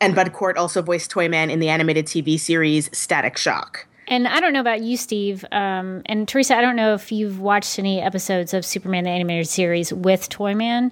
and 0.02 0.14
Bud 0.16 0.34
Cort 0.34 0.58
also 0.58 0.82
voiced 0.82 1.12
Toyman 1.12 1.50
in 1.50 1.60
the 1.60 1.70
animated 1.70 2.06
TV 2.06 2.40
series 2.40 2.96
Static 2.98 3.38
Shock. 3.38 3.88
And 4.08 4.28
I 4.28 4.40
don't 4.40 4.54
know 4.54 4.60
about 4.60 4.82
you, 4.82 4.98
Steve. 4.98 5.44
Um, 5.52 6.04
and 6.06 6.28
Teresa, 6.28 6.56
I 6.56 6.62
don't 6.62 6.76
know 6.76 6.94
if 6.94 7.12
you've 7.12 7.40
watched 7.40 7.80
any 7.80 8.02
episodes 8.02 8.54
of 8.54 8.66
Superman 8.66 9.06
the 9.06 9.10
Animated 9.10 9.48
Series 9.48 9.92
with 9.92 10.30
Toyman, 10.30 10.92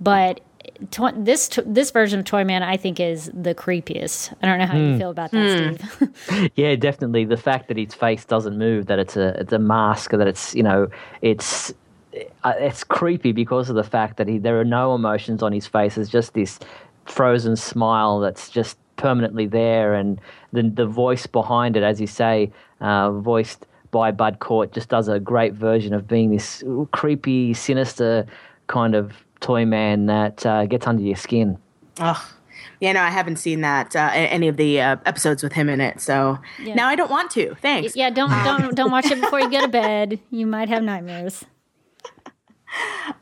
but 0.00 0.40
to- 0.92 1.12
this 1.16 1.48
this 1.66 1.90
version 1.90 2.20
of 2.20 2.24
Toyman, 2.24 2.62
I 2.62 2.76
think, 2.76 3.00
is 3.00 3.30
the 3.34 3.54
creepiest. 3.54 4.34
I 4.42 4.46
don't 4.46 4.58
know 4.58 4.66
how 4.66 4.76
you 4.76 4.98
feel 4.98 5.10
about 5.10 5.30
that, 5.32 5.76
Steve. 5.78 6.50
Yeah, 6.56 6.76
definitely. 6.76 7.24
The 7.24 7.36
fact 7.36 7.68
that 7.68 7.76
his 7.76 7.94
face 7.94 8.24
doesn't 8.24 8.58
move, 8.58 8.86
that 8.86 8.98
it's 8.98 9.16
a 9.16 9.28
it's 9.40 9.52
a 9.52 9.58
mask, 9.58 10.10
that 10.12 10.26
it's 10.26 10.54
you 10.54 10.62
know 10.62 10.88
it's 11.22 11.72
uh, 12.44 12.54
it's 12.58 12.84
creepy 12.84 13.32
because 13.32 13.68
of 13.68 13.76
the 13.76 13.84
fact 13.84 14.16
that 14.16 14.28
he 14.28 14.38
there 14.38 14.58
are 14.60 14.64
no 14.64 14.94
emotions 14.94 15.42
on 15.42 15.52
his 15.52 15.66
face. 15.66 15.98
It's 15.98 16.10
just 16.10 16.34
this 16.34 16.58
frozen 17.04 17.56
smile 17.56 18.20
that's 18.20 18.48
just 18.48 18.78
permanently 18.96 19.46
there, 19.46 19.94
and 19.94 20.20
the 20.52 20.62
the 20.62 20.86
voice 20.86 21.26
behind 21.26 21.76
it, 21.76 21.82
as 21.82 22.00
you 22.00 22.06
say, 22.06 22.50
uh, 22.80 23.10
voiced 23.12 23.66
by 23.90 24.10
Bud 24.10 24.40
Cort, 24.40 24.72
just 24.72 24.88
does 24.88 25.08
a 25.08 25.20
great 25.20 25.52
version 25.54 25.94
of 25.94 26.08
being 26.08 26.30
this 26.30 26.62
creepy, 26.92 27.54
sinister 27.54 28.26
kind 28.66 28.94
of 28.94 29.12
toy 29.40 29.64
man 29.66 30.06
that 30.06 30.44
uh, 30.46 30.66
gets 30.66 30.86
under 30.86 31.02
your 31.02 31.16
skin. 31.16 31.58
Oh, 32.00 32.32
yeah, 32.80 32.92
no, 32.92 33.00
I 33.00 33.10
haven't 33.10 33.36
seen 33.36 33.62
that 33.62 33.96
uh, 33.96 34.10
any 34.12 34.48
of 34.48 34.56
the 34.58 34.80
uh, 34.80 34.96
episodes 35.06 35.42
with 35.42 35.52
him 35.54 35.68
in 35.68 35.80
it. 35.80 36.00
So 36.00 36.38
Yeah. 36.62 36.74
now 36.74 36.88
I 36.88 36.94
don't 36.94 37.10
want 37.10 37.30
to. 37.32 37.54
Thanks. 37.62 37.96
yeah, 37.96 38.10
don't 38.10 38.30
don't 38.44 38.74
don't 38.74 38.90
watch 38.90 39.06
it 39.10 39.20
before 39.20 39.40
you 39.40 39.50
go 39.50 39.60
to 39.62 39.68
bed. 39.68 40.20
You 40.30 40.46
might 40.46 40.68
have 40.68 40.82
nightmares. 40.82 41.44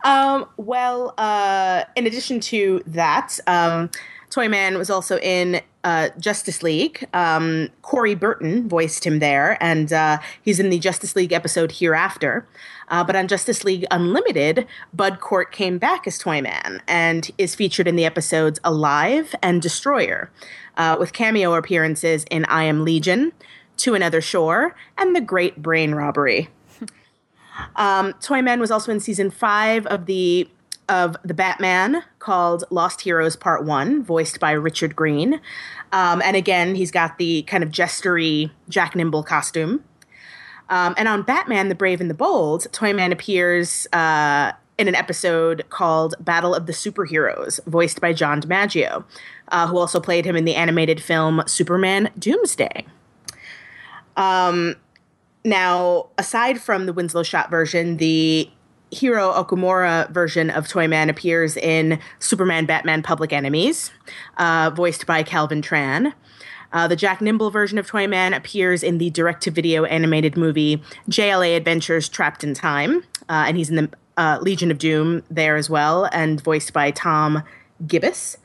Um, 0.04 0.46
well, 0.56 1.14
uh, 1.16 1.84
in 1.96 2.06
addition 2.06 2.40
to 2.40 2.82
that, 2.86 3.38
um, 3.46 3.90
Toyman 4.30 4.76
was 4.78 4.90
also 4.90 5.18
in 5.18 5.60
uh, 5.84 6.08
Justice 6.18 6.62
League. 6.62 7.06
Um, 7.14 7.68
Corey 7.82 8.14
Burton 8.14 8.68
voiced 8.68 9.04
him 9.06 9.18
there, 9.20 9.56
and 9.62 9.92
uh, 9.92 10.18
he's 10.42 10.58
in 10.58 10.70
the 10.70 10.78
Justice 10.78 11.14
League 11.14 11.32
episode 11.32 11.72
Hereafter. 11.72 12.46
Uh, 12.88 13.04
but 13.04 13.16
on 13.16 13.28
Justice 13.28 13.64
League 13.64 13.86
Unlimited, 13.90 14.66
Bud 14.92 15.20
Cort 15.20 15.52
came 15.52 15.78
back 15.78 16.06
as 16.06 16.18
Toyman 16.18 16.80
and 16.86 17.30
is 17.38 17.54
featured 17.54 17.88
in 17.88 17.96
the 17.96 18.04
episodes 18.04 18.60
Alive 18.64 19.34
and 19.42 19.62
Destroyer, 19.62 20.30
uh, 20.76 20.96
with 20.98 21.12
cameo 21.12 21.54
appearances 21.54 22.24
in 22.30 22.44
I 22.46 22.64
Am 22.64 22.84
Legion, 22.84 23.32
To 23.78 23.94
Another 23.94 24.20
Shore, 24.20 24.74
and 24.98 25.14
The 25.14 25.20
Great 25.20 25.62
Brain 25.62 25.94
Robbery. 25.94 26.48
Um, 27.76 28.14
Toyman 28.14 28.58
was 28.58 28.72
also 28.72 28.90
in 28.90 28.98
season 28.98 29.30
five 29.30 29.86
of 29.86 30.06
the 30.06 30.48
of 30.88 31.16
the 31.24 31.34
Batman 31.34 32.02
called 32.18 32.64
Lost 32.70 33.02
Heroes 33.02 33.36
Part 33.36 33.64
One, 33.64 34.02
voiced 34.02 34.40
by 34.40 34.52
Richard 34.52 34.94
Green. 34.94 35.40
Um, 35.92 36.20
and 36.22 36.36
again, 36.36 36.74
he's 36.74 36.90
got 36.90 37.18
the 37.18 37.42
kind 37.42 37.62
of 37.62 37.70
jestery 37.70 38.50
Jack 38.68 38.94
Nimble 38.94 39.22
costume. 39.22 39.84
Um, 40.70 40.94
and 40.96 41.08
on 41.08 41.22
Batman: 41.22 41.68
The 41.68 41.74
Brave 41.74 42.00
and 42.00 42.10
the 42.10 42.14
Bold, 42.14 42.66
Toyman 42.72 43.12
appears 43.12 43.86
uh, 43.92 44.52
in 44.78 44.88
an 44.88 44.94
episode 44.94 45.64
called 45.70 46.14
Battle 46.20 46.54
of 46.54 46.66
the 46.66 46.72
Superheroes, 46.72 47.60
voiced 47.66 48.00
by 48.00 48.12
John 48.12 48.40
DiMaggio, 48.40 49.04
uh, 49.48 49.66
who 49.66 49.78
also 49.78 50.00
played 50.00 50.24
him 50.24 50.36
in 50.36 50.44
the 50.44 50.54
animated 50.54 51.02
film 51.02 51.42
Superman: 51.46 52.10
Doomsday. 52.18 52.86
Now, 55.44 56.06
aside 56.16 56.58
from 56.60 56.86
the 56.86 56.92
Winslow 56.94 57.22
Schott 57.22 57.50
version, 57.50 57.98
the 57.98 58.48
Hiro 58.90 59.30
Okamura 59.32 60.10
version 60.10 60.48
of 60.48 60.68
Toyman 60.68 61.10
appears 61.10 61.56
in 61.56 61.98
Superman 62.18 62.64
Batman 62.64 63.02
Public 63.02 63.32
Enemies, 63.32 63.90
uh, 64.38 64.70
voiced 64.74 65.06
by 65.06 65.22
Calvin 65.22 65.60
Tran. 65.60 66.14
Uh, 66.74 66.88
the 66.88 66.96
Jack 66.96 67.22
Nimble 67.22 67.50
version 67.50 67.78
of 67.78 67.86
Toyman 67.86 68.36
appears 68.36 68.82
in 68.82 68.98
the 68.98 69.08
direct 69.10 69.44
to 69.44 69.50
video 69.50 69.84
animated 69.84 70.36
movie 70.36 70.82
JLA 71.08 71.56
Adventures 71.56 72.08
Trapped 72.08 72.44
in 72.44 72.52
Time, 72.52 73.04
uh, 73.28 73.44
and 73.46 73.56
he's 73.56 73.70
in 73.70 73.76
the 73.76 73.90
uh, 74.16 74.38
Legion 74.42 74.70
of 74.70 74.78
Doom 74.78 75.22
there 75.30 75.56
as 75.56 75.70
well, 75.70 76.08
and 76.12 76.42
voiced 76.42 76.72
by 76.72 76.90
Tom 76.90 77.42
Gibbous. 77.86 78.36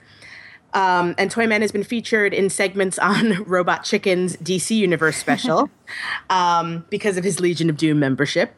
Um, 0.73 1.15
and 1.17 1.31
Toyman 1.31 1.61
has 1.61 1.71
been 1.71 1.83
featured 1.83 2.33
in 2.33 2.49
segments 2.49 2.99
on 2.99 3.43
Robot 3.43 3.83
Chicken's 3.83 4.37
DC 4.37 4.75
Universe 4.75 5.17
special 5.17 5.69
um, 6.29 6.85
because 6.89 7.17
of 7.17 7.23
his 7.23 7.39
Legion 7.39 7.69
of 7.69 7.77
Doom 7.77 7.99
membership. 7.99 8.55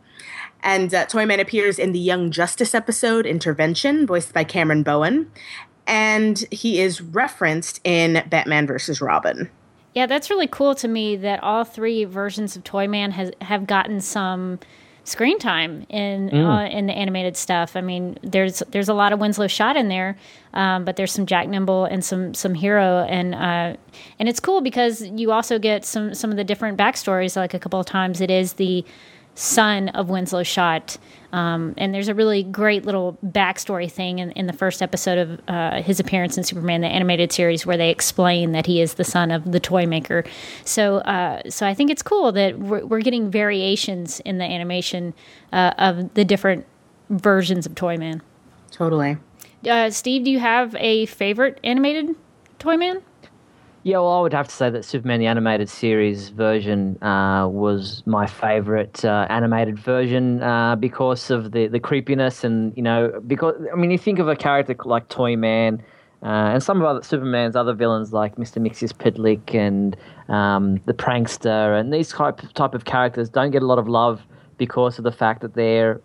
And 0.64 0.94
uh, 0.94 1.06
Toyman 1.06 1.40
appears 1.40 1.80
in 1.80 1.92
the 1.92 2.00
Young 2.00 2.30
Justice 2.30 2.76
episode 2.76 3.26
Intervention, 3.26 4.06
voiced 4.06 4.34
by 4.34 4.44
Cameron 4.44 4.84
Bowen. 4.84 5.32
And 5.88 6.46
he 6.52 6.80
is 6.80 7.02
referenced 7.02 7.82
in 7.84 8.24
Batman 8.30 8.68
vs. 8.68 9.02
Robin. 9.02 9.50
Yeah, 9.94 10.06
that's 10.06 10.30
really 10.30 10.48
cool 10.48 10.74
to 10.76 10.88
me 10.88 11.18
that 11.18 11.44
all 11.44 11.64
three 11.64 12.06
versions 12.06 12.56
of 12.56 12.64
Toyman 12.64 13.12
has 13.12 13.32
have 13.42 13.68
gotten 13.68 14.00
some 14.00 14.60
screen 15.04 15.40
time 15.40 15.86
in 15.90 16.30
uh, 16.34 16.66
in 16.72 16.86
the 16.86 16.94
animated 16.94 17.36
stuff. 17.36 17.76
I 17.76 17.82
mean, 17.82 18.18
there's 18.24 18.64
there's 18.70 18.88
a 18.88 18.94
lot 18.94 19.12
of 19.12 19.20
Winslow 19.20 19.48
Schott 19.48 19.76
in 19.76 19.90
there, 19.90 20.18
um, 20.54 20.86
but 20.86 20.96
there's 20.96 21.12
some 21.12 21.26
Jack 21.26 21.50
Nimble 21.50 21.86
and 21.86 22.06
some 22.06 22.34
some 22.34 22.54
Hiro, 22.54 23.06
and 23.10 23.36
uh, 23.36 23.76
and 24.20 24.30
it's 24.30 24.40
cool 24.40 24.62
because 24.62 25.02
you 25.02 25.32
also 25.32 25.60
get 25.60 25.84
some 25.84 26.14
some 26.14 26.32
of 26.32 26.38
the 26.38 26.44
different 26.44 26.78
backstories. 26.78 27.36
Like 27.36 27.54
a 27.54 27.60
couple 27.60 27.80
of 27.80 27.86
times, 27.86 28.22
it 28.22 28.32
is 28.32 28.54
the 28.54 28.86
son 29.36 29.90
of 29.90 30.10
Winslow 30.10 30.44
Schott. 30.44 30.98
Um, 31.34 31.74
and 31.78 31.94
there's 31.94 32.10
a 32.10 32.14
really 32.14 32.44
great 32.44 32.86
little 32.86 33.18
backstory 33.26 33.90
thing 33.90 34.20
in, 34.20 34.32
in 34.32 34.48
the 34.48 34.54
first 34.54 34.82
episode 34.82 35.18
of 35.18 35.42
uh, 35.48 35.82
his 35.82 36.00
appearance 36.00 36.38
in 36.38 36.44
Superman, 36.44 36.82
the 36.82 36.88
animated 36.88 37.32
series, 37.32 37.66
where 37.66 37.78
they 37.78 37.90
explain 37.90 38.52
that 38.52 38.66
he 38.66 38.82
is 38.82 38.96
the 38.96 39.06
son 39.06 39.32
of 39.32 39.52
the 39.52 39.60
toy 39.60 39.86
maker. 39.86 40.26
So, 40.66 40.98
uh, 40.98 41.42
so 41.50 41.66
I 41.66 41.74
think 41.74 41.90
it's 41.90 42.04
cool 42.04 42.34
that 42.34 42.60
we're, 42.60 42.86
we're 42.86 43.00
getting 43.00 43.32
variations 43.32 44.20
in 44.22 44.40
the 44.40 44.44
animation 44.44 45.14
uh, 45.54 45.74
of 45.78 46.14
the 46.16 46.26
different 46.26 46.66
versions 47.10 47.66
of 47.66 47.76
Toyman. 47.76 48.22
Totally. 48.72 49.18
Uh, 49.70 49.90
Steve, 49.90 50.26
do 50.26 50.32
you 50.32 50.40
have 50.40 50.76
a 50.76 51.06
favorite 51.06 51.60
animated 51.64 52.16
Toyman? 52.60 53.02
Yeah, 53.84 53.98
well, 53.98 54.20
I 54.20 54.22
would 54.22 54.34
have 54.34 54.48
to 54.48 54.54
say 54.54 54.70
that 54.70 54.86
Superman 54.86 55.20
the 55.22 55.26
Animated 55.26 55.68
Series 55.68 56.30
version 56.30 57.02
uh, 57.02 57.48
was 57.48 58.04
my 58.06 58.28
favorite 58.28 59.04
uh, 59.04 59.26
animated 59.28 59.80
version 59.80 60.44
uh, 60.44 60.76
because 60.76 61.32
of 61.32 61.52
the, 61.52 61.66
the 61.66 61.80
creepiness 61.80 62.44
and, 62.44 62.78
you 62.78 62.84
know, 62.84 63.20
because, 63.26 63.56
I 63.74 63.76
mean, 63.76 63.90
you 63.90 63.98
think 63.98 64.20
of 64.20 64.28
a 64.28 64.36
character 64.36 64.76
like 64.86 65.10
Toyman 65.10 65.82
uh, 66.22 66.26
and 66.54 66.62
some 66.62 66.80
of 66.80 66.86
other 66.86 67.02
Superman's 67.02 67.56
other 67.56 67.74
villains 67.74 68.14
like 68.14 68.36
Mr. 68.36 68.62
Mxyzptlk 68.62 69.56
and 69.56 69.98
um, 70.30 70.80
the 70.86 70.94
Prankster 70.94 71.80
and 71.80 71.92
these 71.92 72.10
type, 72.10 72.40
type 72.54 72.76
of 72.76 72.86
characters 72.86 73.30
don't 73.30 73.50
get 73.50 73.64
a 73.64 73.66
lot 73.66 73.80
of 73.80 73.88
love 73.88 74.22
because 74.60 75.00
of 75.00 75.06
the 75.06 75.12
fact 75.12 75.42
that 75.42 75.56
they're 75.56 76.00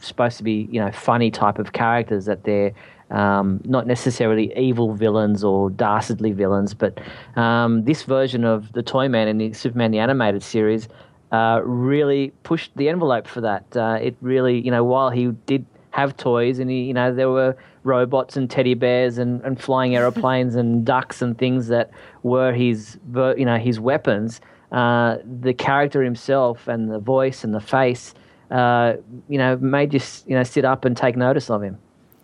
supposed 0.00 0.38
to 0.38 0.42
be, 0.42 0.68
you 0.72 0.80
know, 0.80 0.90
funny 0.90 1.30
type 1.30 1.58
of 1.58 1.74
characters, 1.74 2.24
that 2.24 2.44
they're 2.44 2.72
um, 3.10 3.60
not 3.64 3.86
necessarily 3.86 4.52
evil 4.56 4.94
villains 4.94 5.44
or 5.44 5.70
dastardly 5.70 6.32
villains, 6.32 6.74
but 6.74 6.98
um, 7.36 7.84
this 7.84 8.02
version 8.02 8.44
of 8.44 8.72
the 8.72 8.82
Toyman 8.82 9.28
in 9.28 9.38
the 9.38 9.52
Superman 9.52 9.90
the 9.90 9.98
Animated 9.98 10.42
Series 10.42 10.88
uh, 11.32 11.60
really 11.64 12.32
pushed 12.42 12.76
the 12.76 12.88
envelope 12.88 13.26
for 13.26 13.40
that. 13.40 13.64
Uh, 13.76 13.98
it 14.00 14.16
really, 14.20 14.60
you 14.60 14.70
know, 14.70 14.84
while 14.84 15.10
he 15.10 15.28
did 15.46 15.66
have 15.90 16.16
toys 16.16 16.58
and 16.58 16.70
he, 16.70 16.82
you 16.82 16.94
know, 16.94 17.14
there 17.14 17.30
were 17.30 17.56
robots 17.84 18.36
and 18.36 18.50
teddy 18.50 18.74
bears 18.74 19.18
and, 19.18 19.40
and 19.42 19.60
flying 19.60 19.94
aeroplanes 19.94 20.54
and 20.56 20.84
ducks 20.84 21.22
and 21.22 21.38
things 21.38 21.68
that 21.68 21.90
were 22.22 22.52
his, 22.52 22.98
you 23.14 23.44
know, 23.44 23.58
his 23.58 23.78
weapons. 23.78 24.40
Uh, 24.72 25.18
the 25.40 25.54
character 25.54 26.02
himself 26.02 26.66
and 26.66 26.90
the 26.90 26.98
voice 26.98 27.44
and 27.44 27.54
the 27.54 27.60
face, 27.60 28.12
uh, 28.50 28.94
you 29.28 29.38
know, 29.38 29.56
made 29.58 29.94
you, 29.94 30.00
you 30.26 30.34
know, 30.34 30.42
sit 30.42 30.64
up 30.64 30.84
and 30.84 30.96
take 30.96 31.16
notice 31.16 31.48
of 31.48 31.62
him. 31.62 31.78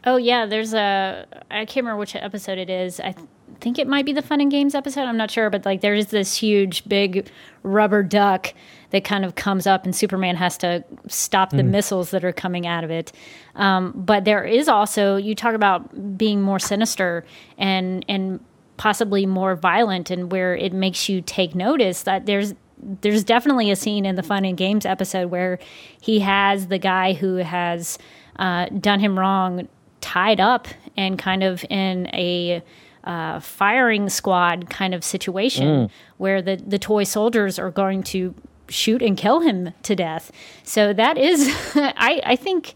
Oh 0.04 0.16
yeah, 0.16 0.46
there's 0.46 0.72
a 0.74 1.26
I 1.50 1.64
can't 1.64 1.84
remember 1.84 1.98
which 1.98 2.16
episode 2.16 2.58
it 2.58 2.70
is. 2.70 3.00
I 3.00 3.12
th- 3.12 3.28
think 3.60 3.78
it 3.78 3.86
might 3.86 4.06
be 4.06 4.12
the 4.12 4.22
Fun 4.22 4.40
and 4.40 4.50
Games 4.50 4.74
episode. 4.74 5.02
I'm 5.02 5.16
not 5.16 5.30
sure, 5.30 5.50
but 5.50 5.66
like 5.66 5.82
there's 5.82 6.06
this 6.06 6.36
huge 6.36 6.88
big 6.88 7.28
rubber 7.62 8.02
duck 8.02 8.54
that 8.90 9.04
kind 9.04 9.24
of 9.24 9.34
comes 9.34 9.66
up, 9.66 9.84
and 9.84 9.94
Superman 9.94 10.36
has 10.36 10.56
to 10.58 10.84
stop 11.08 11.50
the 11.50 11.62
missiles 11.62 12.10
that 12.10 12.24
are 12.24 12.32
coming 12.32 12.66
out 12.66 12.82
of 12.82 12.90
it. 12.90 13.12
Um, 13.54 13.92
but 13.94 14.24
there 14.24 14.44
is 14.44 14.68
also 14.68 15.16
you 15.16 15.34
talk 15.34 15.54
about 15.54 16.16
being 16.16 16.40
more 16.40 16.58
sinister 16.58 17.24
and 17.58 18.04
and 18.08 18.40
possibly 18.78 19.26
more 19.26 19.54
violent, 19.54 20.10
and 20.10 20.32
where 20.32 20.56
it 20.56 20.72
makes 20.72 21.08
you 21.08 21.20
take 21.20 21.54
notice 21.54 22.02
that 22.04 22.24
there's 22.24 22.54
there's 23.02 23.22
definitely 23.22 23.70
a 23.70 23.76
scene 23.76 24.06
in 24.06 24.16
the 24.16 24.22
Fun 24.22 24.46
and 24.46 24.56
Games 24.56 24.86
episode 24.86 25.30
where 25.30 25.58
he 26.00 26.20
has 26.20 26.68
the 26.68 26.78
guy 26.78 27.12
who 27.12 27.36
has 27.36 27.98
uh, 28.36 28.66
done 28.70 29.00
him 29.00 29.18
wrong 29.18 29.68
tied 30.00 30.40
up 30.40 30.68
and 30.96 31.18
kind 31.18 31.42
of 31.42 31.64
in 31.70 32.08
a 32.14 32.62
uh, 33.04 33.40
firing 33.40 34.08
squad 34.08 34.68
kind 34.68 34.94
of 34.94 35.02
situation 35.02 35.90
where 36.18 36.42
the, 36.42 36.56
the 36.56 36.78
toy 36.78 37.02
soldiers 37.02 37.58
are 37.58 37.70
going 37.70 38.02
to 38.02 38.34
shoot 38.68 39.02
and 39.02 39.16
kill 39.16 39.40
him 39.40 39.72
to 39.82 39.96
death. 39.96 40.30
So 40.64 40.92
that 40.92 41.18
is, 41.18 41.48
I, 41.74 42.20
I 42.24 42.36
think 42.36 42.74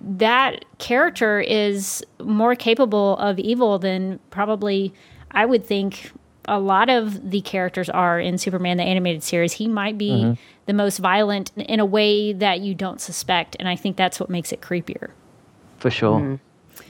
that 0.00 0.64
character 0.78 1.40
is 1.40 2.04
more 2.20 2.54
capable 2.54 3.16
of 3.16 3.38
evil 3.38 3.78
than 3.78 4.20
probably 4.30 4.92
I 5.30 5.46
would 5.46 5.64
think 5.64 6.12
a 6.46 6.58
lot 6.58 6.90
of 6.90 7.30
the 7.30 7.40
characters 7.40 7.88
are 7.88 8.20
in 8.20 8.36
Superman 8.38 8.76
the 8.76 8.82
animated 8.82 9.22
series. 9.22 9.52
He 9.54 9.68
might 9.68 9.96
be 9.96 10.10
mm-hmm. 10.10 10.32
the 10.66 10.72
most 10.72 10.98
violent 10.98 11.52
in 11.56 11.80
a 11.80 11.86
way 11.86 12.32
that 12.32 12.60
you 12.60 12.74
don't 12.74 13.00
suspect, 13.00 13.56
and 13.58 13.68
I 13.68 13.76
think 13.76 13.96
that's 13.96 14.18
what 14.18 14.28
makes 14.28 14.52
it 14.52 14.60
creepier. 14.60 15.10
For 15.82 15.90
sure. 15.90 16.20
Mm-hmm. 16.20 16.82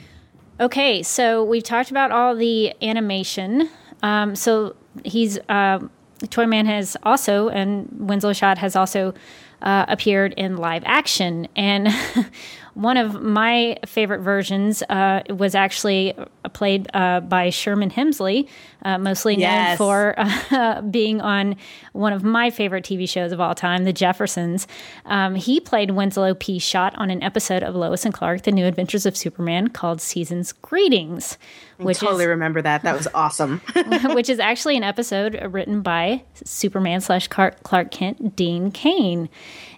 Okay, 0.61 1.03
so 1.03 1.43
we've 1.43 1.63
talked 1.63 1.91
about 1.91 2.13
all 2.13 2.37
the 2.37 2.75
animation. 2.83 3.71
Um, 4.03 4.37
so 4.37 4.77
he's 5.03 5.39
uh, 5.49 5.79
Toyman 6.27 6.67
has 6.67 6.95
also, 7.05 7.49
and 7.49 7.89
Winslow 7.99 8.35
Schott 8.35 8.59
has 8.59 8.77
also 8.77 9.15
uh, 9.63 9.87
appeared 9.89 10.35
in 10.35 10.59
live 10.59 10.83
action. 10.85 11.49
And 11.57 11.89
one 12.75 12.97
of 12.97 13.21
my 13.23 13.77
favorite 13.85 14.21
versions 14.21 14.83
uh, 14.89 15.23
was 15.29 15.55
actually 15.55 16.15
played 16.53 16.89
uh, 16.95 17.21
by 17.21 17.51
Sherman 17.51 17.91
Hemsley, 17.91 18.49
uh, 18.83 18.99
mostly 18.99 19.37
yes. 19.37 19.71
known 19.71 19.77
for 19.77 20.15
uh, 20.51 20.81
being 20.83 21.21
on 21.21 21.57
one 21.93 22.13
of 22.13 22.25
my 22.25 22.51
favorite 22.51 22.85
TV 22.85 23.09
shows 23.09 23.33
of 23.33 23.41
all 23.41 23.55
time, 23.55 23.85
The 23.85 23.93
Jeffersons. 23.93 24.67
Um, 25.05 25.35
he 25.35 25.61
played 25.61 25.91
Winslow 25.91 26.35
P. 26.35 26.59
Schott 26.59 26.95
on 26.97 27.11
an 27.11 27.23
episode 27.23 27.63
of 27.63 27.75
Lois 27.75 28.05
and 28.05 28.15
Clark: 28.15 28.43
The 28.43 28.53
New 28.53 28.67
Adventures 28.67 29.05
of 29.07 29.17
Superman 29.17 29.69
called 29.69 30.01
"Season's 30.01 30.53
Greetings." 30.53 31.37
Which 31.79 31.99
I 32.03 32.07
totally 32.07 32.25
is, 32.25 32.29
remember 32.29 32.63
that. 32.63 32.83
That 32.83 32.97
was 32.97 33.09
awesome. 33.15 33.61
which 34.15 34.29
is 34.29 34.39
actually 34.39 34.77
an 34.77 34.85
episode 34.85 35.41
written 35.53 35.83
by 35.83 36.23
Superman 36.45 37.01
slash 37.01 37.29
Clark 37.29 37.91
Kent 37.91 38.37
Dean 38.37 38.71
Cain. 38.71 39.29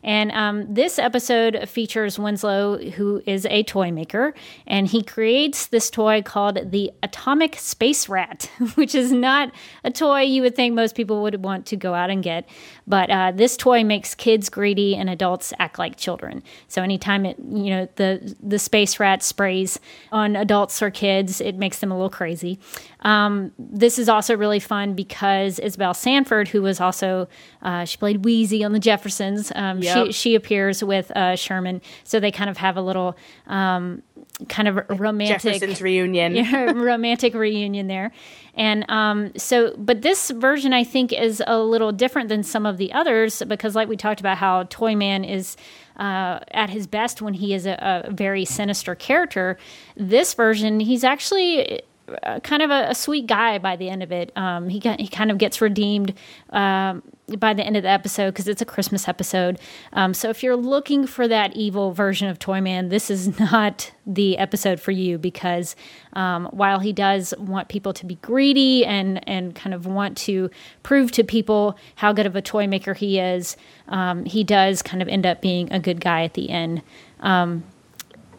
And 0.04 0.30
um, 0.32 0.72
this 0.72 0.98
episode 0.98 1.66
features 1.66 2.18
Winslow, 2.18 2.90
who 2.90 3.22
is 3.26 3.46
a 3.46 3.62
toy 3.62 3.90
maker, 3.90 4.34
and 4.66 4.86
he 4.86 5.02
creates 5.02 5.66
this 5.66 5.88
toy 5.88 6.20
called 6.20 6.70
the 6.70 6.92
Atomic 7.02 7.56
Space 7.56 8.06
Rat, 8.08 8.50
which 8.74 8.94
is 8.94 9.10
not 9.10 9.50
a 9.82 9.90
toy 9.90 10.20
you 10.20 10.42
would 10.42 10.54
think 10.54 10.74
most 10.74 10.94
people 10.94 11.22
would 11.22 11.42
want 11.42 11.64
to 11.66 11.76
go 11.76 11.94
out 11.94 12.10
and 12.10 12.22
get. 12.22 12.46
But 12.86 13.10
uh, 13.10 13.32
this 13.34 13.56
toy 13.56 13.82
makes 13.82 14.14
kids 14.14 14.50
greedy 14.50 14.94
and 14.94 15.08
adults 15.08 15.54
act 15.58 15.78
like 15.78 15.96
children. 15.96 16.42
So 16.68 16.82
anytime 16.82 17.24
it, 17.24 17.38
you 17.38 17.70
know, 17.70 17.88
the 17.96 18.36
the 18.42 18.58
space 18.58 19.00
rat 19.00 19.22
sprays 19.22 19.80
on 20.12 20.36
adults 20.36 20.82
or 20.82 20.90
kids, 20.90 21.40
it 21.40 21.56
makes 21.56 21.78
them 21.78 21.90
a 21.90 21.94
little 21.94 22.10
crazy. 22.10 22.58
Um, 23.04 23.52
this 23.58 23.98
is 23.98 24.08
also 24.08 24.36
really 24.36 24.60
fun 24.60 24.94
because 24.94 25.58
Isabel 25.58 25.92
Sanford, 25.92 26.48
who 26.48 26.62
was 26.62 26.80
also 26.80 27.28
uh, 27.62 27.84
she 27.84 27.98
played 27.98 28.24
Wheezy 28.24 28.64
on 28.64 28.72
the 28.72 28.78
Jeffersons, 28.78 29.52
um, 29.54 29.82
yep. 29.82 30.06
she 30.06 30.12
she 30.12 30.34
appears 30.34 30.82
with 30.82 31.10
uh, 31.12 31.36
Sherman, 31.36 31.82
so 32.02 32.18
they 32.18 32.30
kind 32.30 32.50
of 32.50 32.56
have 32.56 32.76
a 32.76 32.82
little. 32.82 33.16
Um, 33.46 34.02
kind 34.48 34.66
of 34.66 34.80
romantic 34.98 35.42
Jefferson's 35.42 35.80
reunion, 35.80 36.34
yeah, 36.34 36.72
romantic 36.72 37.34
reunion 37.34 37.86
there, 37.86 38.10
and 38.54 38.84
um, 38.90 39.32
so, 39.36 39.74
but 39.76 40.02
this 40.02 40.30
version 40.30 40.72
I 40.72 40.82
think 40.82 41.12
is 41.12 41.40
a 41.46 41.60
little 41.60 41.92
different 41.92 42.28
than 42.28 42.42
some 42.42 42.66
of 42.66 42.76
the 42.76 42.92
others 42.92 43.42
because, 43.46 43.76
like 43.76 43.88
we 43.88 43.96
talked 43.96 44.18
about, 44.18 44.38
how 44.38 44.64
Toyman 44.64 45.24
is 45.24 45.56
uh, 45.98 46.40
at 46.50 46.70
his 46.70 46.86
best 46.86 47.22
when 47.22 47.34
he 47.34 47.54
is 47.54 47.66
a, 47.66 48.04
a 48.06 48.10
very 48.10 48.44
sinister 48.44 48.94
character. 48.94 49.56
This 49.96 50.34
version, 50.34 50.80
he's 50.80 51.04
actually 51.04 51.82
uh, 52.22 52.38
kind 52.40 52.62
of 52.62 52.70
a, 52.70 52.90
a, 52.90 52.94
sweet 52.94 53.26
guy 53.26 53.56
by 53.56 53.76
the 53.76 53.88
end 53.88 54.02
of 54.02 54.12
it. 54.12 54.30
Um, 54.36 54.68
he 54.68 54.78
he 54.98 55.08
kind 55.08 55.30
of 55.30 55.38
gets 55.38 55.62
redeemed 55.62 56.12
um, 56.50 57.02
by 57.38 57.54
the 57.54 57.64
end 57.64 57.78
of 57.78 57.82
the 57.82 57.88
episode 57.88 58.32
because 58.32 58.46
it's 58.46 58.60
a 58.60 58.66
Christmas 58.66 59.08
episode. 59.08 59.58
Um, 59.94 60.12
so 60.12 60.28
if 60.28 60.42
you're 60.42 60.56
looking 60.56 61.06
for 61.06 61.26
that 61.26 61.56
evil 61.56 61.92
version 61.92 62.28
of 62.28 62.38
Toyman, 62.38 62.90
this 62.90 63.10
is 63.10 63.38
not 63.40 63.90
the 64.06 64.36
episode 64.36 64.80
for 64.80 64.90
you 64.90 65.16
because 65.16 65.76
um, 66.12 66.44
while 66.52 66.78
he 66.78 66.92
does 66.92 67.32
want 67.38 67.68
people 67.68 67.94
to 67.94 68.04
be 68.04 68.16
greedy 68.16 68.84
and 68.84 69.26
and 69.26 69.54
kind 69.54 69.72
of 69.72 69.86
want 69.86 70.16
to 70.18 70.50
prove 70.82 71.10
to 71.12 71.24
people 71.24 71.78
how 71.94 72.12
good 72.12 72.26
of 72.26 72.36
a 72.36 72.42
toy 72.42 72.66
maker 72.66 72.92
he 72.92 73.18
is, 73.18 73.56
um, 73.88 74.26
he 74.26 74.44
does 74.44 74.82
kind 74.82 75.00
of 75.00 75.08
end 75.08 75.24
up 75.24 75.40
being 75.40 75.72
a 75.72 75.80
good 75.80 76.02
guy 76.02 76.22
at 76.24 76.34
the 76.34 76.50
end. 76.50 76.82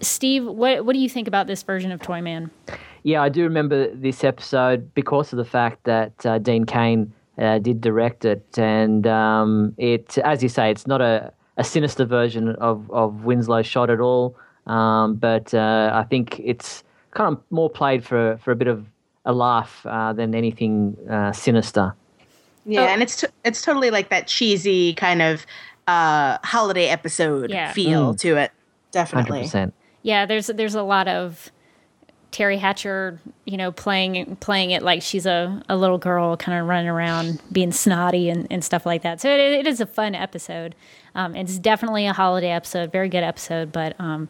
Steve, 0.02 0.46
what 0.46 0.86
what 0.86 0.94
do 0.94 1.00
you 1.00 1.10
think 1.10 1.28
about 1.28 1.48
this 1.48 1.64
version 1.64 1.92
of 1.92 2.00
Toyman? 2.00 2.52
Yeah, 3.06 3.22
I 3.22 3.30
do 3.30 3.44
remember 3.44 3.94
this 3.94 4.24
episode 4.24 4.92
because 4.96 5.32
of 5.32 5.38
the 5.38 5.46
fact 5.46 5.84
that 5.84 6.26
uh, 6.26 6.40
Dean 6.40 6.66
Cain 6.66 7.14
uh, 7.38 7.60
did 7.60 7.80
direct 7.80 8.26
it, 8.26 8.58
and 8.58 9.06
um, 9.06 9.76
it, 9.78 10.18
as 10.18 10.42
you 10.42 10.50
say, 10.50 10.72
it's 10.72 10.88
not 10.88 11.02
a, 11.02 11.32
a 11.56 11.64
sinister 11.64 12.04
version 12.06 12.56
of 12.56 12.90
of 12.90 13.24
Winslow 13.24 13.62
Schott 13.62 13.92
at 13.92 14.00
all, 14.00 14.36
um, 14.66 15.18
but 15.18 15.54
uh, 15.54 15.92
I 15.94 16.02
think 16.10 16.40
it's 16.44 16.84
kind 17.12 17.38
of 17.38 17.44
more 17.52 17.70
played 17.70 18.04
for 18.04 18.38
for 18.38 18.50
a 18.50 18.56
bit 18.56 18.68
of 18.68 18.88
a 19.24 19.34
laugh 19.34 19.86
uh, 19.86 20.12
than 20.12 20.34
anything 20.34 20.98
uh, 21.08 21.32
sinister. 21.32 21.94
Yeah, 22.66 22.86
oh. 22.86 22.88
and 22.88 23.04
it's 23.04 23.22
t- 23.22 23.28
it's 23.44 23.62
totally 23.62 23.92
like 23.92 24.10
that 24.10 24.26
cheesy 24.26 24.96
kind 24.96 25.22
of 25.22 25.46
uh, 25.86 26.40
holiday 26.44 26.88
episode 26.88 27.52
yeah. 27.52 27.72
feel 27.72 28.16
mm. 28.16 28.20
to 28.22 28.38
it. 28.38 28.52
Definitely. 28.90 29.44
100%. 29.44 29.74
Yeah, 30.02 30.26
there's 30.26 30.48
there's 30.48 30.74
a 30.74 30.82
lot 30.82 31.08
of 31.08 31.52
Teri 32.36 32.60
Hatcher, 32.60 33.18
you 33.46 33.56
know, 33.56 33.72
playing 33.72 34.36
playing 34.42 34.72
it 34.72 34.84
like 34.84 35.02
she's 35.02 35.26
a, 35.26 35.64
a 35.70 35.78
little 35.78 35.98
girl, 35.98 36.36
kind 36.36 36.60
of 36.60 36.68
running 36.68 36.90
around 36.90 37.42
being 37.50 37.72
snotty 37.72 38.30
and, 38.30 38.46
and 38.52 38.62
stuff 38.62 38.86
like 38.86 39.04
that. 39.04 39.22
So 39.22 39.30
it, 39.30 39.40
it 39.40 39.66
is 39.66 39.80
a 39.80 39.86
fun 39.86 40.16
episode. 40.16 40.76
Um, 41.16 41.34
it's 41.34 41.58
definitely 41.58 42.08
a 42.08 42.12
holiday 42.12 42.50
episode, 42.50 42.92
very 42.92 43.08
good 43.08 43.24
episode, 43.24 43.72
but 43.72 43.98
um, 44.02 44.28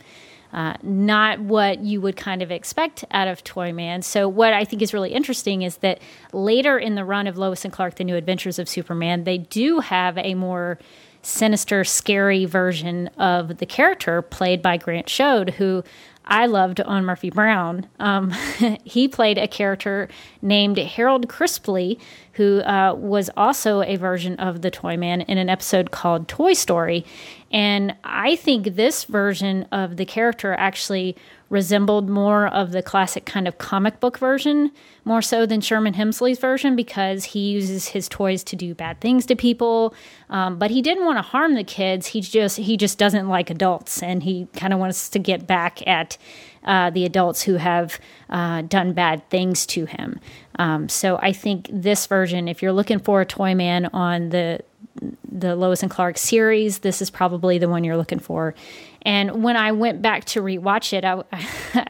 uh, 0.53 0.75
not 0.83 1.39
what 1.39 1.79
you 1.79 1.99
would 1.99 2.15
kind 2.15 2.43
of 2.43 2.51
expect 2.51 3.05
out 3.09 3.27
of 3.27 3.43
Toyman. 3.43 4.03
So 4.03 4.29
what 4.29 4.53
I 4.53 4.65
think 4.65 4.83
is 4.83 4.93
really 4.93 5.11
interesting 5.11 5.63
is 5.63 5.77
that 5.77 5.99
later 6.31 6.77
in 6.77 6.93
the 6.93 7.03
run 7.03 7.25
of 7.25 7.39
Lois 7.39 7.65
and 7.65 7.73
Clark: 7.73 7.95
The 7.95 8.03
New 8.03 8.15
Adventures 8.15 8.59
of 8.59 8.69
Superman, 8.69 9.23
they 9.23 9.39
do 9.39 9.79
have 9.79 10.15
a 10.19 10.35
more 10.35 10.77
sinister, 11.23 11.83
scary 11.83 12.45
version 12.45 13.07
of 13.17 13.57
the 13.57 13.65
character 13.65 14.21
played 14.21 14.61
by 14.61 14.77
Grant 14.77 15.09
Shaud, 15.09 15.49
who 15.51 15.83
I 16.25 16.47
loved 16.47 16.81
on 16.81 17.05
Murphy 17.05 17.29
Brown. 17.29 17.87
Um, 17.99 18.31
he 18.83 19.07
played 19.07 19.37
a 19.37 19.47
character 19.47 20.09
named 20.41 20.77
Harold 20.77 21.27
Kripstly, 21.27 21.99
who 22.33 22.59
uh, 22.61 22.93
was 22.95 23.29
also 23.37 23.81
a 23.81 23.95
version 23.95 24.35
of 24.39 24.61
the 24.61 24.71
Toyman 24.71 25.21
in 25.21 25.37
an 25.37 25.49
episode 25.49 25.91
called 25.91 26.27
Toy 26.27 26.53
Story. 26.53 27.05
And 27.51 27.95
I 28.03 28.35
think 28.35 28.75
this 28.75 29.05
version 29.05 29.63
of 29.71 29.97
the 29.97 30.05
character 30.05 30.53
actually 30.53 31.15
resembled 31.49 32.09
more 32.09 32.47
of 32.47 32.71
the 32.71 32.81
classic 32.81 33.25
kind 33.25 33.47
of 33.47 33.57
comic 33.57 33.99
book 33.99 34.17
version, 34.17 34.71
more 35.03 35.21
so 35.21 35.45
than 35.45 35.61
Sherman 35.61 35.93
Hemsley's 35.93 36.39
version, 36.39 36.75
because 36.75 37.25
he 37.25 37.51
uses 37.51 37.89
his 37.89 38.09
toys 38.09 38.43
to 38.45 38.55
do 38.55 38.73
bad 38.73 38.99
things 38.99 39.25
to 39.27 39.35
people. 39.35 39.93
Um, 40.29 40.57
but 40.57 40.71
he 40.71 40.81
didn't 40.81 41.05
want 41.05 41.17
to 41.17 41.21
harm 41.21 41.55
the 41.55 41.63
kids. 41.63 42.07
He 42.07 42.21
just 42.21 42.57
he 42.57 42.77
just 42.77 42.97
doesn't 42.97 43.29
like 43.29 43.49
adults, 43.49 44.01
and 44.01 44.23
he 44.23 44.47
kind 44.55 44.73
of 44.73 44.79
wants 44.79 45.09
to 45.09 45.19
get 45.19 45.45
back 45.45 45.85
at 45.87 46.17
uh, 46.63 46.89
the 46.89 47.05
adults 47.05 47.43
who 47.43 47.55
have 47.55 47.99
uh, 48.29 48.63
done 48.63 48.93
bad 48.93 49.29
things 49.29 49.65
to 49.67 49.85
him. 49.85 50.19
Um, 50.57 50.89
so 50.89 51.17
I 51.21 51.31
think 51.31 51.69
this 51.71 52.07
version, 52.07 52.47
if 52.47 52.61
you're 52.61 52.73
looking 52.73 52.99
for 52.99 53.21
a 53.21 53.25
toy 53.25 53.53
man 53.55 53.85
on 53.87 54.29
the 54.29 54.61
the 55.29 55.55
Lois 55.55 55.83
and 55.83 55.91
Clark 55.91 56.17
series, 56.17 56.79
this 56.79 57.01
is 57.01 57.09
probably 57.09 57.57
the 57.57 57.67
one 57.67 57.83
you're 57.83 57.97
looking 57.97 58.19
for. 58.19 58.55
And 59.05 59.43
when 59.43 59.55
I 59.55 59.71
went 59.71 60.01
back 60.01 60.25
to 60.25 60.41
rewatch 60.41 60.91
it, 60.91 61.05
I, 61.05 61.23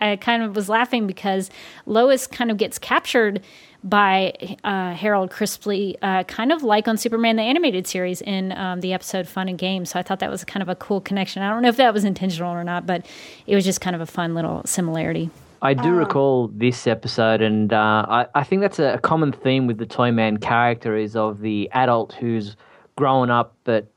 I 0.12 0.16
kind 0.18 0.44
of 0.44 0.56
was 0.56 0.70
laughing 0.70 1.08
because 1.08 1.50
Lois 1.86 2.28
kind 2.28 2.52
of 2.52 2.58
gets 2.58 2.78
captured 2.78 3.42
by 3.84 4.58
uh, 4.64 4.94
Harold 4.94 5.30
Kripstly, 5.30 5.96
uh, 6.02 6.24
kind 6.24 6.52
of 6.52 6.64
like 6.64 6.88
on 6.88 6.98
Superman 6.98 7.36
the 7.36 7.44
Animated 7.44 7.86
Series 7.88 8.22
in 8.22 8.52
um, 8.54 8.82
the 8.82 8.94
episode 8.94 9.28
Fun 9.28 9.48
and 9.48 9.58
Games. 9.58 9.92
So 9.92 10.00
I 10.00 10.04
thought 10.04 10.20
that 10.20 10.32
was 10.32 10.44
kind 10.44 10.64
of 10.64 10.70
a 10.70 10.76
cool 10.76 11.00
connection. 11.00 11.44
I 11.44 11.52
don't 11.52 11.62
know 11.62 11.70
if 11.70 11.78
that 11.78 11.94
was 11.94 12.04
intentional 12.04 12.52
or 12.52 12.64
not, 12.64 12.86
but 12.86 13.06
it 13.46 13.56
was 13.56 13.64
just 13.64 13.82
kind 13.82 13.96
of 13.96 14.02
a 14.02 14.08
fun 14.08 14.34
little 14.34 14.64
similarity. 14.66 15.30
I 15.62 15.74
do 15.74 15.90
um, 15.90 15.96
recall 15.96 16.48
this 16.50 16.88
episode, 16.88 17.42
and 17.42 17.72
uh, 17.72 18.06
I, 18.08 18.26
I, 18.36 18.44
think 18.44 18.62
that's 18.62 18.80
a, 18.80 19.00
common 19.02 19.32
theme 19.32 19.68
with 19.68 19.78
the 19.78 19.86
Toyman 19.86 20.38
character 20.38 20.96
is 20.96 21.16
of 21.16 21.40
the 21.42 21.70
adult 21.72 22.14
who's 22.14 22.56
grown 22.96 23.30
up 23.30 23.56
but 23.64 23.88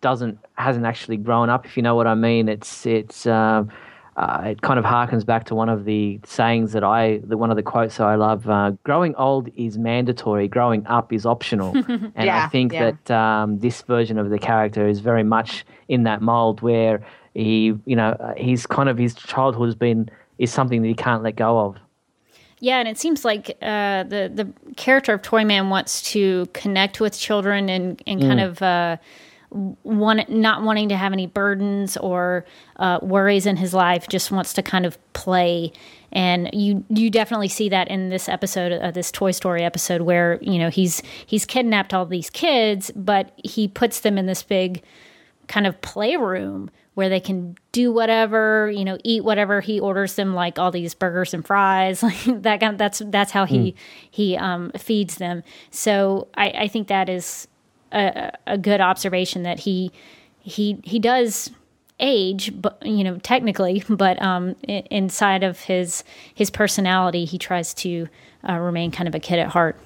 doesn't 0.00 0.38
hasn't 0.54 0.86
actually 0.86 1.16
grown 1.16 1.50
up. 1.50 1.66
If 1.66 1.76
you 1.76 1.82
know 1.82 1.94
what 1.94 2.06
I 2.06 2.14
mean, 2.14 2.48
it's 2.48 2.86
it's 2.86 3.26
uh, 3.26 3.64
uh, 4.16 4.42
it 4.44 4.62
kind 4.62 4.78
of 4.78 4.84
harkens 4.84 5.24
back 5.24 5.44
to 5.44 5.54
one 5.54 5.68
of 5.68 5.84
the 5.84 6.20
sayings 6.24 6.72
that 6.72 6.84
I 6.84 7.20
the 7.24 7.36
one 7.36 7.50
of 7.50 7.56
the 7.56 7.62
quotes 7.62 7.96
that 7.96 8.06
I 8.06 8.16
love. 8.16 8.48
Uh, 8.48 8.72
growing 8.84 9.14
old 9.16 9.48
is 9.56 9.78
mandatory. 9.78 10.48
Growing 10.48 10.86
up 10.86 11.12
is 11.12 11.24
optional. 11.24 11.76
and 11.88 12.12
yeah, 12.16 12.44
I 12.44 12.48
think 12.48 12.72
yeah. 12.72 12.92
that 12.92 13.10
um, 13.10 13.58
this 13.58 13.82
version 13.82 14.18
of 14.18 14.30
the 14.30 14.38
character 14.38 14.88
is 14.88 15.00
very 15.00 15.22
much 15.22 15.64
in 15.88 16.02
that 16.04 16.22
mold 16.22 16.60
where 16.60 17.04
he 17.34 17.74
you 17.86 17.96
know 17.96 18.10
uh, 18.20 18.34
he's 18.36 18.66
kind 18.66 18.88
of 18.88 18.98
his 18.98 19.14
childhood 19.14 19.68
has 19.68 19.74
been 19.74 20.10
is 20.38 20.52
something 20.52 20.82
that 20.82 20.88
he 20.88 20.94
can't 20.94 21.22
let 21.22 21.36
go 21.36 21.58
of. 21.58 21.76
Yeah, 22.58 22.78
and 22.78 22.88
it 22.88 22.98
seems 22.98 23.24
like 23.24 23.56
uh, 23.62 24.02
the 24.02 24.30
the 24.32 24.52
character 24.76 25.14
of 25.14 25.22
Toyman 25.22 25.70
wants 25.70 26.02
to 26.12 26.46
connect 26.52 27.00
with 27.00 27.18
children 27.18 27.70
and 27.70 28.02
and 28.06 28.20
mm. 28.20 28.28
kind 28.28 28.40
of 28.40 28.60
uh, 28.60 28.96
one 29.50 30.24
not 30.28 30.62
wanting 30.62 30.88
to 30.90 30.96
have 30.96 31.12
any 31.12 31.26
burdens 31.26 31.96
or 31.96 32.44
uh, 32.76 32.98
worries 33.02 33.46
in 33.46 33.56
his 33.56 33.74
life, 33.74 34.08
just 34.08 34.30
wants 34.30 34.52
to 34.54 34.62
kind 34.62 34.86
of 34.86 34.98
play. 35.12 35.72
And 36.12 36.50
you 36.52 36.84
you 36.88 37.10
definitely 37.10 37.48
see 37.48 37.68
that 37.68 37.88
in 37.88 38.08
this 38.10 38.28
episode, 38.28 38.72
uh, 38.72 38.90
this 38.90 39.10
Toy 39.10 39.32
Story 39.32 39.62
episode, 39.62 40.02
where 40.02 40.38
you 40.40 40.58
know 40.58 40.70
he's 40.70 41.02
he's 41.26 41.44
kidnapped 41.44 41.92
all 41.92 42.06
these 42.06 42.30
kids, 42.30 42.90
but 42.94 43.32
he 43.44 43.68
puts 43.68 44.00
them 44.00 44.18
in 44.18 44.26
this 44.26 44.42
big 44.42 44.82
kind 45.48 45.66
of 45.66 45.80
playroom 45.82 46.70
where 46.94 47.08
they 47.08 47.20
can 47.20 47.56
do 47.72 47.92
whatever, 47.92 48.70
you 48.70 48.84
know, 48.84 48.98
eat 49.04 49.24
whatever 49.24 49.60
he 49.60 49.80
orders 49.80 50.14
them, 50.14 50.34
like 50.34 50.58
all 50.58 50.70
these 50.70 50.94
burgers 50.94 51.32
and 51.32 51.46
fries, 51.46 52.02
like 52.02 52.22
that. 52.24 52.60
Kind 52.60 52.74
of, 52.74 52.78
that's 52.78 53.02
that's 53.06 53.32
how 53.32 53.46
he 53.46 53.72
mm. 53.72 53.74
he 54.10 54.36
um, 54.36 54.70
feeds 54.76 55.16
them. 55.16 55.42
So 55.70 56.28
I, 56.34 56.50
I 56.50 56.68
think 56.68 56.88
that 56.88 57.08
is 57.08 57.48
a, 57.92 58.32
a 58.46 58.58
good 58.58 58.80
observation 58.80 59.42
that 59.42 59.60
he 59.60 59.92
he 60.40 60.80
he 60.84 60.98
does 60.98 61.50
age, 62.00 62.52
but 62.60 62.84
you 62.84 63.04
know, 63.04 63.18
technically, 63.18 63.84
but 63.88 64.20
um, 64.22 64.56
inside 64.64 65.42
of 65.42 65.60
his 65.60 66.04
his 66.34 66.50
personality, 66.50 67.24
he 67.24 67.38
tries 67.38 67.74
to 67.74 68.08
uh, 68.48 68.58
remain 68.58 68.90
kind 68.90 69.08
of 69.08 69.14
a 69.14 69.20
kid 69.20 69.38
at 69.38 69.48
heart. 69.48 69.78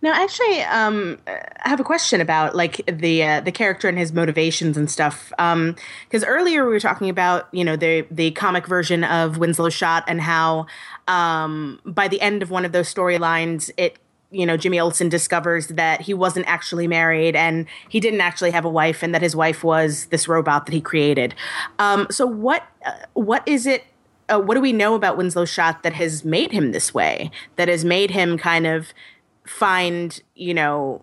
Now, 0.00 0.12
actually, 0.12 0.62
um, 0.62 1.18
I 1.26 1.68
have 1.68 1.80
a 1.80 1.84
question 1.84 2.20
about 2.20 2.54
like 2.54 2.80
the 2.86 3.22
uh, 3.22 3.40
the 3.40 3.52
character 3.52 3.88
and 3.88 3.98
his 3.98 4.12
motivations 4.12 4.76
and 4.76 4.90
stuff. 4.90 5.30
Because 5.30 6.22
um, 6.22 6.28
earlier 6.28 6.64
we 6.64 6.72
were 6.72 6.80
talking 6.80 7.10
about 7.10 7.48
you 7.52 7.64
know 7.64 7.76
the 7.76 8.06
the 8.10 8.30
comic 8.32 8.66
version 8.66 9.04
of 9.04 9.38
Winslow 9.38 9.70
Schott 9.70 10.04
and 10.06 10.20
how 10.20 10.66
um, 11.08 11.80
by 11.84 12.08
the 12.08 12.20
end 12.20 12.42
of 12.42 12.50
one 12.50 12.64
of 12.64 12.72
those 12.72 12.92
storylines, 12.92 13.70
it 13.76 13.98
you 14.30 14.44
know 14.44 14.56
Jimmy 14.56 14.78
Olsen 14.78 15.08
discovers 15.08 15.68
that 15.68 16.02
he 16.02 16.14
wasn't 16.14 16.46
actually 16.46 16.86
married 16.86 17.34
and 17.34 17.66
he 17.88 18.00
didn't 18.00 18.20
actually 18.20 18.50
have 18.50 18.64
a 18.64 18.70
wife, 18.70 19.02
and 19.02 19.14
that 19.14 19.22
his 19.22 19.34
wife 19.34 19.64
was 19.64 20.06
this 20.06 20.28
robot 20.28 20.66
that 20.66 20.72
he 20.72 20.80
created. 20.80 21.34
Um, 21.78 22.06
so 22.10 22.26
what 22.26 22.64
uh, 22.84 22.92
what 23.14 23.46
is 23.46 23.66
it? 23.66 23.84
Uh, 24.28 24.38
what 24.38 24.54
do 24.54 24.60
we 24.60 24.72
know 24.72 24.94
about 24.94 25.16
Winslow 25.16 25.46
Schott 25.46 25.82
that 25.82 25.94
has 25.94 26.24
made 26.24 26.52
him 26.52 26.72
this 26.72 26.92
way? 26.92 27.30
That 27.56 27.68
has 27.68 27.84
made 27.84 28.10
him 28.10 28.36
kind 28.36 28.66
of 28.66 28.88
find, 29.46 30.20
you 30.34 30.52
know, 30.52 31.02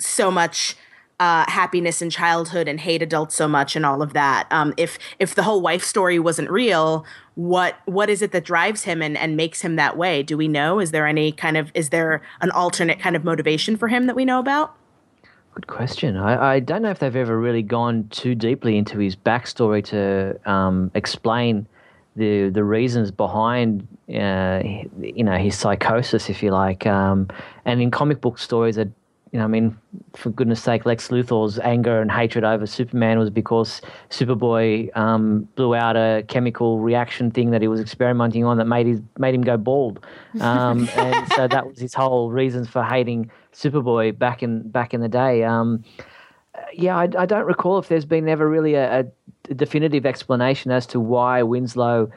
so 0.00 0.30
much 0.30 0.76
uh, 1.20 1.44
happiness 1.48 2.00
in 2.00 2.10
childhood 2.10 2.68
and 2.68 2.80
hate 2.80 3.02
adults 3.02 3.34
so 3.34 3.48
much 3.48 3.74
and 3.74 3.84
all 3.84 4.02
of 4.02 4.12
that. 4.12 4.46
Um, 4.50 4.72
if 4.76 4.98
if 5.18 5.34
the 5.34 5.42
whole 5.42 5.60
wife 5.60 5.82
story 5.82 6.18
wasn't 6.18 6.50
real, 6.50 7.04
what 7.34 7.76
what 7.86 8.08
is 8.08 8.22
it 8.22 8.32
that 8.32 8.44
drives 8.44 8.84
him 8.84 9.02
and, 9.02 9.16
and 9.16 9.36
makes 9.36 9.62
him 9.62 9.76
that 9.76 9.96
way? 9.96 10.22
Do 10.22 10.36
we 10.36 10.48
know? 10.48 10.78
Is 10.78 10.92
there 10.92 11.06
any 11.06 11.32
kind 11.32 11.56
of 11.56 11.72
is 11.74 11.90
there 11.90 12.22
an 12.40 12.50
alternate 12.52 13.00
kind 13.00 13.16
of 13.16 13.24
motivation 13.24 13.76
for 13.76 13.88
him 13.88 14.06
that 14.06 14.14
we 14.14 14.24
know 14.24 14.38
about? 14.38 14.74
Good 15.54 15.66
question. 15.66 16.16
I, 16.16 16.54
I 16.54 16.60
don't 16.60 16.82
know 16.82 16.90
if 16.90 17.00
they've 17.00 17.16
ever 17.16 17.36
really 17.36 17.62
gone 17.62 18.06
too 18.10 18.36
deeply 18.36 18.76
into 18.76 18.98
his 18.98 19.16
backstory 19.16 19.82
to 19.86 20.38
um, 20.48 20.92
explain 20.94 21.66
the 22.14 22.48
the 22.50 22.62
reasons 22.62 23.10
behind 23.10 23.88
uh, 24.08 24.60
you 25.00 25.24
know 25.24 25.36
his 25.36 25.58
psychosis, 25.58 26.30
if 26.30 26.44
you 26.44 26.52
like. 26.52 26.86
Um, 26.86 27.26
and 27.64 27.82
in 27.82 27.90
comic 27.90 28.20
book 28.20 28.38
stories, 28.38 28.76
that 28.76 28.88
you 29.32 29.38
know, 29.38 29.44
I 29.44 29.48
mean, 29.48 29.76
for 30.16 30.30
goodness 30.30 30.62
sake, 30.62 30.86
Lex 30.86 31.08
Luthor's 31.08 31.58
anger 31.58 32.00
and 32.00 32.10
hatred 32.10 32.44
over 32.44 32.66
Superman 32.66 33.18
was 33.18 33.30
because 33.30 33.82
Superboy 34.10 34.96
um, 34.96 35.48
blew 35.54 35.74
out 35.74 35.96
a 35.96 36.24
chemical 36.28 36.78
reaction 36.78 37.30
thing 37.30 37.50
that 37.50 37.60
he 37.60 37.68
was 37.68 37.80
experimenting 37.80 38.44
on 38.44 38.56
that 38.56 38.64
made 38.66 38.86
his 38.86 39.02
made 39.18 39.34
him 39.34 39.42
go 39.42 39.56
bald, 39.56 40.04
um, 40.40 40.88
and 40.96 41.32
so 41.32 41.46
that 41.46 41.66
was 41.66 41.78
his 41.78 41.94
whole 41.94 42.30
reasons 42.30 42.68
for 42.68 42.82
hating 42.82 43.30
Superboy 43.52 44.18
back 44.18 44.42
in 44.42 44.68
back 44.68 44.94
in 44.94 45.00
the 45.00 45.08
day. 45.08 45.44
Um, 45.44 45.84
yeah, 46.72 46.96
I, 46.96 47.08
I, 47.18 47.26
don't 47.26 47.46
recall 47.46 47.78
if 47.78 47.88
there's 47.88 48.04
been 48.04 48.28
ever 48.28 48.48
really 48.48 48.74
a, 48.74 49.00
a, 49.48 49.54
definitive 49.54 50.04
explanation 50.04 50.72
as 50.72 50.86
to 50.88 50.98
why 50.98 51.42
Winslow 51.42 52.10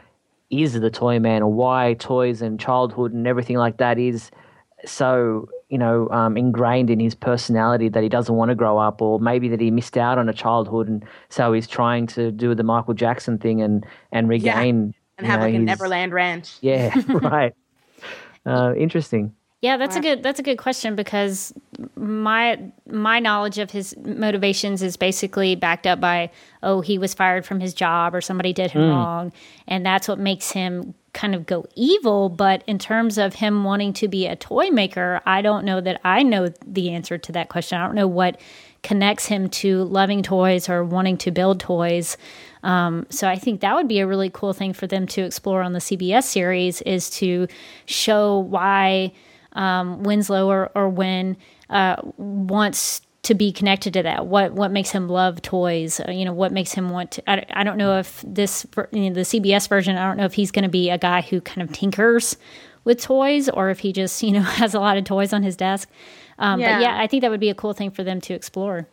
is 0.49 0.73
the 0.73 0.89
toy 0.89 1.19
man 1.19 1.43
or 1.43 1.51
why 1.51 1.95
toys 1.99 2.41
and 2.41 2.59
childhood 2.59 3.13
and 3.13 3.27
everything 3.27 3.57
like 3.57 3.77
that 3.77 3.97
is 3.97 4.31
so 4.85 5.47
you 5.71 5.77
know 5.77 6.07
um, 6.09 6.37
ingrained 6.37 6.89
in 6.89 6.99
his 6.99 7.15
personality 7.15 7.89
that 7.89 8.03
he 8.03 8.09
doesn't 8.09 8.35
want 8.35 8.49
to 8.49 8.55
grow 8.55 8.77
up 8.77 9.01
or 9.01 9.19
maybe 9.19 9.47
that 9.47 9.61
he 9.61 9.71
missed 9.71 9.97
out 9.97 10.17
on 10.17 10.29
a 10.29 10.33
childhood 10.33 10.87
and 10.87 11.03
so 11.29 11.53
he's 11.53 11.67
trying 11.67 12.05
to 12.05 12.31
do 12.31 12.53
the 12.53 12.63
Michael 12.63 12.93
Jackson 12.93 13.39
thing 13.39 13.61
and 13.61 13.85
and 14.11 14.27
regain 14.29 14.87
yeah. 14.87 14.93
and 15.17 15.27
have 15.27 15.39
know, 15.39 15.45
like 15.45 15.55
a 15.55 15.57
his, 15.57 15.65
Neverland 15.65 16.13
Ranch. 16.13 16.57
Yeah, 16.61 16.93
right. 17.07 17.55
Uh, 18.45 18.73
interesting. 18.75 19.33
Yeah, 19.61 19.77
that's 19.77 19.95
a 19.95 20.01
good 20.01 20.23
that's 20.23 20.39
a 20.39 20.43
good 20.43 20.57
question 20.57 20.95
because 20.95 21.53
my 21.95 22.59
my 22.87 23.19
knowledge 23.19 23.59
of 23.59 23.69
his 23.69 23.95
motivations 23.97 24.81
is 24.81 24.97
basically 24.97 25.55
backed 25.55 25.85
up 25.85 25.99
by 26.01 26.31
oh 26.63 26.81
he 26.81 26.97
was 26.97 27.13
fired 27.13 27.45
from 27.45 27.59
his 27.59 27.75
job 27.75 28.15
or 28.15 28.21
somebody 28.21 28.53
did 28.53 28.71
him 28.71 28.81
mm. 28.81 28.89
wrong 28.89 29.31
and 29.67 29.85
that's 29.85 30.07
what 30.07 30.17
makes 30.17 30.51
him 30.51 30.95
kind 31.13 31.35
of 31.35 31.45
go 31.45 31.65
evil 31.75 32.29
but 32.29 32.63
in 32.67 32.79
terms 32.79 33.17
of 33.17 33.35
him 33.35 33.63
wanting 33.63 33.91
to 33.91 34.07
be 34.07 34.27
a 34.27 34.35
toy 34.35 34.69
maker 34.69 35.21
I 35.25 35.41
don't 35.41 35.65
know 35.65 35.81
that 35.81 35.99
I 36.03 36.23
know 36.23 36.49
the 36.65 36.91
answer 36.91 37.17
to 37.17 37.31
that 37.33 37.49
question. 37.49 37.79
I 37.79 37.85
don't 37.85 37.95
know 37.95 38.07
what 38.07 38.39
connects 38.83 39.25
him 39.25 39.49
to 39.49 39.83
loving 39.83 40.23
toys 40.23 40.67
or 40.67 40.83
wanting 40.83 41.17
to 41.17 41.31
build 41.31 41.59
toys. 41.59 42.17
Um, 42.63 43.05
so 43.09 43.27
I 43.27 43.37
think 43.37 43.61
that 43.61 43.75
would 43.75 43.87
be 43.87 43.99
a 43.99 44.07
really 44.07 44.29
cool 44.29 44.53
thing 44.53 44.73
for 44.73 44.87
them 44.87 45.05
to 45.07 45.21
explore 45.21 45.61
on 45.61 45.73
the 45.73 45.79
CBS 45.79 46.23
series 46.23 46.81
is 46.81 47.09
to 47.11 47.47
show 47.85 48.39
why 48.39 49.13
um, 49.53 50.03
Winslow 50.03 50.47
or, 50.47 50.71
or 50.73 50.89
Win 50.89 51.37
uh, 51.69 51.97
wants 52.17 53.01
to 53.23 53.35
be 53.35 53.51
connected 53.51 53.93
to 53.93 54.03
that. 54.03 54.25
What 54.25 54.53
what 54.53 54.71
makes 54.71 54.91
him 54.91 55.07
love 55.07 55.41
toys? 55.41 55.99
Uh, 55.99 56.11
you 56.11 56.25
know, 56.25 56.33
what 56.33 56.51
makes 56.51 56.73
him 56.73 56.89
want 56.89 57.11
to? 57.11 57.29
I, 57.29 57.45
I 57.51 57.63
don't 57.63 57.77
know 57.77 57.99
if 57.99 58.23
this 58.27 58.65
you 58.91 59.09
know, 59.09 59.13
the 59.13 59.21
CBS 59.21 59.67
version. 59.67 59.97
I 59.97 60.07
don't 60.07 60.17
know 60.17 60.25
if 60.25 60.33
he's 60.33 60.51
going 60.51 60.63
to 60.63 60.69
be 60.69 60.89
a 60.89 60.97
guy 60.97 61.21
who 61.21 61.41
kind 61.41 61.61
of 61.61 61.71
tinkers 61.71 62.37
with 62.83 62.99
toys 62.99 63.47
or 63.47 63.69
if 63.69 63.79
he 63.79 63.93
just 63.93 64.23
you 64.23 64.31
know 64.31 64.41
has 64.61 64.73
a 64.73 64.79
lot 64.79 64.97
of 64.97 65.03
toys 65.03 65.33
on 65.33 65.43
his 65.43 65.55
desk. 65.55 65.89
Um, 66.39 66.59
yeah. 66.59 66.77
But 66.77 66.81
yeah, 66.81 66.99
I 66.99 67.07
think 67.07 67.21
that 67.21 67.31
would 67.31 67.39
be 67.39 67.49
a 67.49 67.55
cool 67.55 67.73
thing 67.73 67.91
for 67.91 68.03
them 68.03 68.19
to 68.21 68.33
explore. 68.33 68.87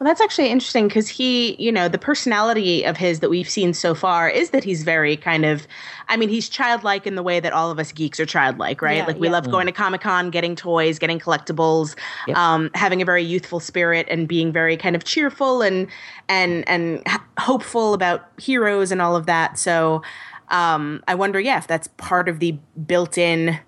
Well, 0.00 0.08
that's 0.08 0.22
actually 0.22 0.48
interesting 0.48 0.88
because 0.88 1.08
he, 1.08 1.56
you 1.62 1.70
know, 1.70 1.86
the 1.86 1.98
personality 1.98 2.86
of 2.86 2.96
his 2.96 3.20
that 3.20 3.28
we've 3.28 3.50
seen 3.50 3.74
so 3.74 3.94
far 3.94 4.30
is 4.30 4.48
that 4.48 4.64
he's 4.64 4.82
very 4.82 5.14
kind 5.14 5.44
of, 5.44 5.66
I 6.08 6.16
mean, 6.16 6.30
he's 6.30 6.48
childlike 6.48 7.06
in 7.06 7.16
the 7.16 7.22
way 7.22 7.38
that 7.38 7.52
all 7.52 7.70
of 7.70 7.78
us 7.78 7.92
geeks 7.92 8.18
are 8.18 8.24
childlike, 8.24 8.80
right? 8.80 8.96
Yeah, 8.96 9.06
like 9.06 9.18
we 9.18 9.26
yeah. 9.26 9.34
love 9.34 9.50
going 9.50 9.66
to 9.66 9.72
Comic 9.72 10.00
Con, 10.00 10.30
getting 10.30 10.56
toys, 10.56 10.98
getting 10.98 11.18
collectibles, 11.18 11.96
yep. 12.26 12.34
um, 12.34 12.70
having 12.74 13.02
a 13.02 13.04
very 13.04 13.22
youthful 13.22 13.60
spirit, 13.60 14.06
and 14.08 14.26
being 14.26 14.52
very 14.52 14.78
kind 14.78 14.96
of 14.96 15.04
cheerful 15.04 15.60
and 15.60 15.86
and 16.30 16.66
and 16.66 17.06
hopeful 17.38 17.92
about 17.92 18.26
heroes 18.40 18.90
and 18.90 19.02
all 19.02 19.16
of 19.16 19.26
that. 19.26 19.58
So, 19.58 20.00
um, 20.48 21.04
I 21.08 21.14
wonder, 21.14 21.38
yeah, 21.38 21.58
if 21.58 21.66
that's 21.66 21.88
part 21.98 22.26
of 22.26 22.38
the 22.38 22.58
built-in 22.86 23.60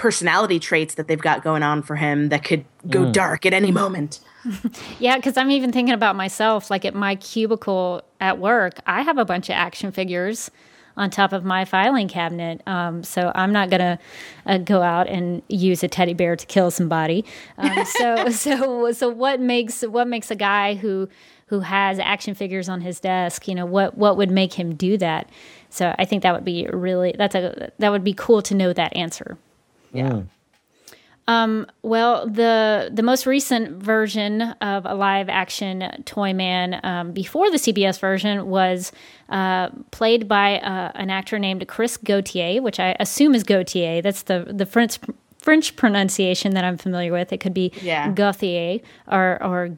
personality 0.00 0.58
traits 0.58 0.94
that 0.94 1.08
they've 1.08 1.20
got 1.20 1.44
going 1.44 1.62
on 1.62 1.82
for 1.82 1.94
him 1.94 2.30
that 2.30 2.42
could 2.42 2.64
go 2.88 3.00
mm. 3.00 3.12
dark 3.12 3.44
at 3.44 3.52
any 3.52 3.70
moment. 3.70 4.18
yeah, 4.98 5.16
because 5.16 5.36
I'm 5.36 5.50
even 5.50 5.72
thinking 5.72 5.92
about 5.92 6.16
myself. 6.16 6.70
Like 6.70 6.86
at 6.86 6.94
my 6.94 7.16
cubicle 7.16 8.02
at 8.18 8.38
work, 8.38 8.80
I 8.86 9.02
have 9.02 9.18
a 9.18 9.26
bunch 9.26 9.50
of 9.50 9.56
action 9.56 9.92
figures 9.92 10.50
on 10.96 11.10
top 11.10 11.34
of 11.34 11.44
my 11.44 11.66
filing 11.66 12.08
cabinet. 12.08 12.62
Um, 12.66 13.04
so 13.04 13.30
I'm 13.34 13.52
not 13.52 13.68
gonna 13.68 13.98
uh, 14.46 14.56
go 14.56 14.80
out 14.80 15.06
and 15.06 15.42
use 15.48 15.82
a 15.82 15.88
teddy 15.88 16.14
bear 16.14 16.34
to 16.34 16.46
kill 16.46 16.70
somebody. 16.70 17.26
Um, 17.58 17.84
so 17.84 18.28
so 18.30 18.92
so 18.92 19.10
what 19.10 19.38
makes 19.38 19.82
what 19.82 20.08
makes 20.08 20.30
a 20.30 20.36
guy 20.36 20.76
who 20.76 21.10
who 21.48 21.60
has 21.60 21.98
action 21.98 22.34
figures 22.34 22.70
on 22.70 22.80
his 22.80 23.00
desk? 23.00 23.46
You 23.46 23.54
know 23.54 23.66
what 23.66 23.98
what 23.98 24.16
would 24.16 24.30
make 24.30 24.54
him 24.54 24.74
do 24.74 24.96
that? 24.96 25.28
So 25.68 25.94
I 25.98 26.06
think 26.06 26.22
that 26.22 26.32
would 26.32 26.46
be 26.46 26.66
really 26.72 27.14
that's 27.18 27.34
a 27.34 27.70
that 27.78 27.92
would 27.92 28.02
be 28.02 28.14
cool 28.14 28.40
to 28.40 28.54
know 28.54 28.72
that 28.72 28.96
answer. 28.96 29.36
Yeah. 29.92 30.10
Mm. 30.10 30.28
Um, 31.28 31.66
well, 31.82 32.26
the 32.26 32.90
the 32.92 33.04
most 33.04 33.24
recent 33.24 33.80
version 33.80 34.42
of 34.42 34.84
a 34.84 34.96
live 34.96 35.28
action 35.28 36.02
Toy 36.04 36.32
Man 36.32 36.80
um, 36.82 37.12
before 37.12 37.52
the 37.52 37.56
CBS 37.56 38.00
version 38.00 38.48
was 38.48 38.90
uh, 39.28 39.68
played 39.92 40.26
by 40.26 40.58
uh, 40.58 40.90
an 40.96 41.08
actor 41.08 41.38
named 41.38 41.68
Chris 41.68 41.96
Gauthier, 41.96 42.60
which 42.60 42.80
I 42.80 42.96
assume 42.98 43.36
is 43.36 43.44
Gauthier. 43.44 44.02
That's 44.02 44.22
the 44.22 44.46
the 44.50 44.66
French 44.66 44.98
French 45.38 45.76
pronunciation 45.76 46.54
that 46.54 46.64
I'm 46.64 46.76
familiar 46.76 47.12
with. 47.12 47.32
It 47.32 47.38
could 47.38 47.54
be 47.54 47.72
yeah. 47.80 48.10
Gauthier 48.10 48.80
or 49.06 49.40
or 49.40 49.76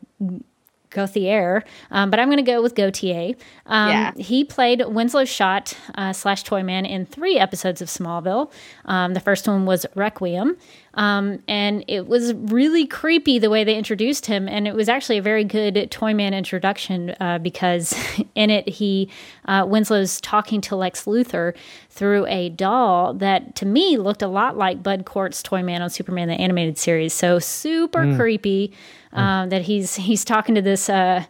Gauthier, 0.92 1.64
um, 1.90 2.10
but 2.10 2.20
I'm 2.20 2.28
going 2.28 2.44
to 2.44 2.50
go 2.50 2.62
with 2.62 2.74
Gautier. 2.74 3.34
Um, 3.66 3.88
yeah. 3.88 4.12
He 4.16 4.44
played 4.44 4.84
Winslow 4.86 5.24
Schott 5.24 5.76
uh, 5.94 6.12
slash 6.12 6.44
Toyman 6.44 6.86
in 6.86 7.06
three 7.06 7.38
episodes 7.38 7.80
of 7.80 7.88
Smallville. 7.88 8.50
Um, 8.84 9.14
the 9.14 9.20
first 9.20 9.46
one 9.46 9.66
was 9.66 9.86
Requiem. 9.94 10.56
Um, 10.94 11.42
and 11.48 11.84
it 11.88 12.06
was 12.06 12.34
really 12.34 12.86
creepy 12.86 13.38
the 13.38 13.48
way 13.48 13.64
they 13.64 13.76
introduced 13.76 14.26
him. 14.26 14.46
And 14.46 14.68
it 14.68 14.74
was 14.74 14.90
actually 14.90 15.16
a 15.16 15.22
very 15.22 15.44
good 15.44 15.74
Toyman 15.90 16.34
introduction 16.34 17.14
uh, 17.18 17.38
because 17.38 17.94
in 18.34 18.50
it, 18.50 18.68
he, 18.68 19.08
uh, 19.46 19.64
Winslow's 19.64 20.20
talking 20.20 20.60
to 20.62 20.76
Lex 20.76 21.06
Luthor 21.06 21.56
through 21.88 22.26
a 22.26 22.50
doll 22.50 23.14
that 23.14 23.54
to 23.56 23.66
me 23.66 23.96
looked 23.96 24.20
a 24.20 24.28
lot 24.28 24.58
like 24.58 24.82
Bud 24.82 25.06
Cort's 25.06 25.42
Toyman 25.42 25.80
on 25.80 25.88
Superman, 25.88 26.28
the 26.28 26.34
animated 26.34 26.76
series. 26.76 27.14
So 27.14 27.38
super 27.38 28.00
mm. 28.00 28.16
creepy. 28.16 28.72
Mm. 29.14 29.18
Um, 29.18 29.48
that 29.50 29.60
he's 29.60 29.94
he's 29.94 30.24
talking 30.24 30.54
to 30.54 30.62
this 30.62 30.72
this 30.72 30.88
uh, 30.88 31.24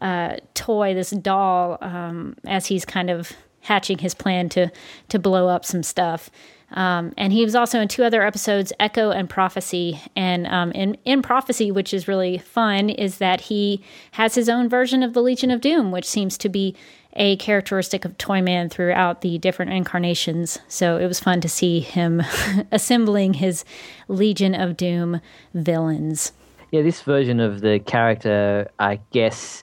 uh, 0.00 0.36
toy, 0.54 0.94
this 0.94 1.10
doll, 1.10 1.78
um, 1.80 2.36
as 2.44 2.66
he's 2.66 2.84
kind 2.84 3.10
of 3.10 3.32
hatching 3.60 3.98
his 3.98 4.14
plan 4.14 4.48
to 4.50 4.70
to 5.08 5.18
blow 5.18 5.48
up 5.48 5.64
some 5.64 5.82
stuff. 5.82 6.30
Um, 6.74 7.12
and 7.16 7.32
he 7.32 7.44
was 7.44 7.54
also 7.54 7.80
in 7.80 7.88
two 7.88 8.04
other 8.04 8.22
episodes, 8.22 8.72
Echo 8.80 9.10
and 9.10 9.28
Prophecy. 9.28 10.00
And 10.16 10.46
um, 10.46 10.72
in, 10.72 10.96
in 11.04 11.22
Prophecy, 11.22 11.70
which 11.70 11.92
is 11.94 12.08
really 12.08 12.38
fun, 12.38 12.90
is 12.90 13.18
that 13.18 13.42
he 13.42 13.82
has 14.12 14.34
his 14.34 14.48
own 14.48 14.68
version 14.68 15.02
of 15.02 15.12
the 15.12 15.22
Legion 15.22 15.50
of 15.50 15.60
Doom, 15.60 15.90
which 15.90 16.08
seems 16.08 16.36
to 16.38 16.48
be 16.48 16.74
a 17.14 17.36
characteristic 17.36 18.04
of 18.04 18.16
Toyman 18.16 18.70
throughout 18.70 19.20
the 19.20 19.38
different 19.38 19.72
incarnations. 19.72 20.58
So 20.68 20.96
it 20.96 21.06
was 21.06 21.20
fun 21.20 21.40
to 21.42 21.48
see 21.48 21.80
him 21.80 22.22
assembling 22.72 23.34
his 23.34 23.64
Legion 24.08 24.54
of 24.54 24.76
Doom 24.76 25.20
villains. 25.54 26.32
Yeah, 26.70 26.82
this 26.82 27.02
version 27.02 27.38
of 27.38 27.60
the 27.60 27.80
character, 27.80 28.70
I 28.78 28.98
guess, 29.10 29.62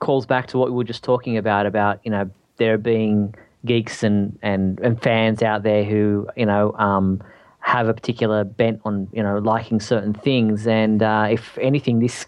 calls 0.00 0.26
back 0.26 0.46
to 0.48 0.58
what 0.58 0.70
we 0.70 0.76
were 0.76 0.84
just 0.84 1.04
talking 1.04 1.36
about 1.36 1.66
about 1.66 2.00
you 2.04 2.10
know 2.10 2.30
there 2.56 2.78
being 2.78 3.34
geeks 3.66 4.02
and, 4.02 4.38
and, 4.42 4.80
and 4.80 5.02
fans 5.02 5.42
out 5.42 5.62
there 5.62 5.84
who 5.84 6.28
you 6.36 6.46
know 6.46 6.72
um, 6.78 7.22
have 7.60 7.88
a 7.88 7.94
particular 7.94 8.44
bent 8.44 8.80
on 8.84 9.08
you 9.12 9.22
know 9.22 9.38
liking 9.38 9.80
certain 9.80 10.14
things, 10.14 10.66
and 10.66 11.02
uh, 11.02 11.26
if 11.30 11.58
anything, 11.58 11.98
this 11.98 12.26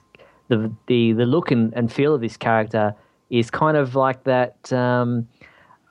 the 0.48 0.70
the 0.86 1.12
the 1.12 1.24
look 1.24 1.50
and, 1.50 1.72
and 1.74 1.92
feel 1.92 2.14
of 2.14 2.20
this 2.20 2.36
character 2.36 2.94
is 3.30 3.50
kind 3.50 3.76
of 3.76 3.94
like 3.94 4.24
that. 4.24 4.72
Um, 4.72 5.28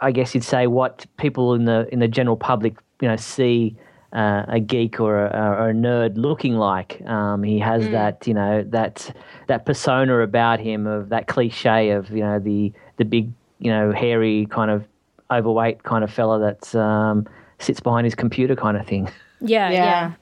I 0.02 0.12
guess 0.12 0.36
you'd 0.36 0.43
say 0.43 0.68
what 0.68 1.06
people 1.18 1.54
in 1.54 1.66
the 1.66 1.88
in 1.91 2.00
the 2.00 2.08
general 2.08 2.38
public 2.38 2.76
you 3.02 3.08
know 3.08 3.16
see 3.16 3.76
uh, 4.14 4.43
a 4.48 4.60
geek 4.60 5.00
or 5.00 5.26
a, 5.26 5.30
or 5.30 5.70
a, 5.70 5.74
nerd 5.74 6.18
looking 6.18 6.56
like. 6.56 7.02
Um, 7.06 7.43
he 7.43 7.60
has 7.60 7.84
mm. 7.84 7.91
that 7.91 8.28
you 8.28 8.34
know 8.34 8.64
that 8.70 9.16
that 9.48 9.66
persona 9.66 10.20
about 10.20 10.60
him 10.60 10.88
of 10.88 11.10
that 11.10 11.28
cliche 11.28 11.91
of 11.91 12.10
you 12.12 12.22
know 12.22 12.39
the 12.39 12.74
the 12.98 13.06
big 13.06 13.32
you 13.60 13.72
know 13.72 13.91
hairy 13.91 14.45
kind 14.50 14.72
of 14.72 14.86
overweight 15.32 15.84
kind 15.84 16.03
of 16.03 16.11
fella 16.11 16.39
that 16.39 16.75
um, 16.75 17.28
sits 17.59 17.80
behind 17.80 18.05
his 18.05 18.15
computer 18.15 18.55
kind 18.55 18.78
of 18.78 18.86
thing. 18.86 19.09
Yeah, 19.39 19.69
yeah. 19.69 19.75
yeah. 19.84 20.13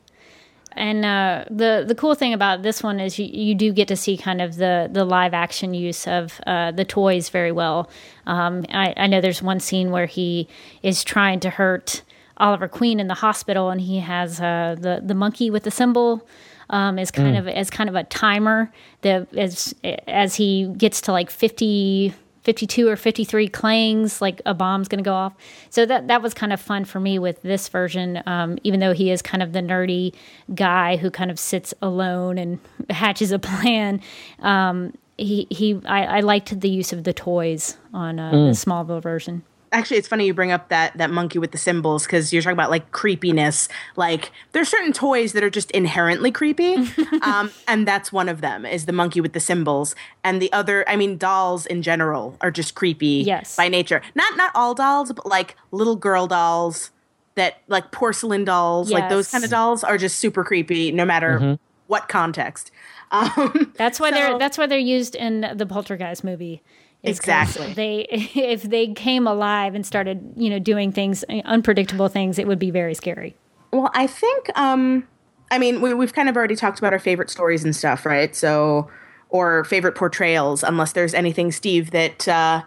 And 0.75 1.05
uh, 1.05 1.45
the 1.49 1.85
the 1.87 1.95
cool 1.95 2.15
thing 2.15 2.33
about 2.33 2.63
this 2.63 2.83
one 2.83 2.99
is 2.99 3.17
you, 3.17 3.27
you 3.27 3.55
do 3.55 3.71
get 3.71 3.87
to 3.87 3.95
see 3.95 4.17
kind 4.17 4.41
of 4.41 4.57
the 4.57 4.89
the 4.91 5.05
live 5.05 5.33
action 5.33 5.73
use 5.73 6.05
of 6.05 6.41
uh, 6.45 6.71
the 6.71 6.83
toys 6.83 7.29
very 7.29 7.53
well. 7.53 7.89
Um, 8.27 8.65
I, 8.69 8.93
I, 8.97 9.07
know 9.07 9.21
there's 9.21 9.41
one 9.41 9.61
scene 9.61 9.91
where 9.91 10.05
he 10.05 10.49
is 10.83 11.05
trying 11.05 11.39
to 11.41 11.49
hurt 11.49 12.01
Oliver 12.37 12.67
Queen 12.67 12.99
in 12.99 13.07
the 13.07 13.13
hospital, 13.13 13.69
and 13.69 13.79
he 13.79 13.99
has 13.99 14.41
uh, 14.41 14.75
the 14.77 15.01
the 15.01 15.15
monkey 15.15 15.49
with 15.49 15.63
the 15.63 15.71
cymbal. 15.71 16.27
Um, 16.69 16.97
is 16.97 17.11
kind 17.11 17.35
mm. 17.35 17.39
of 17.39 17.47
as 17.47 17.69
kind 17.69 17.87
of 17.89 17.95
a 17.95 18.03
timer 18.03 18.71
that 19.01 19.33
as 19.35 19.73
as 20.07 20.35
he 20.35 20.67
gets 20.75 20.99
to 21.01 21.11
like 21.11 21.29
50 21.29 22.13
52 22.45 22.87
or 22.87 22.95
53 22.95 23.47
clangs, 23.49 24.21
like 24.21 24.41
a 24.45 24.53
bomb's 24.53 24.87
going 24.87 25.03
to 25.03 25.07
go 25.07 25.13
off. 25.13 25.33
So 25.71 25.85
that 25.87 26.07
that 26.07 26.21
was 26.21 26.33
kind 26.33 26.53
of 26.53 26.61
fun 26.61 26.85
for 26.85 26.99
me 26.99 27.19
with 27.19 27.41
this 27.41 27.67
version, 27.67 28.21
um, 28.25 28.57
even 28.63 28.79
though 28.79 28.93
he 28.93 29.11
is 29.11 29.21
kind 29.21 29.43
of 29.43 29.51
the 29.51 29.61
nerdy 29.61 30.13
guy 30.53 30.95
who 30.97 31.09
kind 31.09 31.31
of 31.31 31.39
sits 31.39 31.73
alone 31.81 32.37
and 32.37 32.59
hatches 32.89 33.31
a 33.31 33.39
plan. 33.39 33.99
Um, 34.39 34.93
he 35.17 35.47
he, 35.49 35.81
I, 35.85 36.17
I, 36.17 36.19
liked 36.19 36.59
the 36.59 36.69
use 36.69 36.91
of 36.91 37.05
the 37.05 37.13
toys 37.13 37.77
on 37.93 38.19
uh, 38.19 38.31
mm. 38.31 38.49
the 38.49 38.51
Smallville 38.51 39.01
version 39.01 39.43
actually 39.75 39.97
it's 39.97 40.07
funny 40.07 40.25
you 40.25 40.33
bring 40.33 40.51
up 40.51 40.69
that 40.69 40.97
that 40.97 41.11
monkey 41.11 41.37
with 41.37 41.51
the 41.51 41.57
cymbals 41.57 42.05
because 42.05 42.31
you're 42.31 42.41
talking 42.41 42.53
about 42.53 42.69
like 42.69 42.91
creepiness 42.91 43.67
like 43.95 44.31
there's 44.53 44.69
certain 44.69 44.93
toys 44.93 45.33
that 45.33 45.43
are 45.43 45.49
just 45.49 45.69
inherently 45.71 46.31
creepy 46.31 46.75
um, 47.21 47.51
and 47.67 47.87
that's 47.87 48.11
one 48.11 48.29
of 48.29 48.41
them 48.41 48.65
is 48.65 48.85
the 48.85 48.93
monkey 48.93 49.19
with 49.19 49.33
the 49.33 49.39
cymbals 49.39 49.93
and 50.23 50.41
the 50.41 50.51
other 50.53 50.87
i 50.87 50.95
mean 50.95 51.17
dolls 51.17 51.65
in 51.65 51.81
general 51.81 52.37
are 52.41 52.51
just 52.51 52.73
creepy 52.73 53.23
yes. 53.25 53.55
by 53.55 53.67
nature 53.67 54.01
not 54.15 54.35
not 54.37 54.51
all 54.55 54.73
dolls 54.73 55.11
but 55.11 55.25
like 55.25 55.55
little 55.71 55.95
girl 55.95 56.25
dolls 56.25 56.91
that 57.35 57.57
like 57.67 57.91
porcelain 57.91 58.45
dolls 58.45 58.89
yes. 58.89 58.99
like 58.99 59.09
those 59.09 59.29
kind 59.29 59.43
of 59.43 59.49
dolls 59.49 59.83
are 59.83 59.97
just 59.97 60.17
super 60.19 60.43
creepy 60.43 60.91
no 60.91 61.03
matter 61.03 61.39
mm-hmm. 61.39 61.53
what 61.87 62.07
context 62.07 62.71
um, 63.11 63.71
that's 63.77 63.99
why 63.99 64.09
so, 64.09 64.15
they're 64.15 64.39
that's 64.39 64.57
why 64.57 64.65
they're 64.65 64.79
used 64.79 65.15
in 65.15 65.51
the 65.55 65.65
poltergeist 65.65 66.23
movie 66.23 66.63
exactly. 67.07 67.73
they 67.75 68.07
if 68.09 68.63
they 68.63 68.87
came 68.93 69.27
alive 69.27 69.75
and 69.75 69.85
started 69.85 70.33
you 70.35 70.49
know 70.49 70.59
doing 70.59 70.91
things 70.91 71.23
unpredictable 71.45 72.07
things 72.07 72.39
it 72.39 72.47
would 72.47 72.59
be 72.59 72.71
very 72.71 72.93
scary. 72.93 73.35
Well 73.71 73.89
i 73.93 74.07
think 74.07 74.49
um 74.57 75.07
i 75.51 75.59
mean 75.59 75.81
we, 75.81 75.93
we've 75.93 76.13
kind 76.13 76.29
of 76.29 76.37
already 76.37 76.55
talked 76.55 76.79
about 76.79 76.93
our 76.93 76.99
favorite 76.99 77.29
stories 77.29 77.63
and 77.63 77.75
stuff 77.75 78.05
right? 78.05 78.35
So 78.35 78.89
or 79.29 79.63
favorite 79.65 79.95
portrayals 79.95 80.63
unless 80.63 80.93
there's 80.93 81.13
anything 81.13 81.51
steve 81.51 81.91
that 81.91 82.27
uh 82.27 82.61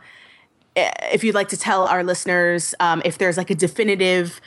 if 0.76 1.24
you'd 1.24 1.34
like 1.34 1.48
to 1.48 1.56
tell 1.56 1.86
our 1.86 2.04
listeners 2.04 2.74
um, 2.80 3.02
if 3.04 3.18
there's 3.18 3.36
like 3.36 3.50
a 3.50 3.54
definitive 3.54 4.40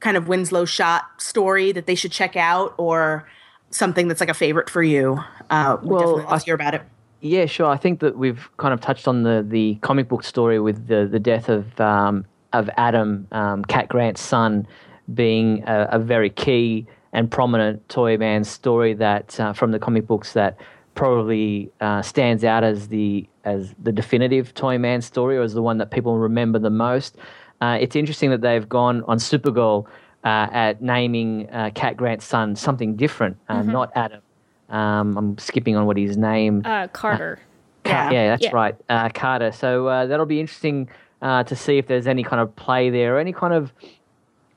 kind 0.00 0.16
of 0.16 0.28
winslow 0.28 0.64
schott 0.64 1.04
story 1.18 1.72
that 1.72 1.86
they 1.86 1.94
should 1.94 2.12
check 2.12 2.36
out 2.36 2.74
or 2.76 3.28
something 3.70 4.08
that's 4.08 4.20
like 4.20 4.28
a 4.28 4.34
favorite 4.34 4.68
for 4.68 4.82
you 4.82 5.20
uh, 5.50 5.76
we'd 5.82 5.90
well, 5.90 6.00
definitely 6.00 6.24
love 6.24 6.40
to 6.40 6.44
hear 6.44 6.54
about 6.54 6.74
it 6.74 6.82
yeah, 7.24 7.46
sure. 7.46 7.66
I 7.66 7.78
think 7.78 8.00
that 8.00 8.18
we've 8.18 8.50
kind 8.58 8.74
of 8.74 8.82
touched 8.82 9.08
on 9.08 9.22
the, 9.22 9.42
the 9.46 9.76
comic 9.76 10.08
book 10.08 10.22
story 10.22 10.60
with 10.60 10.88
the, 10.88 11.08
the 11.10 11.18
death 11.18 11.48
of 11.48 11.80
um, 11.80 12.26
of 12.52 12.68
Adam, 12.76 13.26
um, 13.32 13.64
Cat 13.64 13.88
Grant's 13.88 14.20
son, 14.20 14.68
being 15.14 15.64
a, 15.66 15.88
a, 15.92 15.98
very 15.98 16.28
key 16.28 16.86
and 17.12 17.30
prominent 17.30 17.88
Toyman 17.88 18.44
story 18.44 18.92
that 18.94 19.40
uh, 19.40 19.54
from 19.54 19.72
the 19.72 19.78
comic 19.78 20.06
books 20.06 20.34
that 20.34 20.58
probably 20.94 21.72
uh, 21.80 22.02
stands 22.02 22.44
out 22.44 22.62
as 22.62 22.88
the 22.88 23.26
as 23.44 23.74
the 23.82 23.90
definitive 23.90 24.52
Toyman 24.52 25.02
story 25.02 25.38
or 25.38 25.42
as 25.42 25.54
the 25.54 25.62
one 25.62 25.78
that 25.78 25.90
people 25.90 26.18
remember 26.18 26.58
the 26.58 26.70
most. 26.70 27.16
Uh, 27.62 27.78
it's 27.80 27.96
interesting 27.96 28.30
that 28.30 28.42
they've 28.42 28.68
gone 28.68 29.02
on 29.04 29.16
Supergirl 29.16 29.86
uh, 30.24 30.48
at 30.52 30.82
naming 30.82 31.48
uh, 31.50 31.70
Cat 31.74 31.96
Grant's 31.96 32.26
son 32.26 32.54
something 32.54 32.96
different, 32.96 33.38
uh, 33.48 33.60
mm-hmm. 33.60 33.72
not 33.72 33.90
Adam. 33.94 34.20
Um, 34.68 35.16
I'm 35.16 35.38
skipping 35.38 35.76
on 35.76 35.86
what 35.86 35.96
his 35.96 36.16
name. 36.16 36.62
Uh, 36.64 36.88
Carter. 36.88 37.38
Uh, 37.84 37.88
yeah. 37.88 38.10
yeah, 38.10 38.28
that's 38.28 38.44
yeah. 38.44 38.50
right, 38.52 38.76
uh, 38.88 39.08
Carter. 39.10 39.52
So 39.52 39.86
uh, 39.86 40.06
that'll 40.06 40.26
be 40.26 40.40
interesting 40.40 40.88
uh, 41.22 41.42
to 41.44 41.54
see 41.54 41.78
if 41.78 41.86
there's 41.86 42.06
any 42.06 42.22
kind 42.22 42.40
of 42.40 42.54
play 42.56 42.90
there, 42.90 43.16
or 43.16 43.18
any 43.18 43.32
kind 43.32 43.52
of 43.52 43.72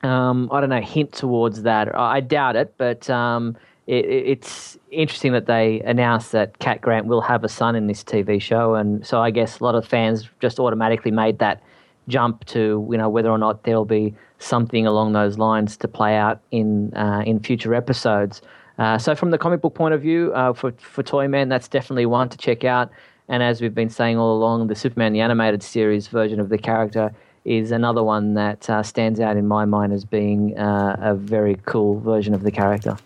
um, 0.02 0.48
I 0.52 0.60
don't 0.60 0.70
know 0.70 0.80
hint 0.80 1.12
towards 1.12 1.62
that. 1.62 1.94
I 1.94 2.20
doubt 2.20 2.56
it, 2.56 2.74
but 2.78 3.08
um, 3.10 3.56
it, 3.86 4.04
it's 4.04 4.78
interesting 4.90 5.32
that 5.32 5.46
they 5.46 5.80
announced 5.80 6.32
that 6.32 6.58
Cat 6.58 6.80
Grant 6.80 7.06
will 7.06 7.20
have 7.20 7.44
a 7.44 7.48
son 7.48 7.74
in 7.74 7.86
this 7.86 8.04
TV 8.04 8.40
show, 8.40 8.74
and 8.74 9.06
so 9.06 9.20
I 9.20 9.30
guess 9.30 9.60
a 9.60 9.64
lot 9.64 9.74
of 9.74 9.86
fans 9.86 10.28
just 10.40 10.58
automatically 10.58 11.10
made 11.10 11.38
that 11.40 11.62
jump 12.06 12.44
to 12.46 12.88
you 12.90 12.96
know 12.96 13.08
whether 13.08 13.28
or 13.28 13.38
not 13.38 13.64
there'll 13.64 13.84
be 13.84 14.14
something 14.38 14.86
along 14.86 15.12
those 15.12 15.36
lines 15.36 15.76
to 15.76 15.88
play 15.88 16.16
out 16.16 16.40
in 16.50 16.94
uh, 16.94 17.22
in 17.26 17.40
future 17.40 17.74
episodes. 17.74 18.40
Uh, 18.78 18.96
so 18.96 19.14
from 19.14 19.30
the 19.30 19.38
comic 19.38 19.60
book 19.60 19.74
point 19.74 19.94
of 19.94 20.00
view, 20.00 20.32
uh, 20.34 20.52
for 20.52 20.72
for 20.72 21.02
Toyman, 21.02 21.48
that's 21.48 21.68
definitely 21.68 22.06
one 22.06 22.28
to 22.28 22.38
check 22.38 22.64
out. 22.64 22.90
And 23.28 23.42
as 23.42 23.60
we've 23.60 23.74
been 23.74 23.90
saying 23.90 24.16
all 24.16 24.36
along, 24.36 24.68
the 24.68 24.74
Superman 24.74 25.12
the 25.12 25.20
animated 25.20 25.62
series 25.62 26.08
version 26.08 26.40
of 26.40 26.48
the 26.48 26.58
character 26.58 27.12
is 27.44 27.70
another 27.72 28.02
one 28.02 28.34
that 28.34 28.68
uh, 28.68 28.82
stands 28.82 29.20
out 29.20 29.36
in 29.36 29.46
my 29.46 29.64
mind 29.64 29.92
as 29.92 30.04
being 30.04 30.58
uh, 30.58 30.96
a 31.00 31.14
very 31.14 31.56
cool 31.66 31.98
version 32.00 32.34
of 32.34 32.42
the 32.42 32.50
character. 32.50 32.96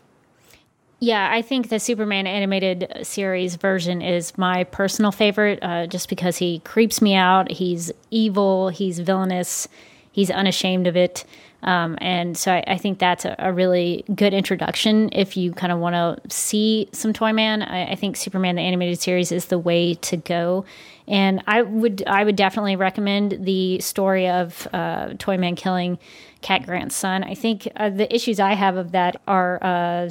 Yeah, 1.00 1.30
I 1.32 1.42
think 1.42 1.68
the 1.68 1.80
Superman 1.80 2.28
animated 2.28 2.88
series 3.02 3.56
version 3.56 4.02
is 4.02 4.38
my 4.38 4.62
personal 4.64 5.10
favorite, 5.10 5.58
uh, 5.60 5.88
just 5.88 6.08
because 6.08 6.36
he 6.36 6.60
creeps 6.60 7.02
me 7.02 7.16
out. 7.16 7.50
He's 7.50 7.90
evil. 8.12 8.68
He's 8.68 9.00
villainous. 9.00 9.66
He's 10.12 10.30
unashamed 10.30 10.86
of 10.86 10.96
it. 10.96 11.24
Um, 11.62 11.96
and 12.00 12.36
so 12.36 12.52
I, 12.52 12.64
I, 12.66 12.76
think 12.76 12.98
that's 12.98 13.24
a, 13.24 13.36
a, 13.38 13.52
really 13.52 14.04
good 14.12 14.34
introduction 14.34 15.10
if 15.12 15.36
you 15.36 15.52
kind 15.52 15.72
of 15.72 15.78
want 15.78 15.94
to 15.94 16.34
see 16.34 16.88
some 16.92 17.12
Toyman. 17.12 17.62
I, 17.62 17.92
I 17.92 17.94
think 17.94 18.16
Superman 18.16 18.56
the 18.56 18.62
animated 18.62 19.00
series 19.00 19.30
is 19.30 19.46
the 19.46 19.58
way 19.58 19.94
to 19.94 20.16
go. 20.16 20.64
And 21.06 21.42
I 21.46 21.62
would 21.62 22.02
I 22.06 22.24
would 22.24 22.36
definitely 22.36 22.74
recommend 22.74 23.44
the 23.44 23.78
story 23.80 24.28
of 24.28 24.66
uh, 24.72 25.14
Toyman 25.18 25.54
killing 25.56 25.98
Cat 26.40 26.66
Grant's 26.66 26.96
son. 26.96 27.22
I 27.22 27.34
think 27.34 27.68
uh, 27.76 27.90
the 27.90 28.12
issues 28.12 28.40
I 28.40 28.54
have 28.54 28.76
of 28.76 28.92
that 28.92 29.20
are 29.28 29.62
uh, 29.62 30.08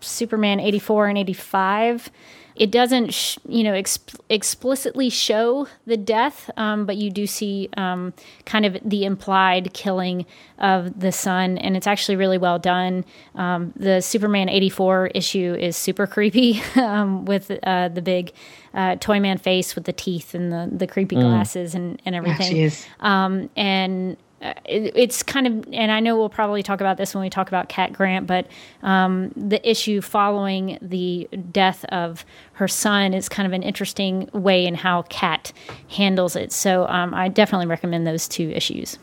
Superman 0.00 0.60
eighty 0.60 0.78
four 0.78 1.08
and 1.08 1.18
eighty 1.18 1.32
five 1.32 2.10
it 2.56 2.70
doesn't, 2.70 3.12
sh- 3.12 3.38
you 3.48 3.64
know, 3.64 3.72
exp- 3.72 4.18
explicitly 4.28 5.10
show 5.10 5.66
the 5.86 5.96
death, 5.96 6.50
um, 6.56 6.86
but 6.86 6.96
you 6.96 7.10
do 7.10 7.26
see 7.26 7.68
um, 7.76 8.12
kind 8.44 8.64
of 8.64 8.78
the 8.84 9.04
implied 9.04 9.74
killing 9.74 10.24
of 10.58 11.00
the 11.00 11.10
son, 11.10 11.58
and 11.58 11.76
it's 11.76 11.86
actually 11.86 12.16
really 12.16 12.38
well 12.38 12.58
done. 12.58 13.04
Um, 13.34 13.72
the 13.76 14.00
Superman 14.00 14.48
'84 14.48 15.08
issue 15.08 15.56
is 15.58 15.76
super 15.76 16.06
creepy 16.06 16.62
um, 16.76 17.24
with 17.24 17.50
uh, 17.64 17.88
the 17.88 18.02
big 18.02 18.32
uh, 18.72 18.96
Toyman 18.96 19.38
face 19.38 19.74
with 19.74 19.84
the 19.84 19.92
teeth 19.92 20.34
and 20.34 20.52
the 20.52 20.68
the 20.70 20.86
creepy 20.86 21.16
mm. 21.16 21.22
glasses 21.22 21.74
and 21.74 22.00
and 22.06 22.14
everything. 22.14 22.56
Yeah, 22.56 22.70
um, 23.00 23.50
and 23.56 24.16
it, 24.64 24.92
it's 24.94 25.22
kind 25.22 25.46
of, 25.46 25.68
and 25.72 25.90
I 25.90 26.00
know 26.00 26.16
we'll 26.16 26.28
probably 26.28 26.62
talk 26.62 26.80
about 26.80 26.96
this 26.96 27.14
when 27.14 27.22
we 27.22 27.30
talk 27.30 27.48
about 27.48 27.68
Cat 27.68 27.92
Grant, 27.92 28.26
but 28.26 28.46
um, 28.82 29.30
the 29.36 29.66
issue 29.68 30.00
following 30.00 30.78
the 30.82 31.28
death 31.50 31.84
of 31.86 32.24
her 32.54 32.68
son 32.68 33.14
is 33.14 33.28
kind 33.28 33.46
of 33.46 33.52
an 33.52 33.62
interesting 33.62 34.28
way 34.32 34.66
in 34.66 34.74
how 34.74 35.02
Cat 35.02 35.52
handles 35.88 36.36
it. 36.36 36.52
So 36.52 36.86
um, 36.88 37.14
I 37.14 37.28
definitely 37.28 37.66
recommend 37.66 38.06
those 38.06 38.28
two 38.28 38.50
issues. 38.50 38.98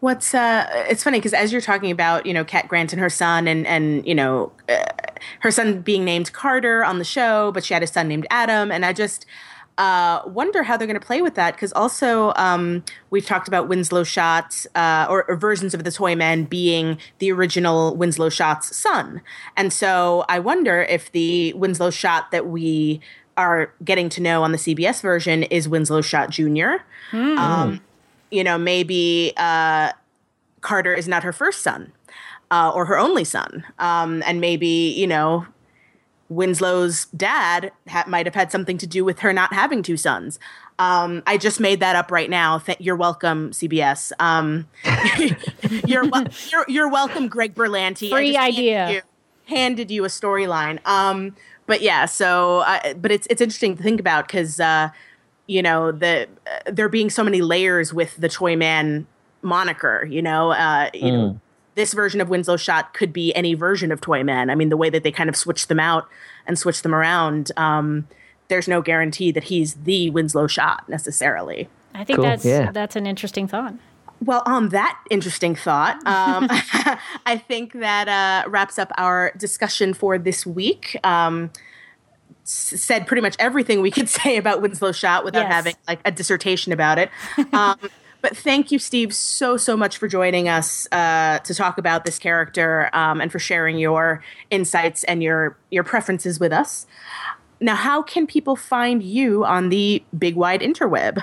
What's 0.00 0.32
uh 0.34 0.66
it's 0.88 1.02
funny 1.02 1.18
because 1.18 1.34
as 1.34 1.50
you're 1.50 1.60
talking 1.60 1.90
about, 1.90 2.24
you 2.24 2.32
know, 2.32 2.44
Cat 2.44 2.68
Grant 2.68 2.92
and 2.92 3.00
her 3.00 3.10
son 3.10 3.48
and 3.48 3.66
and 3.66 4.06
you 4.06 4.14
know, 4.14 4.52
uh, 4.68 4.84
her 5.40 5.50
son 5.50 5.80
being 5.80 6.04
named 6.04 6.32
Carter 6.32 6.84
on 6.84 6.98
the 6.98 7.04
show, 7.04 7.50
but 7.52 7.64
she 7.64 7.74
had 7.74 7.82
a 7.82 7.86
son 7.86 8.06
named 8.06 8.26
Adam 8.30 8.70
and 8.70 8.84
I 8.84 8.92
just 8.92 9.26
uh, 9.78 10.22
wonder 10.26 10.62
how 10.62 10.76
they're 10.76 10.86
going 10.86 10.98
to 10.98 11.06
play 11.06 11.20
with 11.20 11.34
that 11.34 11.54
because 11.54 11.72
also 11.74 12.32
um, 12.36 12.82
we've 13.10 13.26
talked 13.26 13.46
about 13.46 13.68
Winslow 13.68 14.04
Schott 14.04 14.64
uh, 14.74 15.06
or, 15.08 15.28
or, 15.28 15.36
versions 15.36 15.74
of 15.74 15.84
the 15.84 15.90
Toyman 15.90 16.48
being 16.48 16.98
the 17.18 17.30
original 17.30 17.94
Winslow 17.94 18.30
Schott's 18.30 18.74
son, 18.74 19.20
and 19.56 19.72
so 19.72 20.24
I 20.28 20.38
wonder 20.38 20.82
if 20.82 21.12
the 21.12 21.52
Winslow 21.54 21.90
Schott 21.90 22.30
that 22.30 22.46
we 22.46 23.00
are 23.36 23.70
getting 23.84 24.08
to 24.08 24.22
know 24.22 24.42
on 24.42 24.52
the 24.52 24.58
CBS 24.58 25.02
version 25.02 25.42
is 25.44 25.68
Winslow 25.68 26.00
Schott 26.00 26.30
Jr. 26.30 26.80
Mm. 27.12 27.36
Um, 27.36 27.80
you 28.30 28.42
know, 28.42 28.56
maybe 28.56 29.34
uh, 29.36 29.92
Carter 30.62 30.94
is 30.94 31.06
not 31.06 31.22
her 31.22 31.32
first 31.32 31.62
son. 31.62 31.92
Uh, 32.48 32.70
or 32.72 32.84
her 32.84 32.96
only 32.96 33.24
son, 33.24 33.64
um, 33.80 34.22
and 34.24 34.40
maybe 34.40 34.68
you 34.96 35.08
know 35.08 35.44
Winslow's 36.28 37.06
dad 37.16 37.72
ha- 37.88 38.04
might 38.06 38.26
have 38.26 38.34
had 38.34 38.50
something 38.50 38.78
to 38.78 38.86
do 38.86 39.04
with 39.04 39.20
her 39.20 39.32
not 39.32 39.52
having 39.52 39.82
two 39.82 39.96
sons. 39.96 40.38
Um, 40.78 41.22
I 41.26 41.38
just 41.38 41.60
made 41.60 41.80
that 41.80 41.96
up 41.96 42.10
right 42.10 42.28
now. 42.28 42.58
Th- 42.58 42.78
you're 42.80 42.96
welcome, 42.96 43.50
CBS. 43.52 44.12
Um, 44.18 44.68
you're, 45.86 46.04
you're, 46.04 46.64
you're 46.68 46.88
welcome, 46.90 47.28
Greg 47.28 47.54
Berlanti. 47.54 48.10
Free 48.10 48.36
idea. 48.36 48.78
Handed 48.78 48.94
you, 48.94 49.02
handed 49.54 49.90
you 49.90 50.04
a 50.04 50.08
storyline. 50.08 50.84
Um, 50.86 51.34
but 51.66 51.80
yeah, 51.80 52.06
so 52.06 52.60
uh, 52.60 52.94
but 52.94 53.10
it's 53.10 53.26
it's 53.28 53.40
interesting 53.40 53.76
to 53.76 53.82
think 53.82 54.00
about 54.00 54.26
because 54.26 54.60
uh, 54.60 54.90
you 55.46 55.62
know 55.62 55.92
the 55.92 56.28
uh, 56.46 56.70
there 56.70 56.88
being 56.88 57.10
so 57.10 57.24
many 57.24 57.42
layers 57.42 57.92
with 57.92 58.16
the 58.16 58.28
Toyman 58.28 59.06
moniker. 59.42 60.06
You 60.08 60.22
know, 60.22 60.52
uh, 60.52 60.90
you 60.94 61.02
mm. 61.02 61.12
know 61.12 61.40
this 61.76 61.92
version 61.92 62.20
of 62.20 62.28
Winslow 62.28 62.56
Schott 62.56 62.94
could 62.94 63.12
be 63.12 63.32
any 63.34 63.54
version 63.54 63.92
of 63.92 64.00
Toyman. 64.00 64.50
I 64.50 64.54
mean, 64.54 64.70
the 64.70 64.76
way 64.76 64.90
that 64.90 65.02
they 65.02 65.12
kind 65.12 65.28
of 65.28 65.36
switch 65.36 65.68
them 65.68 65.78
out 65.78 66.08
and 66.46 66.58
switch 66.58 66.82
them 66.82 66.94
around, 66.94 67.52
um, 67.56 68.08
there's 68.48 68.66
no 68.66 68.80
guarantee 68.80 69.30
that 69.30 69.44
he's 69.44 69.74
the 69.74 70.10
Winslow 70.10 70.46
Schott 70.46 70.88
necessarily. 70.88 71.68
I 71.94 72.02
think 72.04 72.16
cool. 72.16 72.24
that's 72.24 72.44
yeah. 72.44 72.72
that's 72.72 72.96
an 72.96 73.06
interesting 73.06 73.46
thought. 73.46 73.74
Well, 74.24 74.42
on 74.46 74.70
that 74.70 74.98
interesting 75.10 75.54
thought, 75.54 75.96
um, 76.06 76.48
I 77.26 77.42
think 77.46 77.74
that 77.74 78.08
uh, 78.08 78.48
wraps 78.48 78.78
up 78.78 78.90
our 78.96 79.32
discussion 79.36 79.92
for 79.92 80.18
this 80.18 80.46
week. 80.46 80.98
Um, 81.04 81.50
said 82.44 83.08
pretty 83.08 83.22
much 83.22 83.34
everything 83.38 83.82
we 83.82 83.90
could 83.90 84.08
say 84.20 84.36
about 84.36 84.62
Winslow 84.62 84.92
Schott 84.92 85.24
without 85.24 85.42
yes. 85.42 85.52
having 85.52 85.74
like 85.86 86.00
a 86.04 86.10
dissertation 86.10 86.72
about 86.72 86.98
it. 86.98 87.10
But 88.26 88.36
thank 88.36 88.72
you, 88.72 88.80
Steve, 88.80 89.14
so 89.14 89.56
so 89.56 89.76
much 89.76 89.98
for 89.98 90.08
joining 90.08 90.48
us 90.48 90.88
uh, 90.90 91.38
to 91.38 91.54
talk 91.54 91.78
about 91.78 92.04
this 92.04 92.18
character 92.18 92.90
um, 92.92 93.20
and 93.20 93.30
for 93.30 93.38
sharing 93.38 93.78
your 93.78 94.20
insights 94.50 95.04
and 95.04 95.22
your 95.22 95.56
your 95.70 95.84
preferences 95.84 96.40
with 96.40 96.52
us. 96.52 96.88
Now, 97.60 97.76
how 97.76 98.02
can 98.02 98.26
people 98.26 98.56
find 98.56 99.00
you 99.00 99.44
on 99.44 99.68
the 99.68 100.02
big 100.18 100.34
wide 100.34 100.60
interweb? 100.60 101.22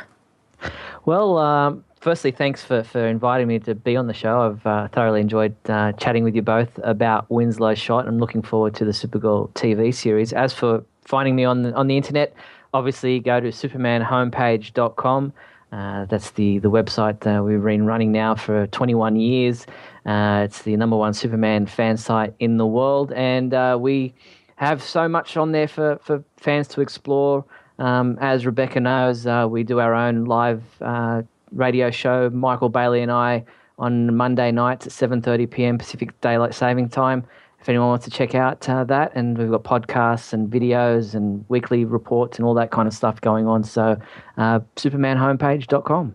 Well, 1.04 1.40
um, 1.40 1.84
firstly, 2.00 2.32
thanks 2.32 2.64
for, 2.64 2.84
for 2.84 3.06
inviting 3.06 3.50
me 3.50 3.60
to 3.60 3.76
be 3.76 3.98
on 3.98 4.08
the 4.08 4.14
show. 4.14 4.40
I've 4.40 4.66
uh, 4.66 4.88
thoroughly 4.88 5.20
enjoyed 5.20 5.58
uh, 5.70 5.92
chatting 5.92 6.24
with 6.24 6.38
you 6.38 6.42
both 6.42 6.80
about 6.86 7.30
Winslow 7.30 7.76
Schott. 7.76 8.08
I'm 8.08 8.18
looking 8.18 8.42
forward 8.42 8.76
to 8.76 8.86
the 8.86 8.92
Supergirl 8.92 9.52
TV 9.56 9.94
series. 9.94 10.32
As 10.32 10.54
for 10.54 10.86
finding 11.02 11.36
me 11.36 11.44
on 11.44 11.64
the, 11.64 11.74
on 11.74 11.88
the 11.88 11.98
internet, 11.98 12.34
obviously 12.74 13.20
go 13.20 13.42
to 13.42 13.50
supermanhomepage.com. 13.50 15.34
Uh, 15.74 16.06
that's 16.06 16.30
the, 16.32 16.60
the 16.60 16.70
website 16.70 17.44
we've 17.44 17.64
been 17.64 17.88
running 17.88 18.12
now 18.12 18.36
for 18.36 18.68
21 18.68 19.16
years. 19.16 19.66
Uh, 20.06 20.44
it's 20.46 20.62
the 20.62 20.78
number 20.78 20.96
one 20.96 21.16
Superman 21.16 21.66
fan 21.66 21.98
site 21.98 22.36
in 22.40 22.58
the 22.58 22.66
world, 22.66 23.12
and 23.14 23.56
uh, 23.56 23.76
we 23.80 24.14
have 24.58 24.84
so 24.84 25.08
much 25.08 25.36
on 25.36 25.52
there 25.52 25.68
for, 25.68 25.98
for 26.04 26.24
fans 26.38 26.68
to 26.68 26.82
explore. 26.82 27.44
Um, 27.80 28.20
as 28.22 28.46
Rebecca 28.46 28.80
knows, 28.80 29.26
uh, 29.26 29.48
we 29.50 29.64
do 29.64 29.80
our 29.80 29.96
own 29.96 30.26
live 30.26 30.62
uh, 30.80 31.24
radio 31.52 31.90
show, 31.90 32.30
Michael 32.30 32.70
Bailey 32.70 33.02
and 33.02 33.12
I, 33.12 33.44
on 33.80 34.16
Monday 34.16 34.52
nights 34.52 34.86
at 34.86 34.94
7:30 34.94 35.50
p.m. 35.50 35.78
Pacific 35.80 36.20
Daylight 36.22 36.54
Saving 36.54 36.88
Time 36.88 37.26
if 37.64 37.70
anyone 37.70 37.88
wants 37.88 38.04
to 38.04 38.12
check 38.12 38.36
out 38.36 38.68
uh, 38.68 38.84
that. 38.84 39.14
And 39.16 39.38
we've 39.38 39.50
got 39.50 39.64
podcasts 39.64 40.34
and 40.34 40.52
videos 40.52 41.16
and 41.16 41.46
weekly 41.48 41.86
reports 41.86 42.38
and 42.38 42.46
all 42.46 42.54
that 42.56 42.72
kind 42.72 42.90
of 42.90 42.94
stuff 42.94 43.22
going 43.22 43.48
on. 43.48 43.64
So, 43.64 43.98
uh, 44.38 44.60
supermanhomepage.com. 44.76 46.14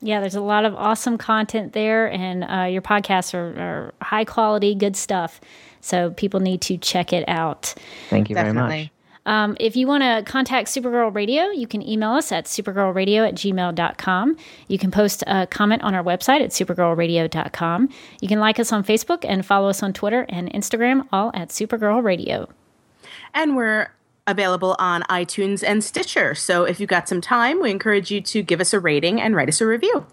Yeah, 0.00 0.20
there's 0.20 0.34
a 0.34 0.40
lot 0.40 0.64
of 0.64 0.74
awesome 0.74 1.16
content 1.16 1.72
there, 1.72 2.10
and 2.10 2.44
uh, 2.44 2.68
your 2.68 2.82
podcasts 2.82 3.32
are, 3.32 3.60
are, 3.60 3.94
high 4.02 4.24
quality, 4.24 4.74
good 4.74 4.96
stuff. 4.96 5.40
So 5.80 6.10
people 6.10 6.40
need 6.40 6.60
to 6.62 6.76
check 6.78 7.12
it 7.12 7.28
out. 7.28 7.74
Thank 8.10 8.28
you 8.28 8.34
Definitely. 8.34 8.68
very 8.68 8.82
much. 8.84 8.90
Um, 9.28 9.58
if 9.60 9.76
you 9.76 9.86
want 9.86 10.02
to 10.02 10.22
contact 10.24 10.68
Supergirl 10.68 11.14
Radio, 11.14 11.50
you 11.50 11.66
can 11.66 11.86
email 11.86 12.12
us 12.12 12.32
at 12.32 12.46
supergirlradio 12.46 13.28
at 13.28 13.34
gmail.com. 13.34 14.36
You 14.68 14.78
can 14.78 14.90
post 14.90 15.22
a 15.26 15.46
comment 15.46 15.82
on 15.82 15.94
our 15.94 16.02
website 16.02 16.40
at 16.40 16.48
supergirlradio.com. 16.48 17.90
You 18.22 18.28
can 18.28 18.40
like 18.40 18.58
us 18.58 18.72
on 18.72 18.84
Facebook 18.84 19.26
and 19.28 19.44
follow 19.44 19.68
us 19.68 19.82
on 19.82 19.92
Twitter 19.92 20.24
and 20.30 20.50
Instagram, 20.54 21.06
all 21.12 21.30
at 21.34 21.50
Supergirl 21.50 22.02
Radio. 22.02 22.48
And 23.34 23.54
we're 23.54 23.90
available 24.26 24.74
on 24.78 25.02
iTunes 25.10 25.62
and 25.62 25.84
Stitcher. 25.84 26.34
So 26.34 26.64
if 26.64 26.80
you've 26.80 26.88
got 26.88 27.06
some 27.06 27.20
time, 27.20 27.60
we 27.60 27.70
encourage 27.70 28.10
you 28.10 28.22
to 28.22 28.42
give 28.42 28.62
us 28.62 28.72
a 28.72 28.80
rating 28.80 29.20
and 29.20 29.36
write 29.36 29.48
us 29.50 29.60
a 29.60 29.66
review. 29.66 30.06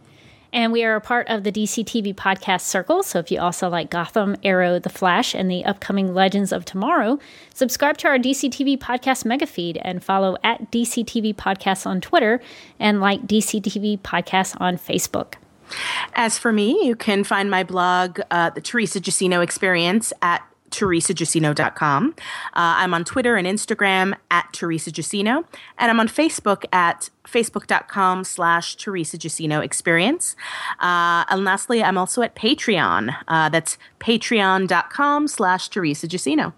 And 0.56 0.72
we 0.72 0.86
are 0.86 0.96
a 0.96 1.02
part 1.02 1.28
of 1.28 1.44
the 1.44 1.52
DC 1.52 1.84
TV 1.84 2.16
podcast 2.16 2.62
circle. 2.62 3.04
So 3.04 3.20
if 3.20 3.30
you 3.30 3.42
also 3.42 3.68
like 3.68 3.90
Gotham, 3.90 4.38
Arrow, 4.42 4.80
The 4.80 4.90
Flash, 4.90 5.36
and 5.36 5.52
the 5.52 5.66
upcoming 5.66 6.14
Legends 6.14 6.54
of 6.54 6.64
Tomorrow, 6.64 7.20
subscribe 7.54 7.98
to 7.98 8.08
our 8.08 8.18
DC 8.18 8.50
TV 8.52 8.78
podcast 8.78 9.26
mega 9.26 9.48
feed 9.48 9.78
and 9.82 10.02
follow 10.02 10.38
at 10.46 10.72
DC 10.72 11.04
TV 11.04 11.36
Podcasts 11.36 11.86
on 11.86 12.00
Twitter 12.00 12.40
and 12.80 13.02
like 13.02 13.28
DC 13.28 13.62
TV 13.64 14.00
Podcasts 14.00 14.56
on 14.62 14.78
Facebook. 14.78 15.34
As 16.14 16.40
for 16.40 16.54
me, 16.54 16.80
you 16.88 16.96
can 16.96 17.26
find 17.26 17.52
my 17.52 17.66
blog, 17.66 18.22
uh, 18.32 18.50
The 18.52 18.62
Teresa 18.62 19.02
Jusino 19.02 19.44
Experience, 19.44 20.14
at 20.22 20.42
teresajusino.com. 20.76 22.16
Uh, 22.18 22.52
I'm 22.54 22.94
on 22.94 23.06
Twitter 23.06 23.36
and 23.38 23.48
Instagram 23.48 24.16
at 24.30 24.52
Teresa 24.52 24.92
Jusino, 24.92 25.46
and 25.78 25.90
I'm 25.90 26.00
on 26.00 26.08
Facebook 26.08 26.66
at 26.74 27.10
facebook.com 27.26 28.24
slash 28.24 28.76
Teresa 28.76 29.18
Jusino 29.18 29.64
Experience. 29.64 30.36
Uh, 30.80 31.24
and 31.30 31.46
lastly, 31.46 31.84
I'm 31.84 31.98
also 31.98 32.22
at 32.22 32.36
Patreon. 32.36 33.16
Uh, 33.28 33.50
that's 33.50 33.78
patreon.com 34.00 35.28
slash 35.28 35.70
Teresa 35.70 36.08
Jusino. 36.08 36.54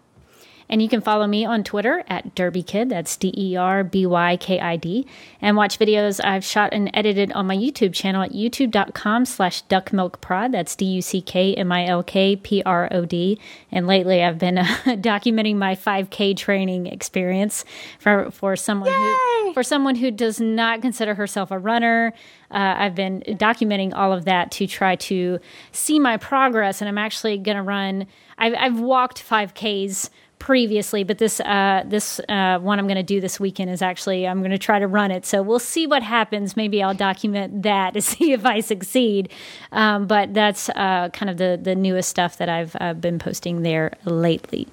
And 0.69 0.81
you 0.81 0.89
can 0.89 1.01
follow 1.01 1.27
me 1.27 1.45
on 1.45 1.63
Twitter 1.63 2.03
at 2.07 2.35
DerbyKid, 2.35 2.89
that's 2.89 3.15
D 3.15 3.33
E 3.37 3.55
R 3.55 3.83
B 3.83 4.05
Y 4.05 4.37
K 4.37 4.59
I 4.59 4.75
D, 4.75 5.07
and 5.41 5.55
watch 5.55 5.79
videos 5.79 6.19
I've 6.23 6.43
shot 6.43 6.73
and 6.73 6.89
edited 6.93 7.31
on 7.31 7.47
my 7.47 7.55
YouTube 7.55 7.93
channel 7.93 8.21
at 8.23 8.31
youtube.com 8.31 9.25
slash 9.25 9.63
duckmilkprod. 9.65 10.51
That's 10.51 10.75
D 10.75 10.85
U 10.85 11.01
C 11.01 11.21
K 11.21 11.53
M 11.55 11.71
I 11.71 11.85
L 11.85 12.03
K 12.03 12.35
P 12.35 12.61
R 12.65 12.89
O 12.91 13.05
D. 13.05 13.39
And 13.71 13.87
lately 13.87 14.23
I've 14.23 14.39
been 14.39 14.57
uh, 14.57 14.63
documenting 14.85 15.55
my 15.55 15.75
5K 15.75 16.35
training 16.35 16.87
experience 16.87 17.63
for, 17.99 18.29
for 18.31 18.55
someone 18.55 18.91
who 18.91 19.53
for 19.53 19.63
someone 19.63 19.95
who 19.95 20.11
does 20.11 20.39
not 20.39 20.81
consider 20.81 21.15
herself 21.15 21.49
a 21.51 21.57
runner. 21.57 22.13
Uh, 22.51 22.75
I've 22.77 22.95
been 22.95 23.21
documenting 23.27 23.93
all 23.93 24.13
of 24.13 24.25
that 24.25 24.51
to 24.51 24.67
try 24.67 24.95
to 24.95 25.39
see 25.71 25.99
my 25.99 26.17
progress, 26.17 26.81
and 26.81 26.87
I'm 26.87 26.97
actually 26.97 27.37
going 27.37 27.57
to 27.57 27.63
run. 27.63 28.07
I've, 28.37 28.53
I've 28.57 28.79
walked 28.79 29.27
5Ks 29.27 30.09
previously, 30.39 31.03
but 31.03 31.17
this 31.17 31.39
uh, 31.39 31.83
this 31.85 32.19
uh, 32.29 32.59
one 32.59 32.79
I'm 32.79 32.85
going 32.85 32.97
to 32.97 33.03
do 33.03 33.19
this 33.19 33.39
weekend 33.39 33.71
is 33.71 33.81
actually 33.81 34.27
I'm 34.27 34.39
going 34.39 34.51
to 34.51 34.57
try 34.57 34.79
to 34.79 34.87
run 34.87 35.11
it. 35.11 35.25
So 35.25 35.41
we'll 35.41 35.59
see 35.59 35.87
what 35.87 36.03
happens. 36.03 36.55
Maybe 36.55 36.81
I'll 36.81 36.93
document 36.93 37.63
that 37.63 37.93
to 37.93 38.01
see 38.13 38.31
if 38.31 38.45
I 38.45 38.59
succeed. 38.59 39.29
Um, 39.71 40.07
but 40.07 40.33
that's 40.33 40.69
uh, 40.69 41.09
kind 41.11 41.29
of 41.29 41.37
the 41.37 41.59
the 41.61 41.75
newest 41.75 42.09
stuff 42.09 42.37
that 42.37 42.49
I've 42.49 42.75
uh, 42.79 42.93
been 42.93 43.19
posting 43.19 43.63
there 43.63 43.93
lately. 44.05 44.67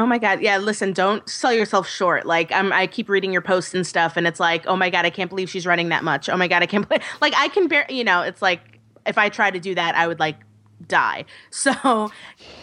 Oh 0.00 0.06
my 0.06 0.16
god, 0.16 0.40
yeah. 0.40 0.56
Listen, 0.56 0.94
don't 0.94 1.28
sell 1.28 1.52
yourself 1.52 1.86
short. 1.86 2.24
Like 2.24 2.50
I'm, 2.52 2.72
I 2.72 2.86
keep 2.86 3.10
reading 3.10 3.32
your 3.32 3.42
posts 3.42 3.74
and 3.74 3.86
stuff, 3.86 4.16
and 4.16 4.26
it's 4.26 4.40
like, 4.40 4.66
oh 4.66 4.74
my 4.76 4.88
god, 4.88 5.04
I 5.04 5.10
can't 5.10 5.28
believe 5.28 5.50
she's 5.50 5.66
running 5.66 5.90
that 5.90 6.02
much. 6.02 6.30
Oh 6.30 6.36
my 6.38 6.48
god, 6.48 6.62
I 6.62 6.66
can't 6.66 6.86
believe. 6.88 7.02
Like 7.20 7.34
I 7.36 7.48
can 7.48 7.68
bear, 7.68 7.84
you 7.90 8.02
know, 8.02 8.22
it's 8.22 8.40
like 8.40 8.60
if 9.06 9.18
I 9.18 9.28
try 9.28 9.50
to 9.50 9.60
do 9.60 9.74
that, 9.74 9.94
I 9.96 10.06
would 10.08 10.18
like 10.18 10.36
die. 10.88 11.26
So 11.50 12.10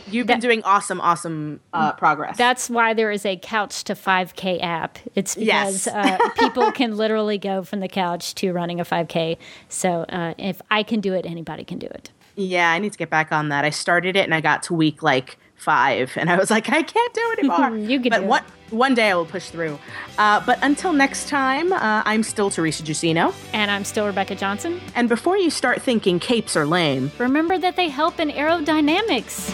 you've 0.08 0.26
been 0.26 0.40
That- 0.40 0.42
doing 0.42 0.64
awesome, 0.64 1.00
awesome 1.02 1.60
uh, 1.74 1.92
progress. 1.94 2.38
That's 2.38 2.70
why 2.72 2.96
there 2.96 3.12
is 3.12 3.24
a 3.26 3.38
couch 3.38 3.84
to 3.84 3.94
5K 3.94 4.64
app. 4.64 4.98
It's 5.14 5.36
because 5.36 5.86
Yes. 5.86 5.88
uh, 5.88 6.18
people 6.40 6.72
can 6.80 6.98
literally 6.98 7.38
go 7.38 7.62
from 7.64 7.80
the 7.82 7.88
couch 7.88 8.34
to 8.36 8.52
running 8.52 8.80
a 8.80 8.84
5K. 8.86 9.38
So 9.70 10.02
uh, 10.10 10.34
if 10.40 10.60
I 10.72 10.82
can 10.82 11.00
do 11.02 11.14
it, 11.14 11.28
anybody 11.28 11.64
can 11.64 11.78
do 11.78 11.86
it. 11.88 12.10
yeah, 12.36 12.72
I 12.72 12.80
need 12.80 12.94
to 12.94 12.98
get 12.98 13.12
back 13.12 13.32
on 13.32 13.50
that. 13.50 13.64
I 13.66 13.70
started 13.70 14.16
it 14.16 14.24
and 14.24 14.34
I 14.34 14.42
got 14.42 14.64
to 14.64 14.74
week 14.74 15.04
like 15.04 15.38
five, 15.58 16.14
and 16.16 16.30
I 16.30 16.38
was 16.38 16.50
like, 16.50 16.70
I 16.70 16.82
can't 16.84 17.14
do 17.14 17.22
it 17.34 17.40
anymore. 17.40 17.76
You 17.92 18.00
can 18.00 18.10
but 18.12 18.20
do 18.20 18.24
it. 18.24 18.28
one 18.28 18.44
one 18.70 18.94
day 18.96 19.12
I 19.12 19.16
will 19.16 19.26
push 19.26 19.50
through. 19.50 19.80
Uh, 20.18 20.42
but 20.46 20.60
until 20.62 20.92
next 20.92 21.30
time, 21.30 21.72
uh, 21.72 22.02
I'm 22.06 22.22
still 22.24 22.50
Teresa 22.50 22.84
Jusino. 22.84 23.34
And 23.54 23.72
I'm 23.72 23.86
still 23.86 24.06
Rebecca 24.06 24.36
Johnson. 24.36 24.82
And 24.94 25.08
before 25.08 25.38
you 25.38 25.50
start 25.50 25.82
thinking 25.82 26.20
capes 26.20 26.56
are 26.58 26.66
lame, 26.66 27.12
Remember 27.18 27.58
that 27.58 27.76
they 27.78 27.88
help 27.88 28.20
in 28.20 28.30
aerodynamics. 28.30 29.54